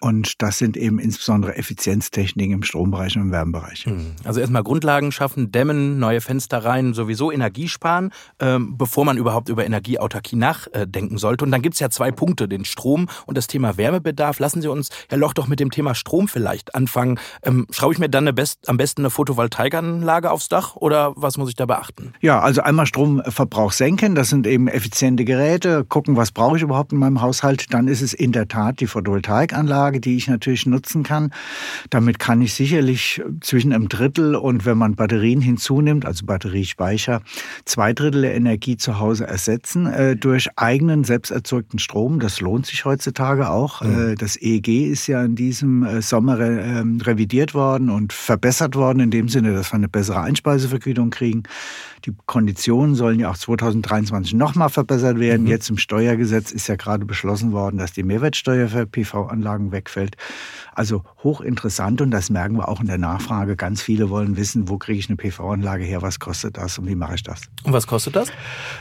Und 0.00 0.40
das 0.40 0.56
sind 0.56 0.78
eben 0.78 0.98
insbesondere 0.98 1.56
Effizienztechniken 1.56 2.54
im 2.54 2.62
Strombereich 2.62 3.16
und 3.16 3.22
im 3.22 3.32
Wärmebereich. 3.32 3.84
Hm. 3.84 4.12
Also 4.24 4.40
erstmal 4.40 4.62
Grundlagen 4.62 5.12
schaffen, 5.12 5.52
dämmen, 5.52 5.98
neue 5.98 6.22
Fenster 6.22 6.64
rein, 6.64 6.94
sowieso 6.94 7.30
Energie 7.30 7.68
sparen, 7.68 8.12
ähm, 8.40 8.78
bevor 8.78 9.04
man 9.04 9.18
überhaupt 9.18 9.50
über 9.50 9.66
Energieautarkie 9.66 10.36
nachdenken 10.36 11.18
sollte. 11.18 11.44
Und 11.44 11.50
dann 11.50 11.60
gibt's 11.60 11.80
ja 11.80 11.90
zwei 11.90 12.12
Punkte, 12.12 12.48
den 12.48 12.64
Strom 12.64 13.08
und 13.26 13.36
das 13.36 13.46
Thema 13.46 13.76
Wärmebedarf. 13.76 14.38
Lassen 14.38 14.62
Sie 14.62 14.68
uns, 14.68 14.88
Herr 15.10 15.18
Loch, 15.18 15.34
doch 15.34 15.48
mit 15.48 15.60
dem 15.60 15.70
Thema 15.70 15.94
Strom 15.94 16.28
vielleicht 16.28 16.74
anfangen. 16.74 17.18
Ähm, 17.42 17.66
schraube 17.70 17.92
ich 17.92 17.98
mir 17.98 18.08
dann 18.08 18.34
best, 18.34 18.70
am 18.70 18.78
besten 18.78 19.02
eine 19.02 19.10
Photovoltaikanlage 19.70 20.30
aufs 20.30 20.48
Dach 20.48 20.76
oder 20.76 21.12
was 21.16 21.36
muss 21.36 21.48
ich 21.48 21.54
da 21.54 21.66
beachten? 21.66 22.12
Ja, 22.20 22.40
also 22.40 22.62
einmal 22.62 22.86
Stromverbrauch 22.86 23.72
senken, 23.72 24.14
das 24.14 24.30
sind 24.30 24.46
eben 24.46 24.68
effiziente 24.68 25.24
Geräte, 25.24 25.84
gucken, 25.84 26.16
was 26.16 26.32
brauche 26.32 26.56
ich 26.56 26.62
überhaupt 26.62 26.92
in 26.92 26.98
meinem 26.98 27.20
Haushalt. 27.20 27.72
Dann 27.72 27.88
ist 27.88 28.02
es 28.02 28.12
in 28.12 28.32
der 28.32 28.48
Tat 28.48 28.80
die 28.80 28.86
Photovoltaikanlage 28.86 29.56
Anlage, 29.56 30.00
die 30.00 30.16
ich 30.16 30.28
natürlich 30.28 30.66
nutzen 30.66 31.02
kann. 31.02 31.32
Damit 31.90 32.18
kann 32.18 32.40
ich 32.40 32.54
sicherlich 32.54 33.22
zwischen 33.40 33.72
einem 33.72 33.88
Drittel 33.88 34.34
und 34.34 34.64
wenn 34.64 34.78
man 34.78 34.94
Batterien 34.94 35.40
hinzunimmt, 35.40 36.06
also 36.06 36.26
Batteriespeicher, 36.26 37.22
zwei 37.64 37.92
Drittel 37.92 38.22
der 38.22 38.34
Energie 38.34 38.76
zu 38.76 38.98
Hause 38.98 39.26
ersetzen 39.26 39.86
äh, 39.86 40.16
durch 40.16 40.48
eigenen 40.56 41.04
selbst 41.04 41.30
erzeugten 41.30 41.78
Strom. 41.78 42.20
Das 42.20 42.40
lohnt 42.40 42.66
sich 42.66 42.84
heutzutage 42.84 43.50
auch. 43.50 43.82
Mhm. 43.82 44.12
Äh, 44.12 44.14
das 44.14 44.36
EEG 44.36 44.90
ist 44.90 45.06
ja 45.06 45.22
in 45.24 45.34
diesem 45.36 45.82
äh, 45.82 46.02
Sommer 46.02 46.38
äh, 46.38 46.84
revidiert 47.02 47.54
worden 47.54 47.90
und 47.90 48.12
verbessert 48.12 48.76
worden 48.76 49.00
in 49.00 49.10
dem 49.10 49.28
Sinne, 49.28 49.55
dass 49.56 49.72
wir 49.72 49.76
eine 49.76 49.88
bessere 49.88 50.20
Einspeisevergütung 50.20 51.10
kriegen. 51.10 51.42
Die 52.04 52.12
Konditionen 52.26 52.94
sollen 52.94 53.20
ja 53.20 53.30
auch 53.30 53.36
2023 53.36 54.34
nochmal 54.34 54.68
verbessert 54.68 55.18
werden. 55.18 55.42
Mhm. 55.42 55.48
Jetzt 55.48 55.70
im 55.70 55.78
Steuergesetz 55.78 56.52
ist 56.52 56.68
ja 56.68 56.76
gerade 56.76 57.04
beschlossen 57.04 57.52
worden, 57.52 57.78
dass 57.78 57.92
die 57.92 58.02
Mehrwertsteuer 58.02 58.68
für 58.68 58.86
PV-Anlagen 58.86 59.72
wegfällt. 59.72 60.16
Also 60.74 61.04
hochinteressant 61.24 62.02
und 62.02 62.10
das 62.10 62.28
merken 62.28 62.56
wir 62.56 62.68
auch 62.68 62.80
in 62.80 62.86
der 62.86 62.98
Nachfrage. 62.98 63.56
Ganz 63.56 63.80
viele 63.80 64.10
wollen 64.10 64.36
wissen, 64.36 64.68
wo 64.68 64.76
kriege 64.76 64.98
ich 64.98 65.08
eine 65.08 65.16
PV-Anlage 65.16 65.84
her, 65.84 66.02
was 66.02 66.20
kostet 66.20 66.58
das 66.58 66.78
und 66.78 66.86
wie 66.86 66.94
mache 66.94 67.14
ich 67.14 67.22
das? 67.22 67.40
Und 67.64 67.72
was 67.72 67.86
kostet 67.86 68.14
das? 68.14 68.28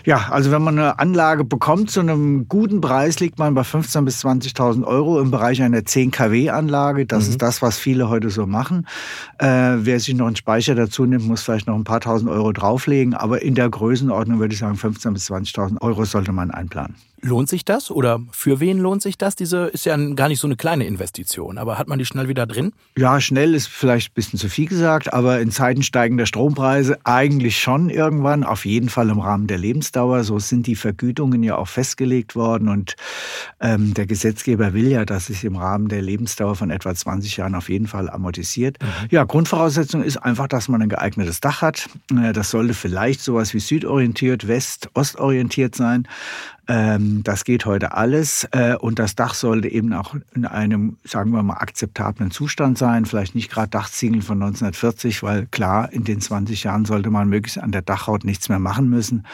Ja, 0.04 0.28
also 0.30 0.52
wenn 0.52 0.62
man 0.62 0.78
eine 0.78 1.00
Anlage 1.00 1.46
bekommt 1.46 1.90
zu 1.90 2.02
einem 2.02 2.50
guten 2.50 2.82
Preis, 2.82 3.22
liegt 3.22 3.40
man 3.40 3.54
bei 3.54 3.62
15.000 3.62 4.02
bis 4.04 4.26
20.000 4.26 4.84
Euro 4.84 5.22
im 5.22 5.32
Bereich 5.32 5.62
einer 5.62 5.86
10 5.86 6.12
kW-Anlage. 6.12 7.06
Das 7.06 7.26
mhm. 7.26 7.30
ist 7.32 7.42
das, 7.42 7.62
was 7.62 7.78
viele 7.78 8.10
heute 8.10 8.30
so 8.30 8.46
machen. 8.46 8.88
Äh, 9.40 9.78
wer 9.78 10.00
sich 10.00 10.14
noch 10.16 10.28
einen 10.28 10.36
Speicher 10.36 10.76
dazu 10.76 11.06
nimmt, 11.06 11.26
muss 11.26 11.44
vielleicht 11.44 11.68
noch 11.68 11.76
ein 11.76 11.86
paar 11.86 12.02
tausend 12.02 12.30
Euro 12.30 12.52
drauflegen, 12.52 13.05
aber 13.14 13.42
in 13.42 13.56
der 13.56 13.70
Größenordnung 13.70 14.40
würde 14.40 14.54
ich 14.54 14.60
sagen, 14.60 14.76
15.000 14.76 15.14
bis 15.14 15.30
20.000 15.30 15.82
Euro 15.82 16.06
sollte 16.06 16.32
man 16.32 16.52
einplanen. 16.52 16.96
Lohnt 17.26 17.50
sich 17.50 17.66
das 17.66 17.90
oder 17.90 18.22
für 18.30 18.60
wen 18.60 18.78
lohnt 18.78 19.02
sich 19.02 19.18
das? 19.18 19.36
Diese 19.36 19.66
ist 19.66 19.84
ja 19.86 19.98
gar 20.14 20.28
nicht 20.28 20.40
so 20.40 20.48
eine 20.48 20.56
kleine 20.56 20.86
Investition, 20.86 21.58
aber 21.58 21.80
hat 21.80 21.88
man 21.88 21.98
die 21.98 22.06
schnell 22.06 22.28
wieder 22.28 22.46
drin? 22.46 22.72
Ja, 22.96 23.20
schnell 23.20 23.56
ist 23.56 23.68
vielleicht 23.68 24.12
ein 24.12 24.14
bisschen 24.14 24.38
zu 24.38 24.48
viel 24.48 24.68
gesagt, 24.68 25.12
aber 25.12 25.40
in 25.40 25.50
Zeiten 25.50 25.82
steigender 25.82 26.28
Strompreise 26.28 27.00
eigentlich 27.04 27.58
schon 27.58 27.90
irgendwann, 27.90 28.44
auf 28.44 28.64
jeden 28.64 28.90
Fall 28.90 29.10
im 29.10 29.18
Rahmen 29.18 29.48
der 29.48 29.58
Lebensdauer. 29.58 30.24
So 30.24 30.38
sind 30.38 30.68
die 30.68 30.76
Vergütungen 30.76 31.42
ja 31.42 31.58
auch 31.58 31.68
festgelegt 31.68 32.36
worden 32.36 32.70
und 32.70 32.96
ähm, 33.60 33.96
der 33.96 34.06
Gesetzgeber 34.06 34.74
will 34.74 34.88
ja, 34.88 35.04
dass 35.04 35.30
es 35.30 35.44
im 35.44 35.56
Rahmen 35.56 35.88
der 35.88 36.04
Lebensdauer 36.04 36.56
von 36.56 36.70
etwa 36.70 36.94
20 36.94 37.38
Jahren 37.38 37.56
auf 37.56 37.70
jeden 37.70 37.88
Fall 37.88 38.08
amortisiert. 38.08 38.78
Mhm. 38.80 39.08
Ja, 39.10 39.24
Grundvoraussetzung 39.24 40.04
ist 40.04 40.18
einfach, 40.18 40.48
dass 40.48 40.68
man 40.68 40.84
ein 40.84 40.90
geeignetes 40.90 41.40
Dach 41.40 41.64
hat. 41.64 41.90
Äh, 42.12 42.34
das 42.34 42.52
sollte 42.52 42.76
vielleicht 42.76 43.22
sowas 43.22 43.56
wie 43.56 43.60
südorientiert, 43.60 44.48
west-ostorientiert 44.48 45.74
sein. 45.74 46.08
Ähm, 46.68 47.22
das 47.24 47.44
geht 47.44 47.66
heute 47.66 47.94
alles 47.94 48.48
äh, 48.52 48.76
und 48.76 48.98
das 48.98 49.16
Dach 49.16 49.34
sollte 49.34 49.68
eben 49.68 49.94
auch 49.94 50.16
in 50.34 50.46
einem, 50.46 50.98
sagen 51.04 51.32
wir 51.32 51.44
mal, 51.44 51.58
akzeptablen 51.58 52.32
Zustand 52.32 52.78
sein. 52.78 53.06
Vielleicht 53.06 53.36
nicht 53.36 53.52
gerade 53.52 53.70
Dachziegel 53.70 54.22
von 54.22 54.42
1940, 54.42 55.22
weil 55.22 55.46
klar, 55.48 55.92
in 55.92 56.04
den 56.04 56.22
20 56.22 56.64
Jahren 56.64 56.86
sollte 56.86 57.12
man 57.12 57.30
möglichst 57.30 57.60
an 57.60 57.72
der 57.72 57.82
Dachhaut 57.82 58.24
nichts 58.24 58.50
mehr 58.50 58.60
machen 58.60 58.90
müssen. 58.90 59.26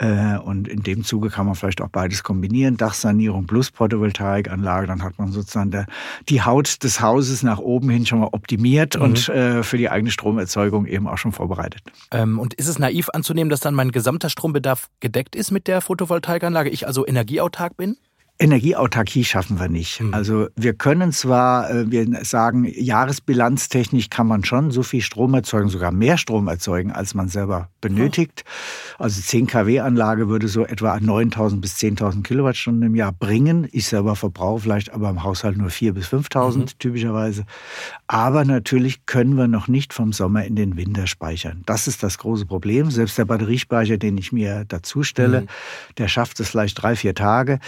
Äh, 0.00 0.38
und 0.38 0.66
in 0.66 0.82
dem 0.82 1.04
Zuge 1.04 1.28
kann 1.28 1.44
man 1.44 1.54
vielleicht 1.54 1.82
auch 1.82 1.88
beides 1.88 2.22
kombinieren, 2.22 2.78
Dachsanierung 2.78 3.46
plus 3.46 3.68
Photovoltaikanlage. 3.68 4.86
Dann 4.86 5.02
hat 5.02 5.18
man 5.18 5.30
sozusagen 5.30 5.70
der, 5.70 5.86
die 6.28 6.42
Haut 6.42 6.82
des 6.82 7.02
Hauses 7.02 7.42
nach 7.42 7.58
oben 7.58 7.90
hin 7.90 8.06
schon 8.06 8.20
mal 8.20 8.30
optimiert 8.32 8.96
mhm. 8.96 9.02
und 9.02 9.28
äh, 9.28 9.62
für 9.62 9.76
die 9.76 9.90
eigene 9.90 10.10
Stromerzeugung 10.10 10.86
eben 10.86 11.06
auch 11.06 11.18
schon 11.18 11.32
vorbereitet. 11.32 11.82
Ähm, 12.10 12.38
und 12.38 12.54
ist 12.54 12.68
es 12.68 12.78
naiv 12.78 13.10
anzunehmen, 13.10 13.50
dass 13.50 13.60
dann 13.60 13.74
mein 13.74 13.92
gesamter 13.92 14.30
Strombedarf 14.30 14.88
gedeckt 15.00 15.36
ist 15.36 15.50
mit 15.50 15.68
der 15.68 15.82
Photovoltaikanlage? 15.82 16.70
ich 16.70 16.86
also 16.86 17.06
energieautark 17.06 17.76
bin? 17.76 17.96
Energieautarkie 18.40 19.22
schaffen 19.24 19.60
wir 19.60 19.68
nicht. 19.68 20.00
Hm. 20.00 20.14
Also 20.14 20.48
wir 20.56 20.72
können 20.72 21.12
zwar, 21.12 21.70
äh, 21.70 21.90
wir 21.90 22.06
sagen, 22.24 22.64
jahresbilanztechnisch 22.64 24.08
kann 24.08 24.26
man 24.26 24.44
schon 24.44 24.70
so 24.70 24.82
viel 24.82 25.02
Strom 25.02 25.34
erzeugen, 25.34 25.68
sogar 25.68 25.92
mehr 25.92 26.16
Strom 26.16 26.48
erzeugen, 26.48 26.90
als 26.90 27.14
man 27.14 27.28
selber 27.28 27.68
benötigt. 27.82 28.44
Also 28.98 29.20
10 29.20 29.46
kW-Anlage 29.46 30.28
würde 30.28 30.48
so 30.48 30.64
etwa 30.64 30.94
9.000 30.94 31.60
bis 31.60 31.76
10.000 31.76 32.22
Kilowattstunden 32.22 32.82
im 32.82 32.94
Jahr 32.94 33.12
bringen. 33.12 33.68
Ich 33.72 33.86
selber 33.86 34.16
verbrauche 34.16 34.60
vielleicht 34.60 34.90
aber 34.90 35.10
im 35.10 35.22
Haushalt 35.22 35.58
nur 35.58 35.68
4.000 35.68 35.92
bis 35.92 36.08
5.000 36.08 36.56
mhm. 36.56 36.66
typischerweise. 36.78 37.44
Aber 38.06 38.46
natürlich 38.46 39.04
können 39.04 39.36
wir 39.36 39.48
noch 39.48 39.68
nicht 39.68 39.92
vom 39.92 40.14
Sommer 40.14 40.44
in 40.44 40.56
den 40.56 40.78
Winter 40.78 41.06
speichern. 41.06 41.62
Das 41.66 41.86
ist 41.86 42.02
das 42.02 42.16
große 42.16 42.46
Problem. 42.46 42.90
Selbst 42.90 43.18
der 43.18 43.26
Batteriespeicher, 43.26 43.98
den 43.98 44.16
ich 44.16 44.32
mir 44.32 44.64
dazu 44.66 45.02
stelle, 45.02 45.42
mhm. 45.42 45.46
der 45.98 46.08
schafft 46.08 46.40
es 46.40 46.48
vielleicht 46.48 46.82
drei, 46.82 46.96
vier 46.96 47.14
Tage. 47.14 47.58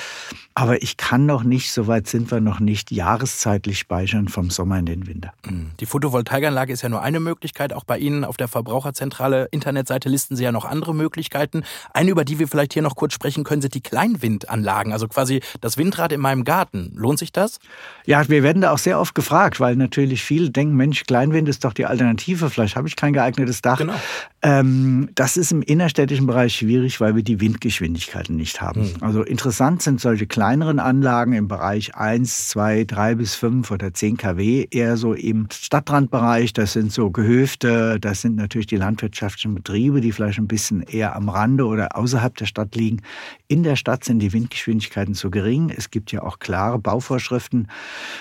Aber 0.63 0.81
ich 0.81 0.97
kann 0.97 1.27
noch 1.27 1.43
nicht, 1.43 1.73
so 1.73 1.89
weit 1.89 2.07
sind 2.07 2.31
wir 2.31 2.41
noch 2.41 2.61
nicht, 2.61 2.93
jahreszeitlich 2.93 3.81
speichern 3.81 4.29
vom 4.29 4.49
Sommer 4.49 4.79
in 4.79 4.87
den 4.87 5.09
Winter. 5.09 5.33
Mhm. 5.45 5.73
Die 5.81 5.87
Photovoltaikanlage 5.87 6.73
ist 6.73 6.83
ja 6.83 6.89
nur 6.89 7.03
eine 7.03 7.19
Möglichkeit. 7.19 7.73
Auch 7.73 7.83
bei 7.83 7.99
Ihnen 7.99 8.25
auf 8.25 8.37
der 8.37 8.47
Verbraucherzentrale 8.47 9.49
Internetseite 9.51 10.09
listen 10.09 10.37
Sie 10.37 10.45
ja 10.45 10.53
noch 10.53 10.65
andere 10.65 10.95
Möglichkeiten. 10.95 11.65
Eine, 11.93 12.13
über 12.13 12.25
die 12.25 12.39
wir 12.39 12.47
vielleicht 12.47 12.75
hier 12.75 12.83
noch 12.83 12.95
kurz 12.95 13.13
sprechen 13.13 13.43
können, 13.43 13.61
sind 13.61 13.75
die 13.75 13.81
Kleinwindanlagen. 13.81 14.93
Also 14.93 15.09
quasi 15.09 15.41
das 15.61 15.79
Windrad 15.79 16.13
in 16.13 16.21
meinem 16.21 16.45
Garten. 16.45 16.93
Lohnt 16.95 17.19
sich 17.19 17.33
das? 17.33 17.59
Ja, 18.07 18.29
wir 18.29 18.45
werden 18.45 18.63
da 18.63 18.71
auch 18.71 18.79
sehr 18.79 19.01
oft 19.01 19.17
gefragt, 19.17 19.59
weil 19.59 19.75
natürlich 19.75 20.23
viele 20.23 20.51
denken, 20.51 20.77
Mensch, 20.77 21.03
Kleinwind 21.09 21.49
ist 21.49 21.65
doch 21.65 21.73
die 21.73 21.87
Alternative. 21.87 22.51
Vielleicht 22.51 22.77
habe 22.77 22.87
ich 22.87 22.95
kein 22.95 23.15
geeignetes 23.15 23.63
Dach. 23.63 23.79
Genau. 23.79 23.95
Ähm, 24.43 25.09
das 25.17 25.37
ist 25.37 25.51
im 25.51 25.63
innerstädtischen 25.63 26.29
Bereich 26.29 26.55
schwierig, 26.55 27.01
weil 27.01 27.17
wir 27.17 27.25
die 27.25 27.41
Windgeschwindigkeiten 27.41 28.37
nicht 28.37 28.61
haben. 28.61 28.83
Mhm. 28.83 29.03
Also 29.03 29.23
interessant 29.25 29.83
sind 29.83 30.01
solche 30.01 30.29
kleinen 30.29 30.52
kleineren 30.53 30.81
Anlagen 30.81 31.33
im 31.33 31.49
Bereich 31.49 31.95
1, 31.95 32.51
2, 32.51 32.85
3 32.85 33.15
bis 33.15 33.35
5 33.37 33.71
oder 33.71 33.95
10 33.95 34.19
kW, 34.19 34.67
eher 34.71 34.99
so 34.99 35.15
im 35.15 35.49
Stadtrandbereich. 35.51 36.53
Das 36.53 36.75
sind 36.75 36.93
so 36.93 37.11
Gehöfte, 37.11 37.99
das 37.99 38.21
sind 38.21 38.37
natürlich 38.37 38.67
die 38.67 38.77
landwirtschaftlichen 38.77 39.55
Betriebe, 39.55 40.03
die 40.03 40.13
vielleicht 40.13 40.39
ein 40.39 40.49
bisschen 40.49 40.83
eher 40.83 41.17
am 41.17 41.31
Rande 41.31 41.65
oder 41.65 41.97
außerhalb 41.97 42.37
der 42.37 42.45
Stadt 42.45 42.75
liegen. 42.75 43.01
In 43.49 43.63
der 43.63 43.77
Stadt 43.77 44.05
sind 44.05 44.19
die 44.19 44.35
Windgeschwindigkeiten 44.35 45.15
zu 45.15 45.31
gering. 45.31 45.73
Es 45.75 45.91
gibt 45.91 46.13
ja 46.13 46.23
auch 46.23 46.39
klare 46.39 46.79
Bauvorschriften. 46.79 47.69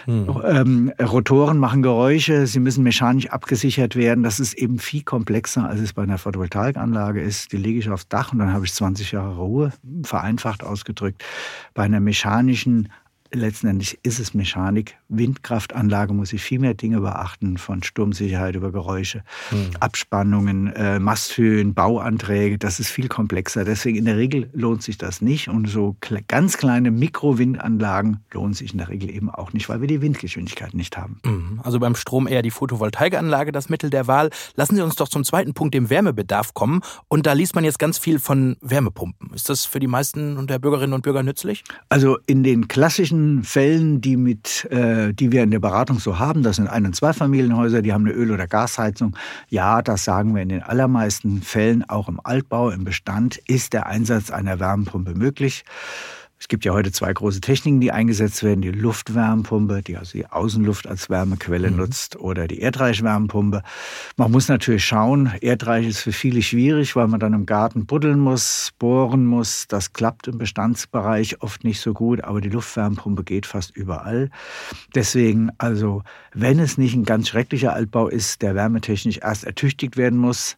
Hm. 0.06 0.42
Ähm, 0.46 0.94
Rotoren 1.02 1.58
machen 1.58 1.82
Geräusche, 1.82 2.48
sie 2.48 2.62
müssen 2.62 2.84
mechanisch 2.84 3.30
abgesichert 3.30 3.98
werden. 3.98 4.24
Das 4.24 4.40
ist 4.40 4.54
eben 4.54 4.80
viel 4.80 5.04
komplexer, 5.04 5.68
als 5.68 5.82
es 5.82 5.92
bei 5.92 6.04
einer 6.04 6.18
Photovoltaikanlage 6.18 7.22
ist. 7.22 7.52
Die 7.52 7.58
lege 7.58 7.80
ich 7.80 7.90
aufs 7.90 8.08
Dach 8.08 8.32
und 8.32 8.40
dann 8.40 8.54
habe 8.54 8.66
ich 8.66 8.74
20 8.74 9.12
Jahre 9.12 9.36
Ruhe, 9.36 9.74
vereinfacht 10.04 10.64
ausgedrückt. 10.64 11.26
Bei 11.74 11.84
einer 11.84 12.00
mechanischen 12.22 12.92
letztendlich 13.34 14.00
ist 14.04 14.20
es 14.20 14.34
Mechanik. 14.34 14.98
Windkraftanlage 15.10 16.14
muss 16.14 16.34
ich 16.34 16.42
viel 16.42 16.60
mehr 16.60 16.74
Dinge 16.74 17.02
beachten, 17.02 17.58
von 17.58 17.84
Sturmsicherheit 17.84 18.56
über 18.56 18.72
Geräusche, 18.72 19.24
mhm. 19.52 19.72
Abspannungen, 19.80 20.68
äh, 20.74 21.00
Masthöhen, 21.00 21.74
Bauanträge. 21.74 22.58
Das 22.58 22.80
ist 22.80 22.90
viel 22.90 23.08
komplexer. 23.08 23.66
Deswegen 23.66 23.98
in 23.98 24.06
der 24.06 24.18
Regel 24.18 24.50
lohnt 24.54 24.84
sich 24.84 24.98
das 24.98 25.22
nicht. 25.22 25.50
Und 25.50 25.68
so 25.68 25.96
ganz 26.28 26.58
kleine 26.58 26.92
Mikrowindanlagen 26.92 28.20
lohnen 28.32 28.54
sich 28.54 28.72
in 28.72 28.78
der 28.78 28.90
Regel 28.90 29.10
eben 29.10 29.30
auch 29.30 29.54
nicht, 29.54 29.70
weil 29.70 29.82
wir 29.82 29.88
die 29.88 30.02
Windgeschwindigkeit 30.02 30.74
nicht 30.74 30.98
haben. 30.98 31.20
Mhm. 31.26 31.60
Also 31.64 31.80
beim 31.80 31.96
Strom 31.96 32.28
eher 32.28 32.42
die 32.42 32.52
Photovoltaikanlage 32.52 33.52
das 33.52 33.70
Mittel 33.70 33.90
der 33.90 34.08
Wahl. 34.08 34.30
Lassen 34.56 34.76
Sie 34.76 34.82
uns 34.82 34.96
doch 34.96 35.08
zum 35.08 35.24
zweiten 35.24 35.54
Punkt, 35.54 35.74
dem 35.74 35.90
Wärmebedarf, 35.90 36.54
kommen. 36.54 36.82
Und 37.08 37.26
da 37.26 37.34
liest 37.34 37.56
man 37.56 37.64
jetzt 37.64 37.80
ganz 37.80 37.98
viel 37.98 38.20
von 38.20 38.58
Wärmepumpen. 38.62 39.32
Ist 39.34 39.50
das 39.50 39.66
für 39.66 39.80
die 39.80 39.88
meisten 39.88 40.48
der 40.48 40.60
Bürgerinnen 40.60 40.94
und 40.94 41.02
Bürger 41.02 41.24
nützlich? 41.24 41.64
Also 41.90 42.18
in 42.28 42.44
den 42.44 42.68
klassischen 42.68 43.21
Fällen, 43.44 44.02
die, 44.02 44.18
mit, 44.18 44.66
äh, 44.72 45.14
die 45.14 45.32
wir 45.32 45.44
in 45.44 45.52
der 45.52 45.60
Beratung 45.60 46.00
so 46.00 46.20
haben, 46.20 46.44
das 46.44 46.58
sind 46.58 46.68
Ein- 46.68 46.86
und 46.86 46.96
Zweifamilienhäuser, 46.96 47.82
die 47.82 47.94
haben 47.94 48.06
eine 48.06 48.14
Öl- 48.14 48.32
oder 48.32 48.48
Gasheizung. 48.48 49.16
Ja, 49.50 49.82
das 49.82 50.04
sagen 50.04 50.36
wir 50.36 50.42
in 50.42 50.50
den 50.50 50.64
allermeisten 50.64 51.42
Fällen, 51.42 51.88
auch 51.88 52.10
im 52.10 52.20
Altbau, 52.24 52.70
im 52.70 52.84
Bestand, 52.84 53.38
ist 53.48 53.74
der 53.74 53.88
Einsatz 53.88 54.32
einer 54.32 54.60
Wärmepumpe 54.60 55.16
möglich. 55.16 55.64
Es 56.42 56.48
gibt 56.48 56.66
ja 56.66 56.74
heute 56.74 56.92
zwei 56.92 57.14
große 57.14 57.40
Techniken, 57.40 57.82
die 57.82 57.92
eingesetzt 57.92 58.42
werden. 58.42 58.64
Die 58.64 58.72
Luftwärmepumpe, 58.72 59.84
die 59.84 59.96
also 59.96 60.14
die 60.14 60.26
Außenluft 60.26 60.88
als 60.88 61.08
Wärmequelle 61.08 61.70
mhm. 61.70 61.78
nutzt, 61.78 62.16
oder 62.16 62.48
die 62.48 62.62
Erdreichwärmepumpe. 62.62 63.62
Man 64.18 64.32
muss 64.32 64.48
natürlich 64.48 64.84
schauen, 64.84 65.32
Erdreich 65.42 65.86
ist 65.86 66.00
für 66.00 66.12
viele 66.12 66.42
schwierig, 66.42 66.96
weil 66.96 67.08
man 67.08 67.20
dann 67.20 67.34
im 67.34 67.46
Garten 67.46 67.86
buddeln 67.86 68.20
muss, 68.20 68.72
bohren 68.80 69.24
muss. 69.24 69.68
Das 69.68 69.94
klappt 69.94 70.30
im 70.30 70.40
Bestandsbereich 70.40 71.44
oft 71.44 71.64
nicht 71.64 71.80
so 71.80 71.94
gut, 71.94 72.24
aber 72.24 72.42
die 72.42 72.50
Luftwärmepumpe 72.50 73.24
geht 73.24 73.46
fast 73.46 73.78
überall. 73.78 74.32
Deswegen, 74.96 75.52
also, 75.60 76.02
wenn 76.34 76.58
es 76.58 76.76
nicht 76.76 76.96
ein 76.96 77.06
ganz 77.06 77.28
schrecklicher 77.28 77.74
Altbau 77.74 78.08
ist, 78.08 78.42
der 78.42 78.56
wärmetechnisch 78.56 79.20
erst 79.20 79.44
ertüchtigt 79.44 79.96
werden 79.96 80.18
muss, 80.18 80.58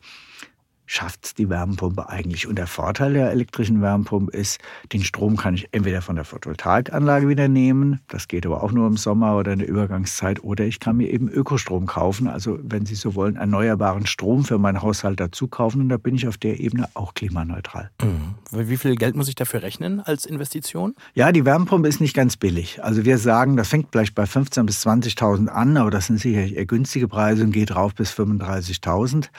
schafft 0.94 1.39
die 1.39 1.50
Wärmepumpe 1.50 2.08
eigentlich. 2.08 2.48
Und 2.48 2.58
der 2.58 2.68
Vorteil 2.68 3.14
der 3.14 3.32
elektrischen 3.32 3.82
Wärmepumpe 3.82 4.38
ist, 4.38 4.60
den 4.91 5.04
Strom 5.04 5.38
kann 5.38 5.56
ich 5.56 5.68
entweder 5.72 6.04
von 6.04 6.16
der 6.16 6.24
Photovoltaikanlage 6.24 7.28
wieder 7.28 7.48
nehmen, 7.48 8.02
das 8.10 8.28
geht 8.28 8.46
aber 8.46 8.62
auch 8.62 8.72
nur 8.72 8.86
im 8.86 8.98
Sommer 8.98 9.36
oder 9.36 9.54
in 9.54 9.60
der 9.60 9.68
Übergangszeit, 9.68 10.44
oder 10.44 10.66
ich 10.66 10.80
kann 10.80 10.98
mir 10.98 11.10
eben 11.10 11.30
Ökostrom 11.30 11.88
kaufen, 11.88 12.28
also 12.28 12.60
wenn 12.62 12.86
Sie 12.86 12.94
so 12.94 13.16
wollen, 13.16 13.38
erneuerbaren 13.38 14.06
Strom 14.06 14.46
für 14.46 14.60
meinen 14.60 14.84
Haushalt 14.84 15.20
dazu 15.20 15.48
kaufen 15.48 15.82
und 15.82 15.89
da 15.89 15.98
bin 15.98 16.14
ich 16.14 16.28
auf 16.28 16.38
der 16.38 16.60
Ebene 16.60 16.88
auch 16.94 17.16
klimaneutral. 17.16 17.89
Mhm. 18.02 18.36
Wie 18.52 18.78
viel 18.78 18.96
Geld 18.96 19.16
muss 19.16 19.28
ich 19.28 19.36
dafür 19.36 19.64
rechnen 19.64 20.00
als 20.00 20.26
Investition? 20.26 20.94
Ja, 21.16 21.32
die 21.32 21.44
Wärmepumpe 21.44 21.88
ist 21.88 22.02
nicht 22.02 22.16
ganz 22.16 22.38
billig. 22.38 22.84
Also 22.84 23.04
wir 23.04 23.18
sagen, 23.18 23.58
das 23.58 23.70
fängt 23.70 23.88
vielleicht 23.91 24.14
bei 24.14 24.26
15.000 24.26 24.64
bis 24.66 24.86
20.000 24.86 25.48
an, 25.48 25.76
aber 25.76 25.89
das 25.89 26.06
sind 26.06 26.20
sicherlich 26.20 26.56
eher 26.56 26.68
günstige 26.68 27.08
Preise 27.08 27.44
und 27.44 27.52
geht 27.52 27.76
rauf 27.76 27.96
bis 27.96 28.12
35.000. 28.12 29.30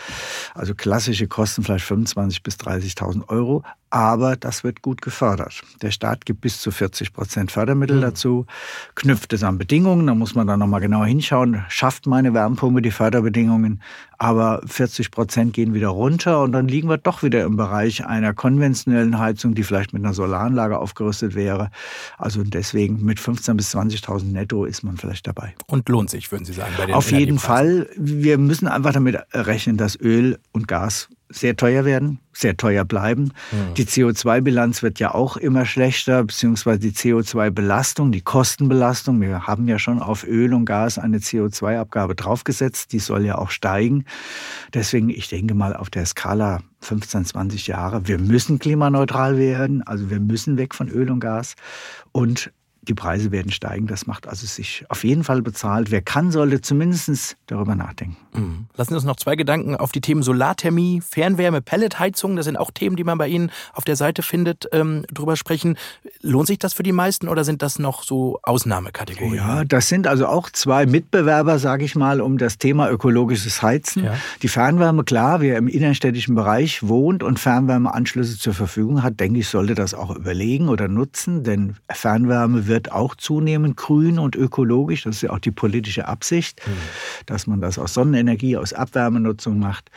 Also 0.55 0.75
klassische 0.75 1.29
kosten 1.29 1.44
vielleicht 1.53 1.87
25.000 1.87 2.43
bis 2.43 2.57
30.000 2.57 3.29
Euro, 3.29 3.63
aber 3.95 4.35
das 4.35 4.65
wird 4.65 4.83
gut 4.83 5.03
gefördert. 5.03 5.63
Der 5.81 5.93
Staat 5.93 6.27
gibt 6.27 6.41
bis 6.41 6.61
zu 6.61 6.73
40 6.73 7.13
Prozent 7.13 7.53
Fördermittel 7.53 7.99
mhm. 7.99 8.01
dazu, 8.01 8.47
knüpft 8.97 9.33
es 9.33 9.45
an 9.45 9.57
Bedingungen, 9.57 10.09
da 10.09 10.17
muss 10.17 10.35
man 10.35 10.49
dann 10.49 10.59
nochmal 10.59 10.81
genauer 10.81 11.07
hinschauen, 11.07 11.65
schafft 11.69 12.09
meine 12.09 12.35
Wärmepumpe 12.35 12.83
die 12.83 12.91
Förderbedingungen, 12.91 13.81
aber 14.19 14.63
40 14.67 15.13
Prozent 15.13 15.53
gehen 15.53 15.75
wieder 15.75 15.91
runter 15.91 16.43
und 16.43 16.51
dann 16.51 16.67
liegen 16.67 16.89
wir 16.89 16.99
doch 16.99 17.23
wieder 17.23 17.45
im 17.45 17.57
Bereich 17.57 18.05
einer 18.05 18.35
konventionellen 18.35 19.21
Heizung, 19.21 19.55
die 19.55 19.63
vielleicht 19.63 19.93
mit 19.93 20.05
einer 20.05 20.13
Solaranlage 20.13 20.77
aufgerüstet 20.77 21.37
wäre. 21.37 21.71
Also 22.19 22.43
deswegen 22.43 23.05
mit 23.05 23.21
15.000 23.21 23.55
bis 23.55 23.77
20.000 23.77 24.25
netto 24.33 24.65
ist 24.65 24.83
man 24.83 24.97
vielleicht 24.97 25.29
dabei. 25.29 25.55
Und 25.69 25.89
lohnt 25.89 26.11
sich, 26.11 26.33
würden 26.33 26.45
Sie 26.45 26.53
sagen? 26.53 26.73
Bei 26.77 26.87
den 26.87 26.97
Auf 26.97 27.13
jeden 27.13 27.39
Fall. 27.39 27.89
Wir 27.97 28.39
müssen 28.39 28.67
einfach 28.67 28.93
damit 28.93 29.19
rechnen, 29.33 29.77
dass 29.77 29.95
Öl 30.01 30.41
und 30.51 30.67
Gas 30.67 31.11
sehr 31.35 31.57
teuer 31.57 31.85
werden, 31.85 32.21
sehr 32.33 32.57
teuer 32.57 32.85
bleiben. 32.85 33.33
Mhm. 33.51 33.75
Die 33.77 33.84
Die 33.85 33.91
CO2-Bilanz 33.91 34.83
wird 34.83 34.99
ja 34.99 35.15
auch 35.15 35.37
immer 35.37 35.67
schlechter, 35.67 36.25
beziehungsweise 36.25 36.79
die 36.79 36.93
CO2-Belastung, 36.93 38.13
die 38.13 38.23
Kostenbelastung. 38.23 39.21
Wir 39.21 39.47
haben 39.47 39.69
ja 39.69 39.79
schon 39.79 40.01
auf 40.01 40.27
Öl 40.27 40.55
und 40.55 40.65
Gas 40.65 40.99
eine 40.99 41.19
CO2-Abgabe 41.19 42.15
draufgesetzt. 42.15 42.93
Die 42.93 42.99
soll 42.99 43.27
ja 43.27 43.37
auch 43.37 43.51
steigen. 43.51 44.07
Deswegen, 44.73 45.11
ich 45.11 45.29
denke 45.29 45.53
mal, 45.53 45.77
auf 45.77 45.91
der 45.91 46.07
Skala 46.07 46.63
15, 46.81 47.27
20 47.27 47.67
Jahre, 47.67 48.09
wir 48.09 48.19
müssen 48.19 48.59
klimaneutral 48.59 49.37
werden. 49.37 49.83
Also 49.83 50.09
wir 50.09 50.19
müssen 50.19 50.57
weg 50.57 50.75
von 50.75 50.89
Öl 50.89 51.11
und 51.11 51.21
Gas. 51.21 51.55
Und 52.11 52.53
die 52.89 52.95
Preise 52.95 53.33
werden 53.33 53.53
steigen. 53.53 53.87
Das 53.87 54.07
macht 54.07 54.27
also 54.27 54.47
sich 54.47 54.85
auf 54.89 55.05
jeden 55.05 55.25
Fall 55.25 55.43
bezahlt. 55.43 55.91
Wer 55.91 56.03
kann, 56.03 56.31
sollte 56.31 56.61
zumindest 56.61 57.37
darüber 57.47 57.75
nachdenken. 57.75 58.17
Mhm. 58.33 58.67
Lassen 58.77 58.91
Sie 58.91 58.97
uns 58.97 59.05
noch 59.05 59.17
zwei 59.17 59.37
Gedanken 59.37 59.77
auf 59.77 59.93
die 59.93 60.01
Themen 60.01 60.23
Solarthermie, 60.23 61.01
Fernwärme, 61.01 61.61
Pelletheizung. 61.61 62.37
Das 62.37 62.47
sind 62.47 62.57
auch 62.57 62.71
Themen, 62.71 62.97
die 62.97 63.05
man 63.05 63.19
bei 63.19 63.29
Ihnen 63.29 63.51
auf 63.73 63.85
der 63.85 63.97
Seite 63.97 64.23
findet, 64.23 64.69
ähm, 64.73 65.05
drüber 65.13 65.37
sprechen. 65.37 65.77
Lohnt 66.21 66.49
sich 66.49 66.59
das 66.59 66.75
für 66.75 66.83
die 66.83 66.93
meisten 66.93 67.29
oder 67.29 67.45
sind 67.45 67.63
das 67.63 67.79
noch 67.79 68.03
so 68.03 68.41
Ausnahmekategorien? 68.43 69.35
Ja, 69.35 69.65
das 69.65 69.89
sind 69.89 70.07
also 70.07 70.27
auch 70.27 70.51
zwei 70.51 70.87
Mitbewerber, 70.87 71.59
sage 71.59 71.85
ich 71.85 71.95
mal, 71.95 72.21
um 72.21 72.39
das 72.39 72.59
Thema 72.59 72.91
ökologisches 72.91 73.63
Heizen. 73.63 74.05
Ja. 74.05 74.15
Die 74.43 74.49
Fernwärme, 74.49 75.05
klar, 75.05 75.41
wer 75.41 75.57
im 75.57 75.69
innerstädtischen 75.69 76.35
Bereich 76.35 76.87
wohnt 76.87 77.23
und 77.23 77.39
Fernwärmeanschlüsse 77.39 78.39
zur 78.39 78.55
Verfügung 78.55 79.03
hat, 79.03 79.21
denke 79.21 79.41
ich, 79.41 79.49
sollte 79.49 79.75
das 79.75 79.95
auch 79.95 80.15
überlegen 80.15 80.69
oder 80.69 80.89
nutzen, 80.89 81.45
denn 81.45 81.77
Fernwärme 81.91 82.67
wird 82.67 82.74
wird 82.75 82.91
auch 82.91 83.15
zunehmend 83.15 83.77
grün 83.77 84.19
und 84.19 84.35
ökologisch. 84.35 85.05
Das 85.05 85.17
ist 85.17 85.23
ja 85.23 85.31
auch 85.31 85.39
die 85.39 85.53
politische 85.53 86.09
Absicht, 86.09 86.61
mhm. 86.67 86.73
dass 87.27 87.47
man 87.47 87.61
das 87.61 87.79
aus 87.79 87.95
Sonnenenergie, 87.95 88.57
aus 88.57 88.73
Abwärmenutzung 88.73 89.61
macht. 89.61 89.93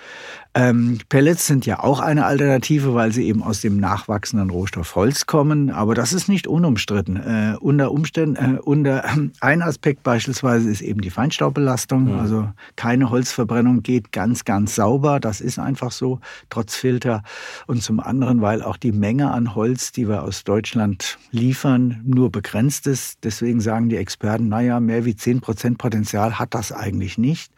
Ähm, 0.57 0.97
Pellets 1.09 1.45
sind 1.45 1.67
ja 1.67 1.83
auch 1.83 1.99
eine 1.99 2.25
Alternative, 2.25 2.95
weil 2.95 3.11
sie 3.11 3.27
eben 3.27 3.43
aus 3.43 3.61
dem 3.61 3.77
nachwachsenden 3.77 4.49
Rohstoff 4.49 4.95
Holz 4.95 5.27
kommen. 5.27 5.69
Aber 5.69 5.93
das 5.93 6.13
ist 6.13 6.27
nicht 6.29 6.47
unumstritten. 6.47 7.17
Äh, 7.17 7.57
unter 7.59 7.91
Umständen, 7.91 8.55
äh, 8.55 8.59
unter 8.59 9.05
äh, 9.05 9.29
ein 9.39 9.61
Aspekt 9.61 10.01
beispielsweise 10.01 10.67
ist 10.71 10.81
eben 10.81 11.01
die 11.01 11.11
Feinstaubbelastung. 11.11 12.05
Mhm. 12.05 12.19
Also 12.19 12.49
keine 12.75 13.11
Holzverbrennung 13.11 13.83
geht 13.83 14.11
ganz, 14.11 14.45
ganz 14.45 14.73
sauber. 14.73 15.19
Das 15.19 15.41
ist 15.41 15.59
einfach 15.59 15.91
so, 15.91 16.21
trotz 16.49 16.75
Filter. 16.75 17.21
Und 17.67 17.83
zum 17.83 17.99
anderen, 17.99 18.41
weil 18.41 18.63
auch 18.63 18.77
die 18.77 18.91
Menge 18.91 19.29
an 19.29 19.53
Holz, 19.53 19.91
die 19.91 20.09
wir 20.09 20.23
aus 20.23 20.43
Deutschland 20.43 21.19
liefern, 21.29 22.01
nur 22.03 22.31
begrenzt 22.31 22.87
ist. 22.87 23.19
Deswegen 23.23 23.61
sagen 23.61 23.89
die 23.89 23.97
Experten, 23.97 24.49
naja, 24.49 24.79
mehr 24.79 25.05
wie 25.05 25.15
10 25.15 25.39
Prozent 25.39 25.77
Potenzial 25.77 26.39
hat 26.39 26.55
das 26.55 26.71
eigentlich 26.71 27.19
nicht. 27.19 27.51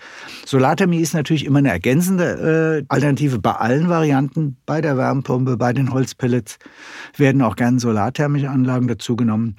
Solarthermie 0.45 0.99
ist 0.99 1.13
natürlich 1.13 1.45
immer 1.45 1.59
eine 1.59 1.69
ergänzende 1.69 2.83
äh, 2.88 2.88
Alternative 2.89 3.37
bei 3.39 3.53
allen 3.53 3.87
Varianten, 3.87 4.57
bei 4.65 4.81
der 4.81 4.97
Wärmepumpe, 4.97 5.57
bei 5.57 5.73
den 5.73 5.93
Holzpellets 5.93 6.57
werden 7.15 7.41
auch 7.41 7.55
gerne 7.55 7.79
solarthermische 7.79 8.49
Anlagen 8.49 8.87
dazugenommen. 8.87 9.55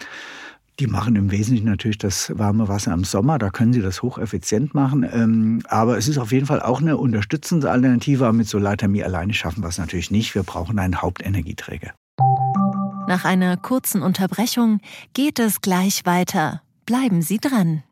Die 0.80 0.86
machen 0.86 1.14
im 1.14 1.30
Wesentlichen 1.30 1.66
natürlich 1.66 1.98
das 1.98 2.32
warme 2.36 2.66
Wasser 2.66 2.92
im 2.92 3.04
Sommer, 3.04 3.38
da 3.38 3.50
können 3.50 3.72
sie 3.72 3.82
das 3.82 4.02
hocheffizient 4.02 4.74
machen. 4.74 5.08
Ähm, 5.12 5.62
aber 5.68 5.96
es 5.96 6.08
ist 6.08 6.18
auf 6.18 6.32
jeden 6.32 6.46
Fall 6.46 6.60
auch 6.60 6.80
eine 6.80 6.96
unterstützende 6.96 7.70
Alternative, 7.70 8.24
aber 8.24 8.32
mit 8.32 8.48
Solarthermie 8.48 9.04
alleine 9.04 9.32
schaffen 9.32 9.62
wir 9.62 9.68
es 9.68 9.78
natürlich 9.78 10.10
nicht. 10.10 10.34
Wir 10.34 10.42
brauchen 10.42 10.78
einen 10.78 11.00
Hauptenergieträger. 11.00 11.92
Nach 13.06 13.24
einer 13.24 13.56
kurzen 13.56 14.02
Unterbrechung 14.02 14.80
geht 15.12 15.38
es 15.38 15.60
gleich 15.60 16.06
weiter. 16.06 16.62
Bleiben 16.86 17.22
Sie 17.22 17.38
dran. 17.38 17.82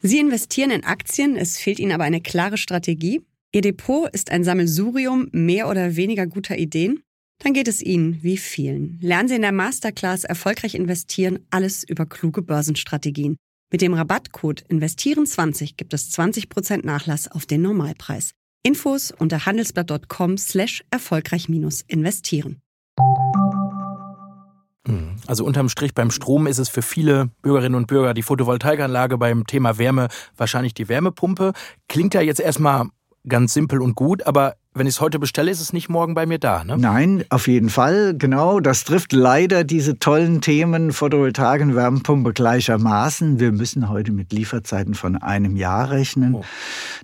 Sie 0.00 0.18
investieren 0.18 0.70
in 0.70 0.84
Aktien, 0.84 1.36
es 1.36 1.58
fehlt 1.58 1.78
Ihnen 1.78 1.92
aber 1.92 2.04
eine 2.04 2.20
klare 2.20 2.56
Strategie. 2.56 3.22
Ihr 3.56 3.62
Depot 3.62 4.06
ist 4.12 4.30
ein 4.32 4.44
Sammelsurium 4.44 5.30
mehr 5.32 5.70
oder 5.70 5.96
weniger 5.96 6.26
guter 6.26 6.58
Ideen? 6.58 7.00
Dann 7.42 7.54
geht 7.54 7.68
es 7.68 7.80
Ihnen 7.80 8.22
wie 8.22 8.36
vielen. 8.36 8.98
Lernen 9.00 9.30
Sie 9.30 9.36
in 9.36 9.40
der 9.40 9.52
Masterclass 9.52 10.24
Erfolgreich 10.24 10.74
investieren 10.74 11.38
alles 11.48 11.82
über 11.82 12.04
kluge 12.04 12.42
Börsenstrategien. 12.42 13.38
Mit 13.72 13.80
dem 13.80 13.94
Rabattcode 13.94 14.66
Investieren20 14.68 15.72
gibt 15.78 15.94
es 15.94 16.10
20% 16.10 16.84
Nachlass 16.84 17.28
auf 17.28 17.46
den 17.46 17.62
Normalpreis. 17.62 18.32
Infos 18.62 19.10
unter 19.10 19.46
handelsblatt.com 19.46 20.36
slash 20.36 20.84
erfolgreich-investieren. 20.90 22.60
Hm. 24.86 25.16
Also 25.26 25.46
unterm 25.46 25.70
Strich 25.70 25.94
beim 25.94 26.10
Strom 26.10 26.46
ist 26.46 26.58
es 26.58 26.68
für 26.68 26.82
viele 26.82 27.30
Bürgerinnen 27.40 27.74
und 27.74 27.86
Bürger 27.86 28.12
die 28.12 28.22
Photovoltaikanlage, 28.22 29.16
beim 29.16 29.46
Thema 29.46 29.78
Wärme 29.78 30.08
wahrscheinlich 30.36 30.74
die 30.74 30.90
Wärmepumpe. 30.90 31.54
Klingt 31.88 32.12
ja 32.12 32.20
jetzt 32.20 32.40
erstmal 32.40 32.90
ganz 33.28 33.52
simpel 33.52 33.80
und 33.80 33.94
gut, 33.94 34.26
aber 34.26 34.56
wenn 34.76 34.86
ich 34.86 34.96
es 34.96 35.00
heute 35.00 35.18
bestelle, 35.18 35.50
ist 35.50 35.60
es 35.60 35.72
nicht 35.72 35.88
morgen 35.88 36.14
bei 36.14 36.26
mir 36.26 36.38
da, 36.38 36.62
ne? 36.62 36.76
Nein, 36.76 37.24
auf 37.30 37.48
jeden 37.48 37.70
Fall, 37.70 38.14
genau. 38.16 38.60
Das 38.60 38.84
trifft 38.84 39.14
leider 39.14 39.64
diese 39.64 39.98
tollen 39.98 40.42
Themen 40.42 40.92
Photovoltaik 40.92 41.62
und 41.62 41.74
Wärmepumpe 41.74 42.34
gleichermaßen. 42.34 43.40
Wir 43.40 43.52
müssen 43.52 43.88
heute 43.88 44.12
mit 44.12 44.34
Lieferzeiten 44.34 44.94
von 44.94 45.16
einem 45.16 45.56
Jahr 45.56 45.90
rechnen. 45.90 46.34
Oh. 46.34 46.44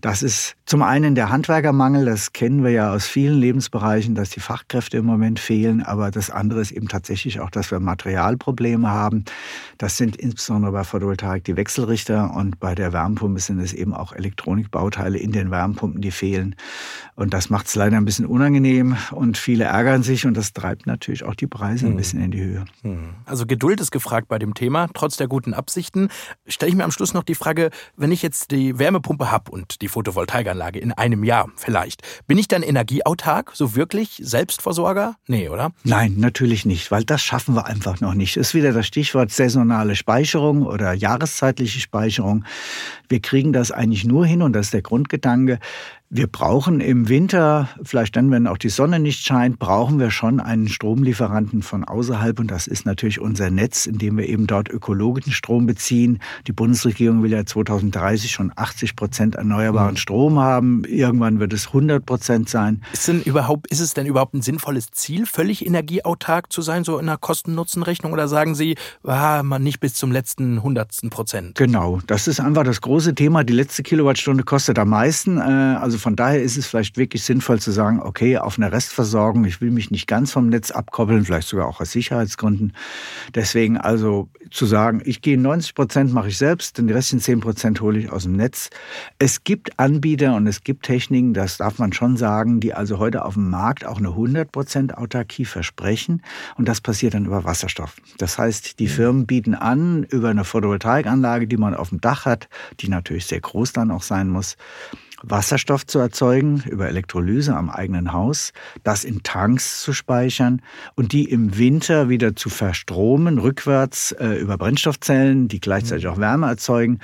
Das 0.02 0.22
ist 0.22 0.54
zum 0.66 0.82
einen 0.82 1.14
der 1.14 1.30
Handwerkermangel, 1.30 2.04
das 2.04 2.32
kennen 2.32 2.62
wir 2.62 2.70
ja 2.70 2.92
aus 2.92 3.06
vielen 3.06 3.38
Lebensbereichen, 3.38 4.14
dass 4.14 4.30
die 4.30 4.40
Fachkräfte 4.40 4.98
im 4.98 5.06
Moment 5.06 5.38
fehlen. 5.38 5.82
Aber 5.82 6.10
das 6.10 6.30
andere 6.30 6.60
ist 6.60 6.72
eben 6.72 6.88
tatsächlich 6.88 7.40
auch, 7.40 7.50
dass 7.50 7.70
wir 7.70 7.80
Materialprobleme 7.80 8.88
haben. 8.88 9.24
Das 9.78 9.96
sind 9.96 10.16
insbesondere 10.16 10.72
bei 10.72 10.84
Photovoltaik 10.84 11.44
die 11.44 11.56
Wechselrichter 11.56 12.34
und 12.34 12.60
bei 12.60 12.74
der 12.74 12.92
Wärmepumpe 12.92 13.40
sind 13.40 13.60
es 13.60 13.72
eben 13.72 13.94
auch 13.94 14.12
Elektronikbauteile 14.12 15.18
in 15.18 15.32
den 15.32 15.50
Wärmepumpen, 15.50 16.02
die 16.02 16.10
fehlen. 16.10 16.54
Und 17.14 17.34
das 17.34 17.50
macht 17.50 17.61
macht 17.62 17.68
es 17.68 17.76
leider 17.76 17.96
ein 17.96 18.04
bisschen 18.04 18.26
unangenehm 18.26 18.96
und 19.12 19.38
viele 19.38 19.62
ärgern 19.62 20.02
sich 20.02 20.26
und 20.26 20.36
das 20.36 20.52
treibt 20.52 20.88
natürlich 20.88 21.22
auch 21.22 21.36
die 21.36 21.46
Preise 21.46 21.86
ein 21.86 21.90
hm. 21.90 21.96
bisschen 21.96 22.20
in 22.20 22.32
die 22.32 22.40
Höhe. 22.40 22.64
Hm. 22.82 23.14
Also 23.24 23.46
Geduld 23.46 23.80
ist 23.80 23.92
gefragt 23.92 24.26
bei 24.26 24.40
dem 24.40 24.54
Thema, 24.54 24.88
trotz 24.92 25.16
der 25.16 25.28
guten 25.28 25.54
Absichten. 25.54 26.08
Stelle 26.48 26.70
ich 26.70 26.76
mir 26.76 26.82
am 26.82 26.90
Schluss 26.90 27.14
noch 27.14 27.22
die 27.22 27.36
Frage, 27.36 27.70
wenn 27.96 28.10
ich 28.10 28.20
jetzt 28.20 28.50
die 28.50 28.80
Wärmepumpe 28.80 29.30
habe 29.30 29.52
und 29.52 29.80
die 29.80 29.86
Photovoltaikanlage 29.86 30.80
in 30.80 30.90
einem 30.90 31.22
Jahr 31.22 31.50
vielleicht, 31.54 32.02
bin 32.26 32.36
ich 32.36 32.48
dann 32.48 32.64
energieautark, 32.64 33.52
so 33.54 33.76
wirklich 33.76 34.20
Selbstversorger? 34.20 35.14
Nee, 35.28 35.48
oder? 35.48 35.70
Nein, 35.84 36.16
natürlich 36.16 36.66
nicht, 36.66 36.90
weil 36.90 37.04
das 37.04 37.22
schaffen 37.22 37.54
wir 37.54 37.66
einfach 37.66 38.00
noch 38.00 38.14
nicht. 38.14 38.36
Das 38.36 38.48
ist 38.48 38.54
wieder 38.54 38.72
das 38.72 38.88
Stichwort 38.88 39.30
saisonale 39.30 39.94
Speicherung 39.94 40.66
oder 40.66 40.94
jahreszeitliche 40.94 41.78
Speicherung. 41.78 42.44
Wir 43.08 43.20
kriegen 43.20 43.52
das 43.52 43.70
eigentlich 43.70 44.04
nur 44.04 44.26
hin 44.26 44.42
und 44.42 44.52
das 44.52 44.66
ist 44.66 44.74
der 44.74 44.82
Grundgedanke, 44.82 45.60
wir 46.14 46.26
brauchen 46.26 46.80
im 46.80 47.08
Winter, 47.08 47.70
vielleicht 47.82 48.16
dann, 48.16 48.30
wenn 48.30 48.46
auch 48.46 48.58
die 48.58 48.68
Sonne 48.68 49.00
nicht 49.00 49.24
scheint, 49.24 49.58
brauchen 49.58 49.98
wir 49.98 50.10
schon 50.10 50.40
einen 50.40 50.68
Stromlieferanten 50.68 51.62
von 51.62 51.84
außerhalb. 51.84 52.38
Und 52.38 52.50
das 52.50 52.66
ist 52.66 52.84
natürlich 52.84 53.18
unser 53.18 53.50
Netz, 53.50 53.86
in 53.86 53.96
dem 53.96 54.18
wir 54.18 54.28
eben 54.28 54.46
dort 54.46 54.68
ökologischen 54.68 55.32
Strom 55.32 55.64
beziehen. 55.64 56.18
Die 56.46 56.52
Bundesregierung 56.52 57.22
will 57.22 57.32
ja 57.32 57.46
2030 57.46 58.30
schon 58.30 58.52
80 58.54 58.94
Prozent 58.94 59.36
erneuerbaren 59.36 59.92
mhm. 59.92 59.96
Strom 59.96 60.38
haben. 60.38 60.84
Irgendwann 60.84 61.40
wird 61.40 61.54
es 61.54 61.68
100 61.68 62.04
Prozent 62.04 62.50
sein. 62.50 62.82
Ist, 62.92 63.08
denn 63.08 63.22
überhaupt, 63.22 63.68
ist 63.68 63.80
es 63.80 63.94
denn 63.94 64.04
überhaupt 64.04 64.34
ein 64.34 64.42
sinnvolles 64.42 64.90
Ziel, 64.90 65.24
völlig 65.24 65.64
energieautark 65.66 66.52
zu 66.52 66.60
sein, 66.60 66.84
so 66.84 66.98
in 66.98 67.08
einer 67.08 67.16
Kosten-Nutzen-Rechnung? 67.16 68.12
Oder 68.12 68.28
sagen 68.28 68.54
Sie, 68.54 68.76
ah, 69.02 69.42
man 69.42 69.62
nicht 69.62 69.80
bis 69.80 69.94
zum 69.94 70.12
letzten 70.12 70.62
hundertsten 70.62 71.08
Prozent? 71.08 71.54
Genau, 71.54 72.00
das 72.06 72.28
ist 72.28 72.38
einfach 72.38 72.64
das 72.64 72.82
große 72.82 73.14
Thema. 73.14 73.44
Die 73.44 73.54
letzte 73.54 73.82
Kilowattstunde 73.82 74.42
kostet 74.42 74.78
am 74.78 74.90
meisten. 74.90 75.38
Äh, 75.38 75.40
also 75.40 76.01
von 76.02 76.16
daher 76.16 76.42
ist 76.42 76.56
es 76.56 76.66
vielleicht 76.66 76.96
wirklich 76.96 77.22
sinnvoll 77.22 77.60
zu 77.60 77.70
sagen, 77.70 78.00
okay, 78.02 78.36
auf 78.36 78.58
eine 78.58 78.72
Restversorgung, 78.72 79.44
ich 79.44 79.60
will 79.60 79.70
mich 79.70 79.90
nicht 79.90 80.06
ganz 80.06 80.32
vom 80.32 80.48
Netz 80.48 80.70
abkoppeln, 80.70 81.24
vielleicht 81.24 81.48
sogar 81.48 81.68
auch 81.68 81.80
aus 81.80 81.92
Sicherheitsgründen. 81.92 82.74
Deswegen 83.34 83.78
also 83.78 84.28
zu 84.50 84.66
sagen, 84.66 85.00
ich 85.04 85.22
gehe 85.22 85.38
90 85.38 85.74
Prozent 85.74 86.12
mache 86.12 86.28
ich 86.28 86.38
selbst, 86.38 86.78
den 86.78 86.90
restlichen 86.90 87.22
10 87.22 87.40
Prozent 87.40 87.80
hole 87.80 87.98
ich 87.98 88.10
aus 88.10 88.24
dem 88.24 88.36
Netz. 88.36 88.68
Es 89.18 89.44
gibt 89.44 89.78
Anbieter 89.78 90.34
und 90.34 90.46
es 90.46 90.64
gibt 90.64 90.84
Techniken, 90.84 91.32
das 91.32 91.56
darf 91.56 91.78
man 91.78 91.92
schon 91.92 92.16
sagen, 92.16 92.60
die 92.60 92.74
also 92.74 92.98
heute 92.98 93.24
auf 93.24 93.34
dem 93.34 93.48
Markt 93.48 93.86
auch 93.86 93.98
eine 93.98 94.08
100 94.08 94.50
Prozent 94.50 94.98
Autarkie 94.98 95.44
versprechen 95.44 96.22
und 96.56 96.68
das 96.68 96.80
passiert 96.80 97.14
dann 97.14 97.26
über 97.26 97.44
Wasserstoff. 97.44 97.96
Das 98.18 98.38
heißt, 98.38 98.80
die 98.80 98.88
Firmen 98.88 99.26
bieten 99.26 99.54
an, 99.54 100.02
über 100.04 100.30
eine 100.30 100.44
Photovoltaikanlage, 100.44 101.46
die 101.46 101.56
man 101.56 101.74
auf 101.74 101.90
dem 101.90 102.00
Dach 102.00 102.26
hat, 102.26 102.48
die 102.80 102.88
natürlich 102.88 103.26
sehr 103.26 103.40
groß 103.40 103.72
dann 103.72 103.90
auch 103.90 104.02
sein 104.02 104.28
muss, 104.28 104.56
Wasserstoff 105.22 105.86
zu 105.86 105.98
erzeugen 105.98 106.62
über 106.68 106.88
Elektrolyse 106.88 107.56
am 107.56 107.70
eigenen 107.70 108.12
Haus, 108.12 108.52
das 108.82 109.04
in 109.04 109.22
Tanks 109.22 109.82
zu 109.82 109.92
speichern 109.92 110.62
und 110.94 111.12
die 111.12 111.30
im 111.30 111.56
Winter 111.58 112.08
wieder 112.08 112.34
zu 112.36 112.50
verstromen, 112.50 113.38
rückwärts 113.38 114.12
äh, 114.12 114.34
über 114.34 114.58
Brennstoffzellen, 114.58 115.48
die 115.48 115.60
gleichzeitig 115.60 116.06
auch 116.08 116.18
Wärme 116.18 116.46
erzeugen. 116.46 116.98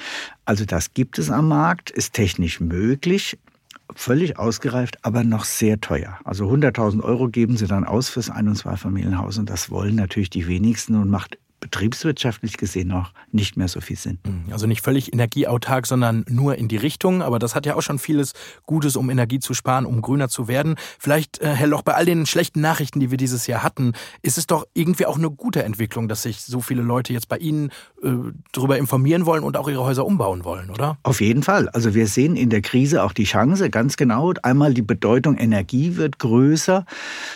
Also 0.44 0.64
das 0.64 0.94
gibt 0.94 1.18
es 1.18 1.30
am 1.30 1.48
Markt, 1.48 1.90
ist 1.90 2.14
technisch 2.14 2.60
möglich, 2.60 3.38
völlig 3.94 4.38
ausgereift, 4.38 4.98
aber 5.02 5.24
noch 5.24 5.44
sehr 5.44 5.80
teuer. 5.80 6.18
Also 6.24 6.50
100.000 6.50 7.02
Euro 7.02 7.28
geben 7.28 7.56
sie 7.56 7.66
dann 7.66 7.84
aus 7.84 8.08
fürs 8.08 8.30
Ein- 8.30 8.48
und 8.48 8.56
Zweifamilienhaus 8.56 9.38
und 9.38 9.48
das 9.48 9.70
wollen 9.70 9.94
natürlich 9.94 10.30
die 10.30 10.46
wenigsten 10.46 10.94
und 10.96 11.08
macht 11.08 11.38
betriebswirtschaftlich 11.61 12.56
gesehen 12.56 12.92
auch 12.92 13.11
nicht 13.32 13.56
mehr 13.56 13.68
so 13.68 13.80
viel 13.80 13.96
Sinn. 13.96 14.18
Mhm. 14.24 14.52
Also 14.52 14.66
nicht 14.66 14.82
völlig 14.82 15.12
energieautark, 15.12 15.86
sondern 15.86 16.24
nur 16.28 16.56
in 16.56 16.68
die 16.68 16.76
Richtung. 16.76 17.22
Aber 17.22 17.38
das 17.38 17.54
hat 17.54 17.66
ja 17.66 17.74
auch 17.74 17.82
schon 17.82 17.98
vieles 17.98 18.32
Gutes, 18.66 18.96
um 18.96 19.11
Energie 19.11 19.40
zu 19.40 19.54
sparen, 19.54 19.86
um 19.86 20.02
grüner 20.02 20.28
zu 20.28 20.48
werden. 20.48 20.76
Vielleicht, 20.98 21.40
äh, 21.40 21.54
Herr 21.54 21.66
Loch, 21.66 21.82
bei 21.82 21.94
all 21.94 22.04
den 22.04 22.26
schlechten 22.26 22.61
Nachrichten, 22.61 23.00
die 23.00 23.11
wir 23.11 23.18
dieses 23.18 23.46
Jahr 23.46 23.62
hatten, 23.62 23.92
ist 24.22 24.38
es 24.38 24.46
doch 24.46 24.66
irgendwie 24.74 25.06
auch 25.06 25.18
eine 25.18 25.30
gute 25.30 25.62
Entwicklung, 25.64 26.09
dass 26.09 26.22
sich 26.22 26.42
so 26.42 26.61
viele 26.61 26.82
Leute 26.82 27.12
jetzt 27.12 27.28
bei 27.28 27.38
Ihnen 27.38 27.70
äh, 28.02 28.11
darüber 28.52 28.78
informieren 28.78 29.26
wollen 29.26 29.42
und 29.42 29.56
auch 29.56 29.68
ihre 29.68 29.84
Häuser 29.84 30.06
umbauen 30.06 30.44
wollen, 30.44 30.70
oder? 30.70 30.98
Auf 31.02 31.20
jeden 31.20 31.42
Fall. 31.42 31.68
Also 31.70 31.94
wir 31.94 32.06
sehen 32.06 32.36
in 32.36 32.50
der 32.50 32.62
Krise 32.62 33.02
auch 33.02 33.12
die 33.12 33.24
Chance, 33.24 33.70
ganz 33.70 33.96
genau. 33.96 34.32
Einmal 34.42 34.74
die 34.74 34.82
Bedeutung 34.82 35.36
Energie 35.36 35.96
wird 35.96 36.18
größer. 36.18 36.84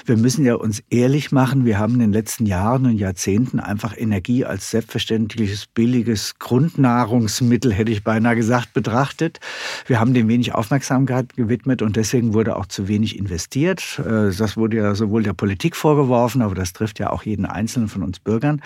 Wir 0.04 0.16
müssen 0.16 0.44
ja 0.44 0.54
uns 0.54 0.82
ehrlich 0.90 1.32
machen, 1.32 1.64
wir 1.64 1.78
haben 1.78 1.94
in 1.94 2.00
den 2.00 2.12
letzten 2.12 2.46
Jahren 2.46 2.86
und 2.86 2.98
Jahrzehnten 2.98 3.60
einfach 3.60 3.96
Energie 4.12 4.44
als 4.44 4.70
selbstverständliches, 4.70 5.66
billiges 5.66 6.38
Grundnahrungsmittel, 6.38 7.72
hätte 7.72 7.90
ich 7.90 8.04
beinahe 8.04 8.36
gesagt, 8.36 8.74
betrachtet. 8.74 9.40
Wir 9.86 10.00
haben 10.00 10.12
dem 10.12 10.28
wenig 10.28 10.54
Aufmerksamkeit 10.54 11.34
gewidmet 11.34 11.80
und 11.80 11.96
deswegen 11.96 12.34
wurde 12.34 12.56
auch 12.56 12.66
zu 12.66 12.88
wenig 12.88 13.18
investiert. 13.18 13.98
Äh, 13.98 14.30
das 14.36 14.56
wurde 14.58 14.76
ja 14.76 14.94
sowohl 14.94 15.22
der 15.22 15.32
Politik 15.32 15.76
vorgeworfen, 15.76 16.42
aber 16.42 16.54
das 16.54 16.74
trifft 16.74 16.98
ja 16.98 17.08
auch 17.08 17.22
jeden 17.22 17.46
Einzelnen 17.46 17.88
von 17.88 18.02
uns 18.02 18.20
Bürgern. 18.20 18.60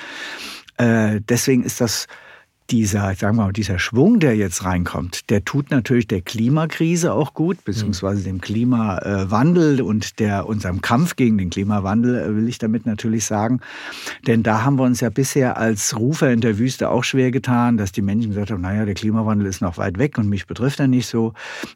Äh, 0.78 1.20
deswegen 1.28 1.62
ist 1.62 1.80
das 1.80 2.09
dieser, 2.70 3.14
sagen 3.14 3.36
wir 3.36 3.44
mal, 3.44 3.52
dieser 3.52 3.78
Schwung, 3.78 4.18
der 4.18 4.36
jetzt 4.36 4.64
reinkommt, 4.64 5.30
der 5.30 5.44
tut 5.44 5.70
natürlich 5.70 6.08
der 6.08 6.20
Klimakrise 6.20 7.12
auch 7.12 7.34
gut, 7.34 7.64
beziehungsweise 7.64 8.24
dem 8.24 8.40
Klimawandel 8.40 9.80
und 9.80 10.18
der, 10.18 10.46
unserem 10.46 10.80
Kampf 10.80 11.16
gegen 11.16 11.38
den 11.38 11.50
Klimawandel, 11.50 12.18
äh, 12.18 12.36
will 12.36 12.48
ich 12.48 12.58
damit 12.58 12.86
natürlich 12.86 13.24
sagen. 13.24 13.60
Denn 14.26 14.42
da 14.42 14.64
haben 14.64 14.78
wir 14.78 14.84
uns 14.84 15.00
ja 15.00 15.10
bisher 15.10 15.56
als 15.56 15.96
Rufer 15.96 16.32
in 16.32 16.40
der 16.40 16.58
Wüste 16.58 16.90
auch 16.90 17.04
schwer 17.04 17.30
getan, 17.30 17.76
dass 17.76 17.92
die 17.92 18.02
Menschen 18.02 18.30
gesagt 18.30 18.50
haben, 18.50 18.62
naja, 18.62 18.84
der 18.84 18.94
Klimawandel 18.94 19.46
ist 19.46 19.60
noch 19.60 19.78
weit 19.78 19.98
weg 19.98 20.18
und 20.18 20.28
mich 20.28 20.46
betrifft 20.46 20.80
er 20.80 20.88
nicht 20.88 21.06
so. 21.06 21.34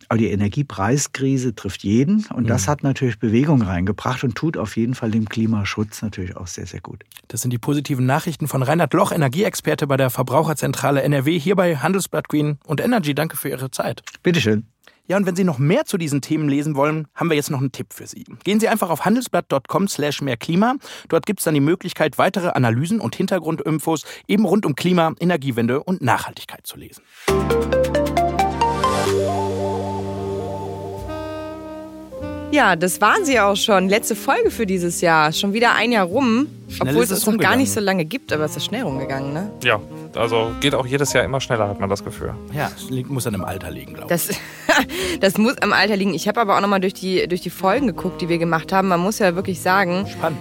Aber 0.09 0.19
die 0.19 0.31
Energiepreiskrise 0.31 1.55
trifft 1.55 1.85
jeden 1.85 2.27
und 2.35 2.49
das 2.49 2.67
hat 2.69 2.83
natürlich 2.83 3.19
Bewegung 3.19 3.63
reingebracht 3.63 4.25
und 4.25 4.35
tut 4.35 4.57
auf 4.57 4.77
jeden 4.77 4.95
Fall 4.95 5.11
dem 5.11 5.29
Klimaschutz 5.29 6.03
natürlich 6.03 6.37
auch 6.37 6.47
sehr, 6.47 6.67
sehr 6.67 6.81
gut. 6.81 7.05
Das 7.29 7.43
sind 7.43 7.53
die 7.53 7.59
positiven 7.59 8.07
Nachrichten 8.07 8.49
von 8.49 8.63
Reinhard 8.63 8.93
Loch, 8.95 9.13
Energieexperte 9.13 9.87
bei 9.87 9.97
der 9.97 10.11
Verbraucherzentrale 10.11 10.80
Zentrale 10.81 11.03
NRW 11.03 11.39
hier 11.39 11.57
bei 11.57 11.77
Handelsblatt 11.77 12.31
Green 12.31 12.59
und 12.67 12.81
Energy. 12.81 13.15
Danke 13.15 13.37
für 13.37 13.51
Ihre 13.51 13.71
Zeit. 13.71 14.03
Bitteschön. 14.23 14.67
Ja, 15.09 15.19
und 15.19 15.27
wenn 15.27 15.37
Sie 15.37 15.45
noch 15.45 15.59
mehr 15.59 15.85
zu 15.85 15.99
diesen 15.99 16.23
Themen 16.23 16.49
lesen 16.49 16.75
wollen, 16.75 17.07
haben 17.15 17.29
wir 17.29 17.37
jetzt 17.37 17.51
noch 17.51 17.59
einen 17.59 17.71
Tipp 17.71 17.93
für 17.93 18.07
Sie. 18.07 18.25
Gehen 18.45 18.61
Sie 18.61 18.69
einfach 18.69 18.89
auf 18.89 19.05
handelsblatt.com 19.05 19.89
slash 19.89 20.23
mehr 20.23 20.39
Klima. 20.39 20.77
Dort 21.11 21.27
gibt 21.27 21.41
es 21.41 21.45
dann 21.45 21.53
die 21.53 21.61
Möglichkeit, 21.61 22.17
weitere 22.17 22.49
Analysen 22.49 22.99
und 22.99 23.15
Hintergrundinfos 23.15 24.07
eben 24.27 24.47
rund 24.47 24.65
um 24.65 24.75
Klima, 24.75 25.13
Energiewende 25.21 25.83
und 25.83 26.01
Nachhaltigkeit 26.01 26.67
zu 26.67 26.79
lesen. 26.79 27.03
Ja, 32.53 32.75
das 32.75 33.01
waren 33.01 33.25
sie 33.25 33.39
auch 33.39 33.55
schon. 33.57 33.89
Letzte 33.89 34.17
Folge 34.17 34.51
für 34.51 34.67
dieses 34.67 35.01
Jahr. 35.01 35.33
Schon 35.33 35.53
wieder 35.53 35.75
ein 35.75 35.93
Jahr 35.93 36.05
rum. 36.07 36.49
Schnell 36.69 36.89
obwohl 36.89 37.05
es 37.05 37.11
es 37.11 37.25
noch 37.27 37.39
gar 37.39 37.55
nicht 37.57 37.71
so 37.71 37.79
lange 37.81 38.05
gibt, 38.05 38.33
aber 38.33 38.45
es 38.45 38.57
ist 38.57 38.65
schnell 38.65 38.83
rumgegangen, 38.83 39.33
ne? 39.33 39.51
Ja, 39.63 39.81
also 40.17 40.51
geht 40.61 40.75
auch 40.75 40.87
jedes 40.87 41.13
Jahr 41.13 41.25
immer 41.25 41.41
schneller, 41.41 41.69
hat 41.69 41.79
man 41.81 41.89
das 41.89 42.03
Gefühl. 42.05 42.35
Ja, 42.53 42.71
es 42.77 42.91
liegt- 42.91 43.09
muss 43.09 43.25
dann 43.25 43.35
im 43.35 43.45
Alter 43.45 43.71
liegen, 43.71 43.95
glaube 43.95 44.13
ich. 44.15 44.27
Das, 44.27 44.37
das 45.21 45.39
muss 45.39 45.59
am 45.59 45.73
Alter 45.73 45.97
liegen. 45.97 46.13
Ich 46.13 46.27
habe 46.27 46.41
aber 46.41 46.57
auch 46.57 46.61
nochmal 46.61 46.81
durch 46.81 46.95
die, 46.95 47.27
durch 47.29 47.41
die 47.41 47.51
Folgen 47.51 47.87
geguckt, 47.87 48.21
die 48.21 48.29
wir 48.29 48.39
gemacht 48.39 48.73
haben. 48.73 48.89
Man 48.89 49.01
muss 49.01 49.21
ja 49.21 49.37
wirklich 49.37 49.61
sagen, 49.61 50.07
Spannend. 50.09 50.39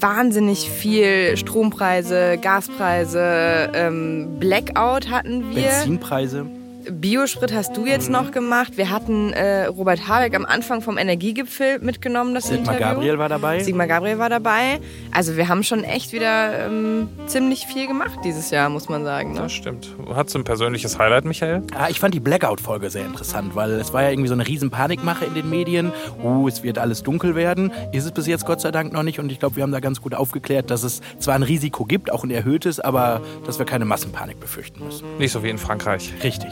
wahnsinnig 0.00 0.70
viel 0.70 1.36
Strompreise, 1.36 2.38
Gaspreise, 2.40 3.70
ähm, 3.74 4.36
Blackout 4.38 5.10
hatten 5.10 5.54
wir. 5.54 5.62
Benzinpreise. 5.68 6.46
Biosprit 6.90 7.52
hast 7.52 7.76
du 7.76 7.86
jetzt 7.86 8.10
noch 8.10 8.30
gemacht. 8.30 8.76
Wir 8.76 8.90
hatten 8.90 9.32
äh, 9.32 9.66
Robert 9.66 10.08
Habeck 10.08 10.34
am 10.34 10.44
Anfang 10.44 10.82
vom 10.82 10.98
Energiegipfel 10.98 11.78
mitgenommen, 11.80 12.34
das 12.34 12.48
Sigmar 12.48 12.74
Interview. 12.74 12.94
Gabriel 12.94 13.18
war 13.18 13.28
dabei. 13.28 13.62
Sigmar 13.62 13.86
Gabriel 13.86 14.18
war 14.18 14.28
dabei. 14.28 14.80
Also 15.12 15.36
wir 15.36 15.48
haben 15.48 15.62
schon 15.62 15.84
echt 15.84 16.12
wieder 16.12 16.66
ähm, 16.66 17.08
ziemlich 17.26 17.66
viel 17.66 17.86
gemacht 17.86 18.18
dieses 18.24 18.50
Jahr, 18.50 18.68
muss 18.68 18.88
man 18.88 19.04
sagen. 19.04 19.32
Ne? 19.32 19.40
Das 19.40 19.52
stimmt. 19.52 19.94
Hast 20.14 20.34
du 20.34 20.38
ein 20.38 20.44
persönliches 20.44 20.98
Highlight, 20.98 21.24
Michael? 21.24 21.62
Ah, 21.74 21.88
ich 21.88 22.00
fand 22.00 22.14
die 22.14 22.20
Blackout-Folge 22.20 22.90
sehr 22.90 23.04
interessant, 23.04 23.54
weil 23.54 23.72
es 23.72 23.92
war 23.92 24.02
ja 24.02 24.10
irgendwie 24.10 24.28
so 24.28 24.34
eine 24.34 24.46
riesen 24.46 24.70
Panikmache 24.70 25.24
in 25.24 25.34
den 25.34 25.48
Medien. 25.48 25.92
Uh, 26.22 26.48
es 26.48 26.62
wird 26.62 26.78
alles 26.78 27.02
dunkel 27.02 27.34
werden. 27.34 27.72
Ist 27.92 28.04
es 28.04 28.12
bis 28.12 28.26
jetzt 28.26 28.46
Gott 28.46 28.60
sei 28.60 28.70
Dank 28.70 28.92
noch 28.92 29.02
nicht. 29.02 29.18
Und 29.18 29.30
ich 29.30 29.38
glaube, 29.38 29.56
wir 29.56 29.62
haben 29.62 29.72
da 29.72 29.80
ganz 29.80 30.00
gut 30.00 30.14
aufgeklärt, 30.14 30.70
dass 30.70 30.82
es 30.82 31.00
zwar 31.18 31.34
ein 31.34 31.42
Risiko 31.42 31.84
gibt, 31.84 32.12
auch 32.12 32.24
ein 32.24 32.30
erhöhtes, 32.30 32.80
aber 32.80 33.20
dass 33.46 33.58
wir 33.58 33.66
keine 33.66 33.84
Massenpanik 33.84 34.40
befürchten 34.40 34.84
müssen. 34.84 35.18
Nicht 35.18 35.32
so 35.32 35.42
wie 35.42 35.50
in 35.50 35.58
Frankreich. 35.58 36.12
Richtig. 36.22 36.50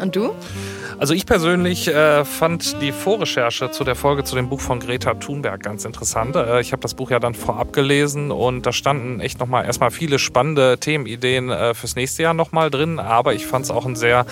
Und 0.00 0.16
du? 0.16 0.34
Also 0.98 1.14
ich 1.14 1.26
persönlich 1.26 1.88
äh, 1.88 2.24
fand 2.24 2.80
die 2.82 2.92
Vorrecherche 2.92 3.70
zu 3.70 3.84
der 3.84 3.94
Folge 3.94 4.24
zu 4.24 4.34
dem 4.34 4.48
Buch 4.48 4.60
von 4.60 4.80
Greta 4.80 5.14
Thunberg 5.14 5.62
ganz 5.62 5.84
interessant. 5.84 6.36
Äh, 6.36 6.60
ich 6.60 6.72
habe 6.72 6.82
das 6.82 6.94
Buch 6.94 7.10
ja 7.10 7.18
dann 7.18 7.34
vorab 7.34 7.72
gelesen 7.72 8.30
und 8.30 8.66
da 8.66 8.72
standen 8.72 9.20
echt 9.20 9.40
nochmal 9.40 9.64
erstmal 9.64 9.90
viele 9.90 10.18
spannende 10.18 10.78
Themenideen 10.78 11.50
äh, 11.50 11.74
fürs 11.74 11.96
nächste 11.96 12.22
Jahr 12.22 12.34
nochmal 12.34 12.70
drin, 12.70 12.98
aber 12.98 13.34
ich 13.34 13.46
fand 13.46 13.64
es 13.64 13.70
auch 13.70 13.86
ein 13.86 13.96
sehr 13.96 14.26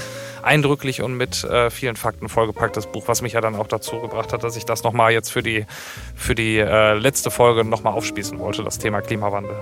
eindrücklich 0.49 1.03
und 1.03 1.15
mit 1.15 1.45
äh, 1.45 1.71
vielen 1.71 1.97
Fakten 1.97 2.29
vollgepacktes 2.29 2.87
Buch, 2.87 3.05
was 3.07 3.23
mich 3.23 3.35
ja 3.35 3.41
dann 3.41 3.55
auch 3.55 3.67
dazu 3.67 4.01
gebracht 4.01 4.33
hat, 4.33 4.43
dass 4.43 4.57
ich 4.57 4.65
das 4.65 4.83
nochmal 4.83 5.13
jetzt 5.13 5.31
für 5.31 5.43
die, 5.43 5.67
für 6.17 6.35
die 6.35 6.57
äh, 6.59 6.95
letzte 6.95 7.31
Folge 7.31 7.65
nochmal 7.65 7.93
aufspießen 7.93 8.39
wollte, 8.39 8.65
das 8.65 8.79
Thema 8.79 9.03
Klimawandel. 9.03 9.55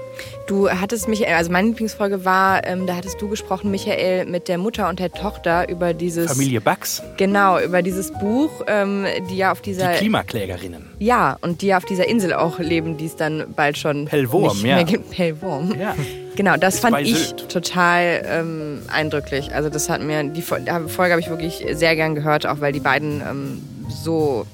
Du 0.46 0.70
hattest 0.70 1.08
Michael, 1.08 1.34
also 1.34 1.50
meine 1.50 1.68
Lieblingsfolge 1.68 2.24
war, 2.24 2.64
ähm, 2.66 2.86
da 2.86 2.94
hattest 2.96 3.20
du 3.20 3.28
gesprochen, 3.28 3.70
Michael, 3.70 4.26
mit 4.26 4.46
der 4.48 4.58
Mutter 4.58 4.88
und 4.88 5.00
der 5.00 5.10
Tochter 5.10 5.68
über 5.68 5.92
dieses 5.92 6.32
Familie 6.32 6.60
Bax, 6.60 7.02
Genau, 7.16 7.58
über 7.58 7.82
dieses 7.82 8.12
Buch, 8.12 8.62
ähm, 8.68 9.06
die 9.28 9.36
ja 9.36 9.52
auf 9.52 9.60
die 9.60 9.70
dieser 9.72 9.94
Klimaklägerinnen. 9.94 10.88
ja 11.00 11.36
und 11.40 11.62
die 11.62 11.66
ja 11.66 11.78
auf 11.78 11.84
dieser 11.84 12.08
Insel 12.08 12.32
auch 12.32 12.60
leben, 12.60 12.96
die 12.96 13.06
es 13.06 13.16
dann 13.16 13.52
bald 13.56 13.76
schon 13.76 14.06
Pellworm, 14.06 14.54
nicht 14.54 14.64
ja. 14.64 14.76
mehr 14.76 14.84
gibt. 14.84 15.10
Pellworm. 15.10 15.74
Ja. 15.78 15.96
Genau, 16.36 16.56
das 16.56 16.78
fand 16.78 16.98
ich 17.00 17.16
Sylt. 17.16 17.48
total 17.48 18.22
ähm, 18.26 18.78
eindrücklich. 18.92 19.52
Also 19.54 19.68
das 19.70 19.88
hat 19.88 20.00
mir 20.02 20.22
die 20.24 20.42
Fol- 20.42 20.60
die 20.60 20.88
Folge 20.90 21.12
habe 21.12 21.20
ich 21.20 21.28
wirklich 21.30 21.64
sehr 21.72 21.96
gern 21.96 22.14
gehört, 22.14 22.46
auch 22.46 22.60
weil 22.60 22.72
die 22.72 22.80
beiden 22.80 23.20
ähm, 23.20 23.62
so 23.88 24.46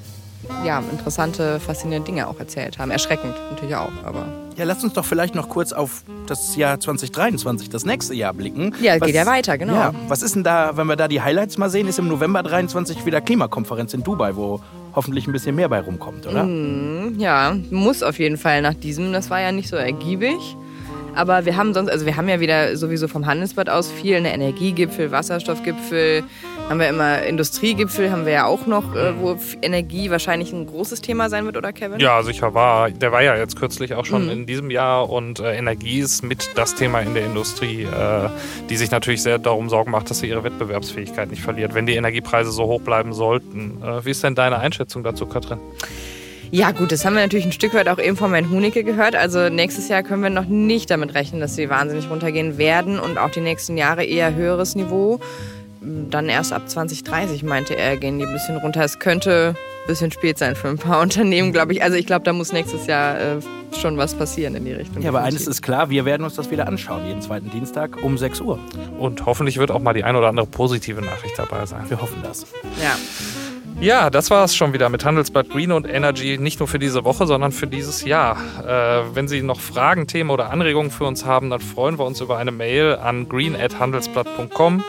ja 0.64 0.83
interessante, 0.91 1.61
faszinierende 1.61 2.07
Dinge 2.11 2.26
auch 2.28 2.39
erzählt 2.39 2.78
haben. 2.78 2.91
Erschreckend 2.91 3.35
natürlich 3.51 3.76
auch, 3.76 3.91
aber 4.05 4.26
Ja, 4.57 4.64
lasst 4.64 4.83
uns 4.85 4.93
doch 4.93 5.05
vielleicht 5.05 5.35
noch 5.37 5.49
kurz 5.49 5.72
auf 5.72 6.03
das 6.26 6.57
Jahr 6.57 6.78
2023, 6.80 7.70
das 7.70 7.85
nächste 7.85 8.14
Jahr 8.14 8.35
blicken. 8.35 8.74
Ja, 8.80 8.99
geht 8.99 9.14
ja 9.14 9.24
weiter, 9.24 9.57
genau. 9.57 9.74
Ja, 9.74 9.95
was 10.09 10.22
ist 10.22 10.35
denn 10.35 10.43
da, 10.45 10.76
wenn 10.76 10.87
wir 10.89 10.97
da 10.97 11.07
die 11.09 11.20
Highlights 11.22 11.59
mal 11.59 11.70
sehen, 11.70 11.87
ist 11.89 11.99
im 12.01 12.09
November 12.09 12.43
23 12.43 13.07
wieder 13.07 13.20
Klimakonferenz 13.20 13.95
in 13.95 14.03
Dubai, 14.03 14.35
wo 14.35 14.61
hoffentlich 14.95 15.26
ein 15.26 15.33
bisschen 15.33 15.55
mehr 15.55 15.68
bei 15.68 15.80
rumkommt, 15.80 16.26
oder? 16.26 16.43
Mhm. 16.45 17.18
ja, 17.18 17.57
muss 17.70 18.03
auf 18.03 18.18
jeden 18.18 18.37
Fall 18.37 18.62
nach 18.62 18.74
diesem. 18.74 19.12
Das 19.12 19.30
war 19.30 19.41
ja 19.41 19.53
nicht 19.53 19.68
so 19.68 19.76
ergiebig. 19.76 20.37
Aber 21.15 21.45
wir 21.45 21.57
haben 21.57 21.75
sonst, 21.75 21.91
also 21.91 22.07
wir 22.07 22.17
haben 22.17 22.29
ja 22.29 22.41
wieder 22.41 22.77
sowieso 22.77 23.09
vom 23.09 23.27
Handelsblatt 23.27 23.69
aus 23.69 23.91
viel, 23.91 24.17
eine 24.17 24.33
Energiegipfel, 24.33 25.11
Wasserstoffgipfel, 25.11 26.25
haben 26.69 26.81
wir 26.81 26.89
immer 26.89 27.23
Industriegipfel, 27.23 28.11
haben 28.11 28.25
wir 28.25 28.33
ja 28.33 28.47
auch 28.47 28.67
noch, 28.67 28.95
äh, 28.95 29.19
wo 29.19 29.37
Energie 29.61 30.11
wahrscheinlich 30.11 30.53
ein 30.53 30.67
großes 30.67 31.03
Thema 31.03 31.29
sein 31.29 31.45
wird, 31.45 31.57
oder 31.57 31.73
Kevin? 31.73 32.01
Ja, 32.01 32.23
sicher 32.23 32.55
war. 32.55 32.91
Der 32.91 33.13
war 33.13 33.23
ja 33.23 33.37
jetzt 33.37 33.59
kürzlich 33.59 33.95
auch 33.95 34.07
schon 34.07 34.31
in 34.31 34.47
diesem 34.47 34.71
Jahr 34.71 35.11
und 35.11 35.41
äh, 35.41 35.55
Energie 35.57 35.99
ist 35.99 36.23
mit 36.23 36.51
das 36.55 36.75
Thema 36.75 37.01
in 37.01 37.15
der 37.15 37.27
Industrie, 37.27 37.83
äh, 37.83 38.29
die 38.71 38.77
sich 38.77 38.91
natürlich 38.91 39.23
sehr 39.23 39.39
darum 39.39 39.69
Sorgen 39.69 39.91
macht, 39.91 40.09
dass 40.11 40.21
sie 40.21 40.29
ihre 40.29 40.45
Wettbewerbsfähigkeit 40.45 41.31
nicht 41.31 41.43
verliert, 41.43 41.75
wenn 41.75 41.87
die 41.87 41.95
Energiepreise 41.95 42.51
so 42.51 42.65
hoch 42.65 42.81
bleiben 42.81 43.13
sollten. 43.13 43.83
Äh, 43.83 44.05
wie 44.05 44.11
ist 44.11 44.25
denn 44.25 44.35
deine 44.35 44.59
Einschätzung 44.59 45.03
dazu, 45.03 45.27
Katrin? 45.27 45.59
Ja, 46.55 46.71
gut, 46.71 46.93
das 46.93 47.07
haben 47.07 47.15
wir 47.15 47.23
natürlich 47.23 47.47
ein 47.47 47.53
Stück 47.53 47.73
weit 47.73 47.89
auch 47.89 47.99
eben 47.99 48.15
von 48.15 48.31
Herrn 48.35 48.51
Hunicke 48.51 48.85
gehört. 48.85 49.17
Also 49.17 49.49
nächstes 49.49 49.89
Jahr 49.89 50.03
können 50.03 50.23
wir 50.23 50.29
noch 50.29 50.45
nicht 50.45 50.91
damit 50.91 51.15
rechnen, 51.15 51.41
dass 51.41 51.57
sie 51.57 51.71
wahnsinnig 51.71 52.11
runtergehen 52.11 52.59
werden 52.59 53.01
und 53.01 53.17
auch 53.17 53.31
die 53.31 53.41
nächsten 53.41 53.79
Jahre 53.79 54.05
eher 54.05 54.35
höheres 54.35 54.75
Niveau. 54.75 55.19
Dann 55.81 56.29
erst 56.29 56.53
ab 56.53 56.69
2030, 56.69 57.43
meinte 57.43 57.75
er, 57.75 57.97
gehen 57.97 58.19
die 58.19 58.27
ein 58.27 58.33
bisschen 58.35 58.59
runter. 58.59 58.85
Es 58.85 58.99
könnte 58.99 59.55
ein 59.57 59.87
bisschen 59.87 60.13
spät 60.13 60.37
sein 60.37 60.55
für 60.55 60.69
ein 60.69 60.77
paar 60.77 61.01
Unternehmen, 61.03 61.53
glaube 61.53 61.73
ich. 61.73 61.83
Also 61.83 61.97
ich 61.97 62.05
glaube, 62.05 62.27
da 62.27 62.35
muss 62.35 62.53
nächstes 62.53 62.87
Jahr 62.87 63.19
äh, 63.19 63.37
schon 63.81 63.97
was 63.97 64.15
passieren 64.15 64.55
in 64.55 64.67
die 64.67 64.75
Richtung. 64.75 65.03
Ja, 65.03 65.09
aber 65.09 65.23
eines 65.23 65.47
ist 65.47 65.63
klar, 65.63 65.89
wir 65.89 66.05
werden 66.05 66.23
uns 66.23 66.35
das 66.35 66.51
wieder 66.51 66.69
anschauen, 66.69 67.07
jeden 67.07 67.23
zweiten 67.23 67.51
Dienstag 67.51 68.03
um 68.03 68.19
6 68.19 68.43
Uhr. 68.43 68.59
Und 68.99 69.25
hoffentlich 69.25 69.57
wird 69.57 69.71
auch 69.71 69.81
mal 69.81 69.95
die 69.95 70.05
ein 70.05 70.17
oder 70.17 70.29
andere 70.29 70.45
positive 70.45 71.01
Nachricht 71.01 71.39
dabei 71.39 71.65
sein. 71.65 71.87
Wir 71.89 72.03
hoffen 72.03 72.23
das. 72.23 72.45
Ja. 72.79 72.95
Ja, 73.81 74.11
das 74.11 74.31
war 74.31 74.45
es 74.45 74.55
schon 74.55 74.73
wieder 74.73 74.89
mit 74.89 75.05
Handelsblatt 75.05 75.51
Green 75.51 75.73
und 75.73 75.89
Energy, 75.89 76.39
nicht 76.39 76.61
nur 76.61 76.68
für 76.68 76.79
diese 76.79 77.05
Woche, 77.05 77.27
sondern 77.27 77.51
für 77.51 77.66
dieses 77.66 78.05
Jahr. 78.05 78.37
Äh, 78.64 79.14
wenn 79.14 79.27
Sie 79.27 79.43
noch 79.43 79.61
Fragen, 79.61 80.07
Themen 80.07 80.31
oder 80.31 80.51
Anregungen 80.51 80.91
für 80.91 81.05
uns 81.05 81.25
haben, 81.25 81.51
dann 81.51 81.61
freuen 81.61 81.99
wir 81.99 82.05
uns 82.05 82.20
über 82.20 82.39
eine 82.39 82.53
Mail 82.53 82.97
an 82.97 83.29
green@handelsblatt.com. 83.29 84.85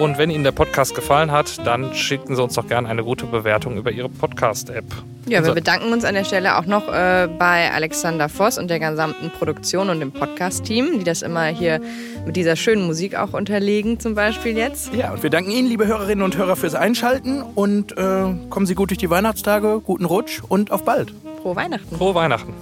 Und 0.00 0.16
wenn 0.16 0.30
Ihnen 0.30 0.44
der 0.44 0.52
Podcast 0.52 0.94
gefallen 0.94 1.30
hat, 1.30 1.66
dann 1.66 1.92
schicken 1.92 2.34
Sie 2.34 2.42
uns 2.42 2.54
doch 2.54 2.66
gerne 2.66 2.88
eine 2.88 3.04
gute 3.04 3.26
Bewertung 3.26 3.76
über 3.76 3.90
Ihre 3.90 4.08
Podcast-App. 4.08 4.86
Ja, 5.26 5.30
wir 5.30 5.38
also- 5.40 5.52
bedanken 5.54 5.92
uns 5.92 6.06
an 6.06 6.14
der 6.14 6.24
Stelle 6.24 6.56
auch 6.56 6.64
noch 6.64 6.88
äh, 6.88 7.28
bei 7.38 7.70
Alexander 7.70 8.30
Voss 8.30 8.56
und 8.56 8.68
der 8.70 8.80
gesamten 8.80 9.28
Produktion 9.28 9.90
und 9.90 10.00
dem 10.00 10.10
Podcast-Team, 10.10 11.00
die 11.00 11.04
das 11.04 11.20
immer 11.20 11.44
hier 11.44 11.82
mit 12.24 12.36
dieser 12.36 12.56
schönen 12.56 12.86
Musik 12.86 13.14
auch 13.14 13.34
unterlegen, 13.34 14.00
zum 14.00 14.14
Beispiel 14.14 14.56
jetzt. 14.56 14.94
Ja, 14.94 15.12
und 15.12 15.22
wir 15.22 15.28
danken 15.28 15.50
Ihnen, 15.50 15.68
liebe 15.68 15.86
Hörerinnen 15.86 16.24
und 16.24 16.34
Hörer, 16.38 16.56
fürs 16.56 16.74
Einschalten 16.74 17.42
und 17.42 17.92
äh, 17.98 18.24
kommen 18.48 18.64
Sie 18.64 18.74
gut 18.74 18.88
durch 18.88 18.98
die 18.98 19.10
Weihnachtstage, 19.10 19.82
guten 19.84 20.06
Rutsch 20.06 20.40
und 20.48 20.70
auf 20.72 20.82
bald. 20.82 21.12
Frohe 21.42 21.56
Weihnachten. 21.56 21.94
Frohe 21.94 22.14
Weihnachten. 22.14 22.54